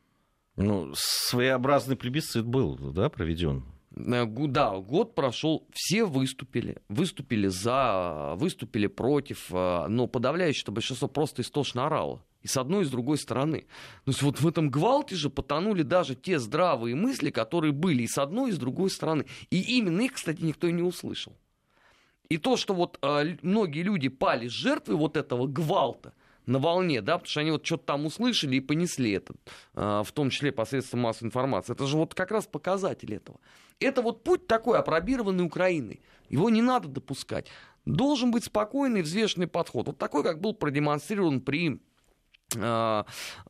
Ну, 0.56 0.92
своеобразный 0.96 1.94
плебисцит 1.94 2.44
был, 2.44 2.76
да, 2.76 3.08
проведен? 3.08 3.64
Э, 3.94 4.26
да, 4.26 4.76
год 4.78 5.14
прошел, 5.14 5.66
все 5.72 6.04
выступили, 6.04 6.78
выступили 6.88 7.48
за, 7.48 8.34
выступили 8.36 8.86
против, 8.86 9.48
э, 9.50 9.86
но 9.88 10.06
подавляющее 10.06 10.72
большинство 10.72 11.08
просто 11.08 11.42
истошно 11.42 11.86
орало. 11.86 12.22
И 12.42 12.48
с 12.48 12.56
одной, 12.56 12.82
и 12.82 12.86
с 12.86 12.90
другой 12.90 13.18
стороны. 13.18 13.66
То 14.04 14.10
есть 14.10 14.22
вот 14.22 14.40
в 14.40 14.48
этом 14.48 14.70
гвалте 14.70 15.14
же 15.14 15.28
потонули 15.28 15.82
даже 15.82 16.14
те 16.14 16.38
здравые 16.38 16.94
мысли, 16.94 17.30
которые 17.30 17.72
были 17.72 18.04
и 18.04 18.08
с 18.08 18.16
одной, 18.16 18.50
и 18.50 18.52
с 18.54 18.58
другой 18.58 18.88
стороны. 18.90 19.26
И 19.50 19.60
именно 19.76 20.00
их, 20.00 20.14
кстати, 20.14 20.40
никто 20.40 20.66
и 20.66 20.72
не 20.72 20.82
услышал. 20.82 21.36
И 22.30 22.38
то, 22.38 22.56
что 22.56 22.72
вот 22.72 22.98
э, 23.02 23.36
многие 23.42 23.82
люди 23.82 24.08
пали 24.08 24.46
жертвой 24.46 24.96
вот 24.96 25.16
этого 25.16 25.46
гвалта, 25.46 26.14
на 26.46 26.58
волне, 26.58 27.00
да, 27.00 27.18
потому 27.18 27.30
что 27.30 27.40
они 27.40 27.50
вот 27.52 27.64
что-то 27.64 27.84
там 27.84 28.06
услышали 28.06 28.56
и 28.56 28.60
понесли 28.60 29.12
это, 29.12 29.34
а, 29.74 30.02
в 30.02 30.10
том 30.10 30.30
числе 30.30 30.50
посредством 30.52 31.00
массовой 31.00 31.28
информации. 31.28 31.72
Это 31.72 31.86
же 31.86 31.96
вот 31.96 32.14
как 32.14 32.30
раз 32.30 32.46
показатель 32.46 33.14
этого. 33.14 33.38
Это 33.80 34.02
вот 34.02 34.22
путь 34.22 34.46
такой, 34.46 34.78
опробированный 34.78 35.44
Украиной. 35.44 36.00
Его 36.28 36.50
не 36.50 36.62
надо 36.62 36.88
допускать. 36.88 37.48
Должен 37.86 38.30
быть 38.30 38.44
спокойный, 38.44 39.02
взвешенный 39.02 39.46
подход. 39.48 39.86
Вот 39.86 39.98
такой, 39.98 40.22
как 40.22 40.40
был 40.40 40.54
продемонстрирован 40.54 41.40
при 41.40 41.80
э, 42.54 43.04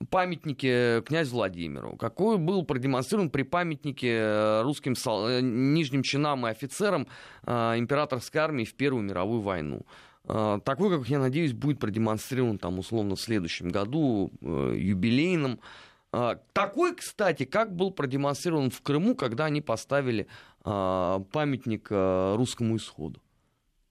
памятнике 0.09 1.03
князю 1.03 1.35
Владимиру, 1.35 1.97
какой 1.97 2.39
был 2.39 2.65
продемонстрирован 2.65 3.29
при 3.29 3.43
памятнике 3.43 4.13
э, 4.13 4.63
русским 4.63 4.95
сол... 4.95 5.41
нижним 5.41 6.03
чинам 6.03 6.47
и 6.47 6.51
офицерам 6.51 7.09
императорской 7.45 8.41
армии 8.41 8.65
в 8.65 8.75
Первую 8.75 9.03
мировую 9.03 9.41
войну. 9.41 9.85
Такой, 10.25 10.97
как 10.97 11.09
я 11.09 11.19
надеюсь, 11.19 11.55
будет 11.55 11.81
продемонстрирован 11.81 12.59
там 12.59 12.79
условно 12.79 13.17
в 13.17 13.21
следующем 13.21 13.71
году 13.71 14.31
юбилейным. 14.41 15.59
Такой, 16.11 16.97
кстати, 16.97 17.45
как 17.45 17.75
был 17.75 17.93
продемонстрирован 17.93 18.71
в 18.71 18.83
Крыму, 18.83 19.15
когда 19.15 19.45
они 19.45 19.61
поставили 19.61 20.27
памятник 20.65 21.89
русскому 21.91 22.77
исходу 22.77 23.23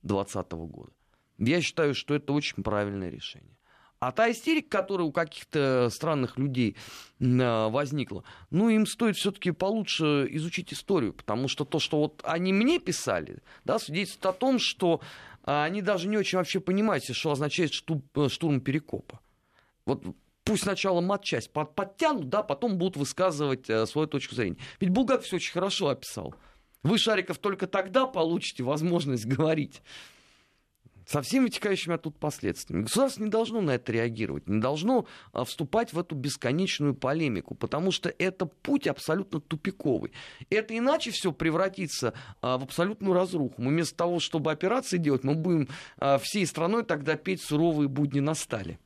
2020 0.02 0.52
года. 0.52 0.92
Я 1.38 1.62
считаю, 1.62 1.94
что 1.94 2.14
это 2.14 2.32
очень 2.32 2.62
правильное 2.62 3.08
решение. 3.08 3.56
А 4.00 4.12
та 4.12 4.30
истерика, 4.30 4.78
которая 4.78 5.06
у 5.06 5.12
каких-то 5.12 5.88
странных 5.90 6.38
людей 6.38 6.74
а, 7.20 7.68
возникла, 7.68 8.24
ну, 8.48 8.70
им 8.70 8.86
стоит 8.86 9.16
все-таки 9.16 9.50
получше 9.50 10.26
изучить 10.30 10.72
историю, 10.72 11.12
потому 11.12 11.48
что 11.48 11.66
то, 11.66 11.78
что 11.78 11.98
вот 11.98 12.22
они 12.24 12.54
мне 12.54 12.78
писали, 12.78 13.42
да, 13.66 13.78
свидетельствует 13.78 14.24
о 14.24 14.38
том, 14.38 14.58
что 14.58 15.02
а, 15.44 15.64
они 15.64 15.82
даже 15.82 16.08
не 16.08 16.16
очень 16.16 16.38
вообще 16.38 16.60
понимают, 16.60 17.04
что 17.04 17.30
означает 17.30 17.72
э, 17.72 18.28
штурм 18.30 18.62
Перекопа. 18.62 19.20
Вот 19.84 20.02
пусть 20.50 20.64
сначала 20.64 21.00
матчасть 21.00 21.52
под, 21.52 21.76
подтянут, 21.76 22.28
да, 22.28 22.42
потом 22.42 22.76
будут 22.76 22.96
высказывать 22.96 23.70
э, 23.70 23.86
свою 23.86 24.08
точку 24.08 24.34
зрения. 24.34 24.56
Ведь 24.80 24.90
Булгаков 24.90 25.24
все 25.24 25.36
очень 25.36 25.52
хорошо 25.52 25.90
описал. 25.90 26.34
Вы, 26.82 26.98
Шариков, 26.98 27.38
только 27.38 27.68
тогда 27.68 28.04
получите 28.06 28.64
возможность 28.64 29.26
говорить 29.26 29.80
со 31.06 31.22
всеми 31.22 31.44
вытекающими 31.44 31.94
оттуда 31.94 32.16
последствиями. 32.18 32.82
Государство 32.82 33.22
не 33.22 33.30
должно 33.30 33.60
на 33.60 33.76
это 33.76 33.92
реагировать, 33.92 34.48
не 34.48 34.60
должно 34.60 35.06
а, 35.32 35.44
вступать 35.44 35.92
в 35.92 36.00
эту 36.00 36.16
бесконечную 36.16 36.94
полемику, 36.94 37.54
потому 37.54 37.92
что 37.92 38.12
это 38.18 38.46
путь 38.46 38.88
абсолютно 38.88 39.40
тупиковый. 39.40 40.10
Это 40.50 40.76
иначе 40.76 41.12
все 41.12 41.30
превратится 41.30 42.12
а, 42.42 42.58
в 42.58 42.64
абсолютную 42.64 43.14
разруху. 43.14 43.54
Мы 43.62 43.68
вместо 43.68 43.96
того, 43.96 44.18
чтобы 44.18 44.50
операции 44.50 44.98
делать, 44.98 45.22
мы 45.22 45.36
будем 45.36 45.68
а, 45.98 46.18
всей 46.18 46.44
страной 46.44 46.84
тогда 46.84 47.14
петь 47.14 47.40
суровые 47.40 47.86
будни 47.86 48.18
на 48.18 48.34
стали. 48.34 48.80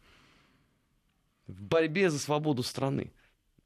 В 1.46 1.62
борьбе 1.62 2.10
за 2.10 2.18
свободу 2.18 2.62
страны. 2.62 3.12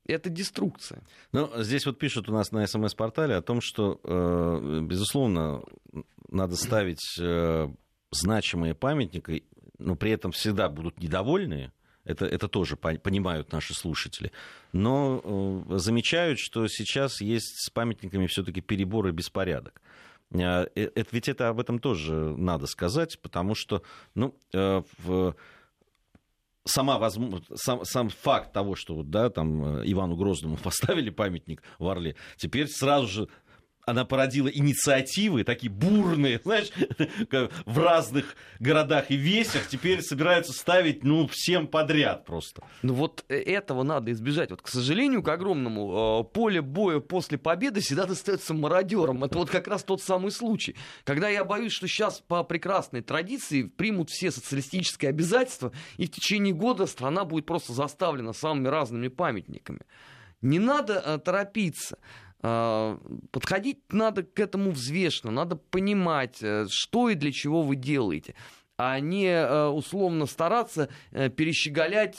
Это 0.06 0.30
деструкция. 0.30 1.02
Ну, 1.32 1.50
здесь 1.58 1.84
вот 1.84 1.98
пишут 1.98 2.28
у 2.28 2.32
нас 2.32 2.50
на 2.50 2.66
СМС-портале 2.66 3.34
о 3.34 3.42
том, 3.42 3.60
что, 3.60 4.00
э, 4.02 4.80
безусловно, 4.82 5.62
надо 6.30 6.56
ставить 6.56 7.18
э, 7.20 7.68
значимые 8.10 8.74
памятники, 8.74 9.44
но 9.78 9.96
при 9.96 10.12
этом 10.12 10.32
всегда 10.32 10.70
будут 10.70 10.98
недовольные, 10.98 11.72
это, 12.04 12.24
это 12.24 12.48
тоже 12.48 12.76
понимают 12.76 13.52
наши 13.52 13.74
слушатели. 13.74 14.32
Но 14.72 15.20
э, 15.68 15.78
замечают, 15.78 16.38
что 16.38 16.66
сейчас 16.68 17.20
есть 17.20 17.66
с 17.66 17.70
памятниками 17.70 18.26
все-таки 18.26 18.62
перебор 18.62 19.08
и 19.08 19.12
беспорядок. 19.12 19.82
Э, 20.30 20.66
э, 20.74 21.04
ведь 21.12 21.28
это 21.28 21.48
об 21.48 21.60
этом 21.60 21.78
тоже 21.78 22.14
надо 22.14 22.66
сказать, 22.66 23.18
потому 23.20 23.54
что 23.54 23.82
ну, 24.14 24.34
э, 24.54 24.82
в, 24.98 25.36
сама 26.68 26.98
возможно, 26.98 27.40
сам, 27.54 27.84
сам 27.84 28.08
факт 28.08 28.52
того, 28.52 28.74
что 28.74 29.02
да, 29.02 29.30
там 29.30 29.80
э, 29.80 29.82
Ивану 29.86 30.16
Грозному 30.16 30.56
поставили 30.62 31.10
памятник 31.10 31.62
в 31.78 31.86
Орле, 31.88 32.16
теперь 32.36 32.68
сразу 32.68 33.06
же 33.06 33.28
она 33.88 34.04
породила 34.04 34.48
инициативы, 34.48 35.44
такие 35.44 35.70
бурные, 35.70 36.40
знаешь, 36.44 36.70
в 37.64 37.78
разных 37.78 38.36
городах 38.60 39.10
и 39.10 39.16
весях, 39.16 39.66
теперь 39.68 40.02
собираются 40.02 40.52
ставить, 40.52 41.04
ну, 41.04 41.26
всем 41.28 41.66
подряд 41.66 42.24
просто. 42.24 42.62
Ну 42.82 42.94
вот 42.94 43.24
э, 43.28 43.36
этого 43.36 43.82
надо 43.82 44.12
избежать. 44.12 44.50
Вот, 44.50 44.60
к 44.60 44.68
сожалению, 44.68 45.22
к 45.22 45.28
огромному, 45.28 46.20
э, 46.20 46.34
поле 46.34 46.60
боя 46.60 47.00
после 47.00 47.38
победы 47.38 47.80
всегда 47.80 48.04
достается 48.04 48.52
мародерам. 48.52 49.24
Это 49.24 49.38
вот 49.38 49.48
как 49.48 49.66
раз 49.68 49.82
тот 49.84 50.02
самый 50.02 50.32
случай. 50.32 50.76
Когда 51.04 51.28
я 51.28 51.44
боюсь, 51.44 51.72
что 51.72 51.88
сейчас 51.88 52.20
по 52.20 52.44
прекрасной 52.44 53.00
традиции 53.00 53.62
примут 53.62 54.10
все 54.10 54.30
социалистические 54.30 55.08
обязательства, 55.08 55.72
и 55.96 56.06
в 56.06 56.10
течение 56.10 56.52
года 56.52 56.86
страна 56.86 57.24
будет 57.24 57.46
просто 57.46 57.72
заставлена 57.72 58.32
самыми 58.34 58.68
разными 58.68 59.08
памятниками. 59.08 59.80
Не 60.40 60.58
надо 60.58 61.02
э, 61.04 61.18
торопиться. 61.18 61.98
А, 62.40 62.98
подходить 63.30 63.80
надо 63.90 64.22
к 64.22 64.38
этому 64.38 64.70
взвешенно, 64.70 65.32
надо 65.32 65.56
понимать, 65.56 66.38
э, 66.40 66.66
что 66.70 67.08
и 67.08 67.14
для 67.14 67.32
чего 67.32 67.62
вы 67.62 67.76
делаете 67.76 68.34
а 68.80 69.00
не 69.00 69.26
э, 69.26 69.66
условно 69.66 70.26
стараться 70.26 70.88
э, 71.10 71.30
перещеголять 71.30 72.14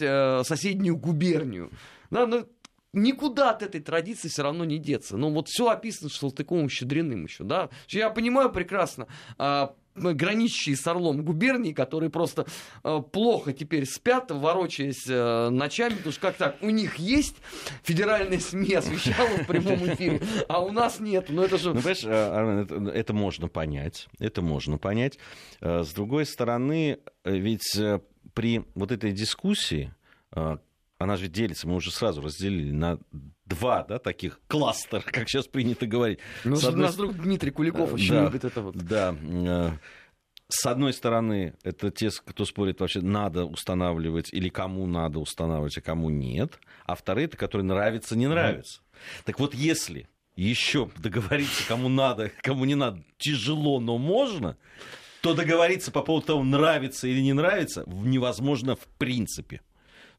соседнюю 0.46 0.98
губернию. 0.98 1.72
Да, 2.10 2.28
ну, 2.28 2.50
никуда 2.94 3.52
от 3.52 3.64
этой 3.64 3.82
традиции 3.82 4.28
все 4.28 4.44
равно 4.44 4.66
не 4.66 4.78
деться. 4.78 5.18
Ну, 5.18 5.32
вот 5.32 5.48
все 5.48 5.70
описано 5.70 6.10
Салтыковым 6.10 6.70
Щедриным 6.70 7.26
еще, 7.26 7.44
да. 7.44 7.70
Я 7.88 8.10
понимаю 8.10 8.52
прекрасно, 8.52 9.08
а, 9.38 9.74
граничащие 10.00 10.76
с 10.76 10.86
Орлом 10.88 11.24
губернии, 11.24 11.74
которые 11.74 12.10
просто 12.10 12.46
э, 12.84 13.02
плохо 13.12 13.54
теперь 13.54 13.86
спят, 13.86 14.32
ворочаясь 14.32 15.06
э, 15.08 15.50
ночами, 15.50 15.96
потому 15.96 16.12
что 16.12 16.22
как 16.22 16.36
так, 16.38 16.58
у 16.62 16.70
них 16.70 16.96
есть 16.96 17.36
федеральные 17.84 18.40
СМИ 18.40 18.74
освещало 18.74 19.30
в 19.38 19.48
прямом 19.48 19.86
эфире, 19.94 20.22
а 20.48 20.62
у 20.62 20.72
нас 20.72 21.00
нет. 21.00 21.28
Ну 21.30 21.44
это 21.44 21.58
же... 21.58 21.74
Ну, 21.74 21.76
понимаешь, 21.76 22.04
э, 22.04 22.62
это, 22.64 22.92
это 22.92 23.14
можно 23.14 23.48
понять, 23.48 24.08
это 24.20 24.42
можно 24.42 24.78
понять. 24.78 25.20
С 25.62 25.94
другой 25.94 26.26
стороны, 26.26 27.00
ведь 27.24 27.78
при 28.34 28.64
вот 28.76 28.92
этой 28.92 29.12
дискуссии, 29.12 29.94
она 30.32 31.16
же 31.16 31.28
делится, 31.28 31.68
мы 31.68 31.76
уже 31.76 31.92
сразу 31.92 32.22
разделили 32.22 32.72
на 32.72 33.00
два 33.50 33.84
да, 33.84 34.00
таких 34.00 34.40
кластера, 34.48 35.02
как 35.02 35.28
сейчас 35.28 35.48
принято 35.48 35.88
говорить. 35.88 36.20
Ну, 36.46 36.56
С 36.56 36.64
одной... 36.64 36.86
наш 36.86 36.96
друг 36.96 37.16
Дмитрий 37.16 37.52
Куликов 37.52 37.94
очень 37.94 38.14
да, 38.14 38.24
любит 38.26 38.46
это 38.46 38.62
вот. 38.62 38.76
Да. 38.76 39.16
Э, 39.22 39.72
с 40.48 40.66
одной 40.66 40.94
стороны, 40.94 41.56
это 41.64 41.92
те, 41.92 42.10
кто 42.10 42.46
спорит 42.46 42.80
вообще, 42.80 43.02
надо 43.02 43.46
устанавливать 43.46 44.34
или 44.34 44.50
кому 44.50 44.88
надо 44.88 45.20
устанавливать, 45.20 45.78
а 45.78 45.82
кому 45.82 46.10
нет. 46.10 46.60
А 46.86 46.96
вторые, 46.96 47.26
это 47.26 47.38
которые 47.38 47.66
нравится, 47.66 48.16
не 48.16 48.28
нравится. 48.28 48.82
Да. 48.82 48.98
Так 49.26 49.40
вот, 49.40 49.54
если 49.54 50.08
еще 50.36 50.90
договориться, 50.98 51.68
кому 51.68 51.90
надо, 51.90 52.32
кому 52.42 52.66
не 52.66 52.76
надо, 52.76 53.04
тяжело, 53.18 53.80
но 53.80 53.98
можно, 53.98 54.58
то 55.22 55.34
договориться 55.34 55.92
по 55.92 56.02
поводу 56.02 56.28
того, 56.28 56.44
нравится 56.44 57.08
или 57.08 57.20
не 57.20 57.34
нравится, 57.34 57.84
невозможно 57.88 58.76
в 58.76 58.88
принципе 58.98 59.62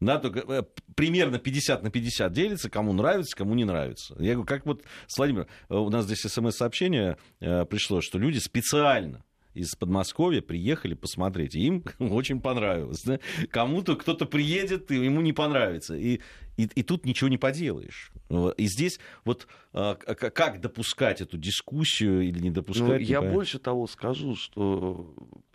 да, 0.01 0.18
только 0.18 0.40
э, 0.40 0.62
примерно 0.94 1.38
50 1.38 1.82
на 1.82 1.90
50 1.90 2.32
делится, 2.32 2.70
кому 2.70 2.92
нравится, 2.94 3.36
кому 3.36 3.55
не 3.55 3.64
нравится. 3.64 4.16
Я 4.18 4.32
говорю, 4.32 4.46
как 4.46 4.64
вот 4.64 4.82
с 5.07 5.18
Владимиром, 5.18 5.46
э, 5.68 5.74
у 5.74 5.90
нас 5.90 6.07
здесь 6.07 6.20
смс-сообщение 6.20 7.18
э, 7.40 7.66
пришло, 7.66 8.01
что 8.01 8.18
люди 8.18 8.38
специально 8.38 9.22
из 9.53 9.74
Подмосковья 9.74 10.40
приехали 10.40 10.94
посмотреть. 10.94 11.55
И 11.55 11.66
им 11.66 11.84
очень 11.98 12.40
понравилось. 12.40 13.03
Да? 13.05 13.20
Кому-то 13.51 13.94
кто-то 13.96 14.24
приедет, 14.24 14.90
и 14.90 14.94
ему 14.94 15.20
не 15.20 15.34
понравится. 15.34 15.94
И, 15.96 16.20
и, 16.57 16.64
и 16.74 16.82
тут 16.82 17.05
ничего 17.05 17.28
не 17.28 17.36
поделаешь. 17.38 18.11
И 18.57 18.66
здесь 18.68 19.01
вот 19.24 19.48
как 19.72 20.61
допускать 20.61 21.20
эту 21.20 21.36
дискуссию 21.36 22.22
или 22.22 22.38
не 22.38 22.51
допускать? 22.51 22.88
Ну, 22.88 22.96
я 22.96 23.20
больше 23.20 23.59
того 23.59 23.86
скажу, 23.86 24.36
что 24.36 25.14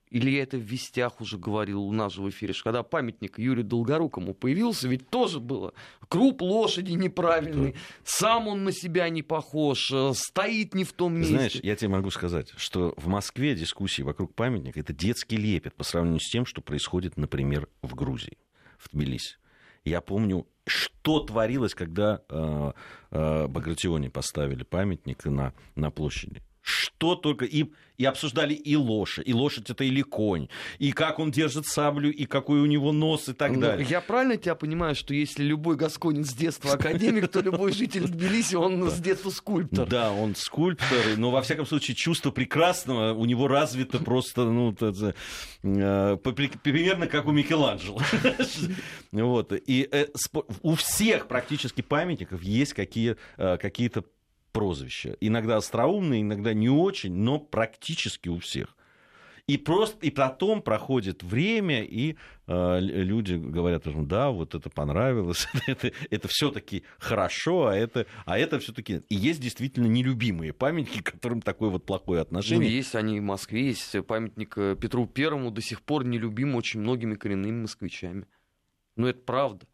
или 0.10 0.30
я 0.30 0.44
это 0.44 0.58
в 0.58 0.62
вестях 0.62 1.20
уже 1.20 1.38
говорил 1.38 1.84
у 1.84 1.92
нас 1.92 2.14
же 2.14 2.22
в 2.22 2.30
эфире, 2.30 2.54
что 2.54 2.66
когда 2.66 2.84
памятник 2.84 3.40
Юрию 3.40 3.66
Долгорукому 3.66 4.34
появился, 4.34 4.88
ведь 4.88 5.10
тоже 5.10 5.40
было 5.40 5.74
круп 6.08 6.42
лошади 6.42 6.92
неправильный, 6.92 7.76
сам 8.04 8.48
он 8.48 8.64
на 8.64 8.72
себя 8.72 9.10
не 9.10 9.24
похож, 9.24 9.92
э, 9.92 10.14
стоит 10.14 10.74
не 10.74 10.84
в 10.84 10.94
том 10.94 11.16
месте. 11.16 11.34
Знаешь, 11.34 11.56
я 11.56 11.76
тебе 11.76 11.90
могу 11.90 12.12
сказать, 12.12 12.54
что 12.56 12.94
в 12.98 13.08
Москве 13.08 13.56
дискуссии 13.56 14.04
вокруг 14.04 14.34
памятника 14.36 14.80
это 14.80 14.94
детский 14.94 15.38
лепет 15.38 15.74
по 15.76 15.84
сравнению 15.84 16.20
с 16.20 16.30
тем, 16.30 16.46
что 16.46 16.62
происходит, 16.62 17.18
например, 17.18 17.68
в 17.82 17.96
Грузии, 17.96 18.38
в 18.78 18.90
Тбилиси. 18.90 19.38
Я 19.84 20.02
помню, 20.02 20.48
что 20.66 21.20
творилось, 21.20 21.76
когда 21.76 22.22
э, 22.30 22.72
э, 23.12 23.48
Багратионе 23.48 24.10
поставили 24.10 24.64
памятник 24.64 25.26
на, 25.26 25.54
на 25.76 25.92
площади 25.92 26.42
что 26.66 27.14
только 27.14 27.46
и, 27.46 27.66
и 27.98 28.06
обсуждали 28.06 28.56
и 28.56 28.76
лошадь, 28.76 29.28
и 29.28 29.34
лошадь 29.34 29.70
это 29.70 29.84
или 29.84 30.02
конь, 30.02 30.50
и 30.80 30.92
как 30.92 31.20
он 31.20 31.30
держит 31.30 31.68
саблю, 31.68 32.12
и 32.12 32.26
какой 32.26 32.60
у 32.60 32.66
него 32.66 32.92
нос 32.92 33.30
и 33.30 33.34
так 33.34 33.52
ну, 33.52 33.62
далее. 33.62 33.86
Я 33.88 34.02
правильно 34.02 34.36
тебя 34.36 34.56
понимаю, 34.56 34.96
что 34.96 35.14
если 35.14 35.44
любой 35.44 35.76
гасконин 35.76 36.26
с 36.26 36.34
детства 36.34 36.74
академик, 36.74 37.28
то 37.28 37.42
любой 37.42 37.72
житель 37.72 38.08
Тбилиси, 38.08 38.56
он 38.56 38.90
с 38.90 39.00
детства 39.00 39.30
скульптор. 39.30 39.88
Да, 39.88 40.12
он 40.12 40.36
скульптор, 40.36 41.18
но 41.18 41.30
во 41.30 41.44
всяком 41.44 41.68
случае 41.68 41.94
чувство 41.94 42.32
прекрасного 42.32 43.14
у 43.14 43.26
него 43.26 43.48
развито 43.48 44.00
просто, 44.00 44.46
ну, 44.46 44.76
э, 44.82 46.18
примерно 46.18 47.06
как 47.06 47.28
у 47.28 47.32
Микеланджело. 47.32 48.02
Вот. 49.12 49.54
И 49.54 49.88
э, 49.92 50.08
у 50.62 50.76
всех 50.76 51.28
практически 51.28 51.82
памятников 51.82 52.42
есть 52.44 52.74
э, 52.78 53.16
какие-то 53.38 54.04
прозвища. 54.56 55.18
Иногда 55.20 55.58
остроумные, 55.58 56.22
иногда 56.22 56.54
не 56.54 56.70
очень, 56.70 57.14
но 57.14 57.40
практически 57.40 58.30
у 58.30 58.40
всех. 58.40 58.78
И 59.48 59.58
просто 59.58 60.04
и 60.04 60.10
потом 60.10 60.62
проходит 60.62 61.22
время, 61.22 61.84
и 61.84 62.16
э, 62.48 62.80
люди 62.80 63.36
говорят, 63.36 63.84
да, 64.08 64.32
вот 64.32 64.56
это 64.56 64.70
понравилось, 64.70 65.48
это, 65.68 65.92
это 66.10 66.28
все-таки 66.30 66.84
хорошо, 66.98 67.68
а 67.68 67.76
это, 67.76 68.08
а 68.26 68.40
это 68.40 68.58
все-таки 68.60 69.02
и 69.10 69.16
есть 69.16 69.42
действительно 69.42 69.86
нелюбимые 69.86 70.52
памятники, 70.52 71.02
к 71.02 71.12
которым 71.12 71.42
такое 71.42 71.70
вот 71.70 71.86
плохое 71.86 72.22
отношение. 72.22 72.70
Ну, 72.70 72.76
есть 72.76 72.96
они 72.96 73.20
в 73.20 73.24
Москве, 73.24 73.68
есть 73.68 73.96
памятник 74.08 74.58
э, 74.58 74.76
Петру 74.80 75.06
Первому 75.06 75.52
до 75.52 75.62
сих 75.62 75.82
пор 75.84 76.06
нелюбим 76.06 76.56
очень 76.56 76.80
многими 76.80 77.14
коренными 77.14 77.62
москвичами. 77.62 78.26
Ну, 78.96 79.06
это 79.06 79.20
правда. 79.20 79.68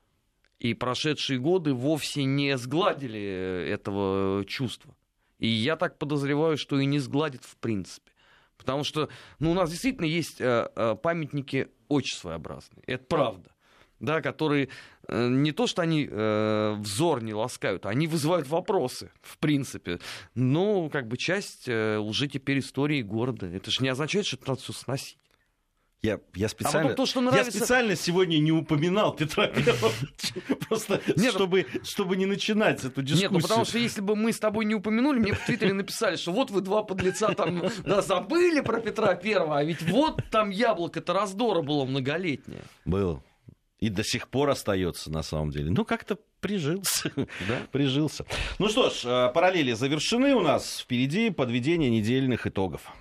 И 0.61 0.75
прошедшие 0.75 1.39
годы 1.39 1.73
вовсе 1.73 2.23
не 2.23 2.55
сгладили 2.55 3.19
э, 3.19 3.73
этого 3.73 4.45
чувства. 4.45 4.95
И 5.39 5.47
я 5.47 5.75
так 5.75 5.97
подозреваю, 5.97 6.55
что 6.55 6.79
и 6.79 6.85
не 6.85 6.99
сгладит 6.99 7.43
в 7.43 7.57
принципе. 7.57 8.11
Потому 8.57 8.83
что 8.83 9.09
ну, 9.39 9.51
у 9.51 9.53
нас 9.55 9.71
действительно 9.71 10.05
есть 10.05 10.39
э, 10.39 10.69
э, 10.75 10.95
памятники 11.01 11.69
очень 11.87 12.15
своеобразные. 12.15 12.83
Это 12.85 13.03
правда. 13.05 13.49
Да, 13.99 14.21
которые 14.21 14.69
э, 15.07 15.29
не 15.29 15.51
то, 15.51 15.65
что 15.65 15.81
они 15.81 16.07
э, 16.07 16.75
взор 16.77 17.23
не 17.23 17.33
ласкают, 17.33 17.87
они 17.87 18.05
вызывают 18.05 18.47
вопросы, 18.47 19.11
в 19.23 19.39
принципе. 19.39 19.99
Но 20.35 20.89
как 20.89 21.07
бы 21.07 21.17
часть 21.17 21.67
э, 21.67 21.97
уже 21.97 22.27
теперь 22.27 22.59
истории 22.59 23.01
города. 23.01 23.47
Это 23.47 23.71
же 23.71 23.81
не 23.81 23.89
означает, 23.89 24.27
что 24.27 24.37
надо 24.45 24.61
все 24.61 24.73
сносить. 24.73 25.17
Я, 26.03 26.19
я, 26.33 26.49
специально, 26.49 26.91
а 26.91 26.93
то, 26.95 27.05
что 27.05 27.21
нравится... 27.21 27.51
я 27.51 27.51
специально 27.51 27.95
сегодня 27.95 28.39
не 28.39 28.51
упоминал 28.51 29.15
Петра 29.15 29.45
Первого, 29.65 29.91
просто 30.67 30.99
Нет, 31.15 31.31
чтобы, 31.31 31.67
чтобы 31.83 32.17
не 32.17 32.25
начинать 32.25 32.83
эту 32.83 33.03
дискуссию. 33.03 33.29
Нет, 33.29 33.31
ну 33.31 33.39
потому 33.39 33.65
что 33.65 33.77
если 33.77 34.01
бы 34.01 34.15
мы 34.15 34.33
с 34.33 34.39
тобой 34.39 34.65
не 34.65 34.73
упомянули, 34.73 35.19
мне 35.19 35.33
в 35.33 35.45
Твиттере 35.45 35.73
написали, 35.73 36.15
что 36.15 36.31
вот 36.31 36.49
вы 36.49 36.61
два 36.61 36.81
подлеца 36.81 37.35
там 37.35 37.69
да, 37.85 38.01
забыли 38.01 38.61
про 38.61 38.79
Петра 38.81 39.13
Первого, 39.13 39.59
а 39.59 39.63
ведь 39.63 39.83
вот 39.83 40.23
там 40.31 40.49
яблоко-то 40.49 41.13
раздора 41.13 41.61
было 41.61 41.85
многолетнее. 41.85 42.63
Было. 42.83 43.21
И 43.79 43.89
до 43.89 44.03
сих 44.03 44.27
пор 44.27 44.49
остается 44.49 45.11
на 45.11 45.21
самом 45.21 45.51
деле. 45.51 45.69
Ну, 45.69 45.85
как-то 45.85 46.17
прижился. 46.39 47.11
Да? 47.15 47.59
прижился. 47.71 48.25
Ну 48.57 48.69
что 48.69 48.89
ж, 48.89 49.01
э, 49.05 49.31
параллели 49.33 49.73
завершены 49.73 50.33
у 50.33 50.41
нас. 50.41 50.79
Впереди 50.79 51.29
подведение 51.29 51.91
недельных 51.91 52.47
итогов. 52.47 52.91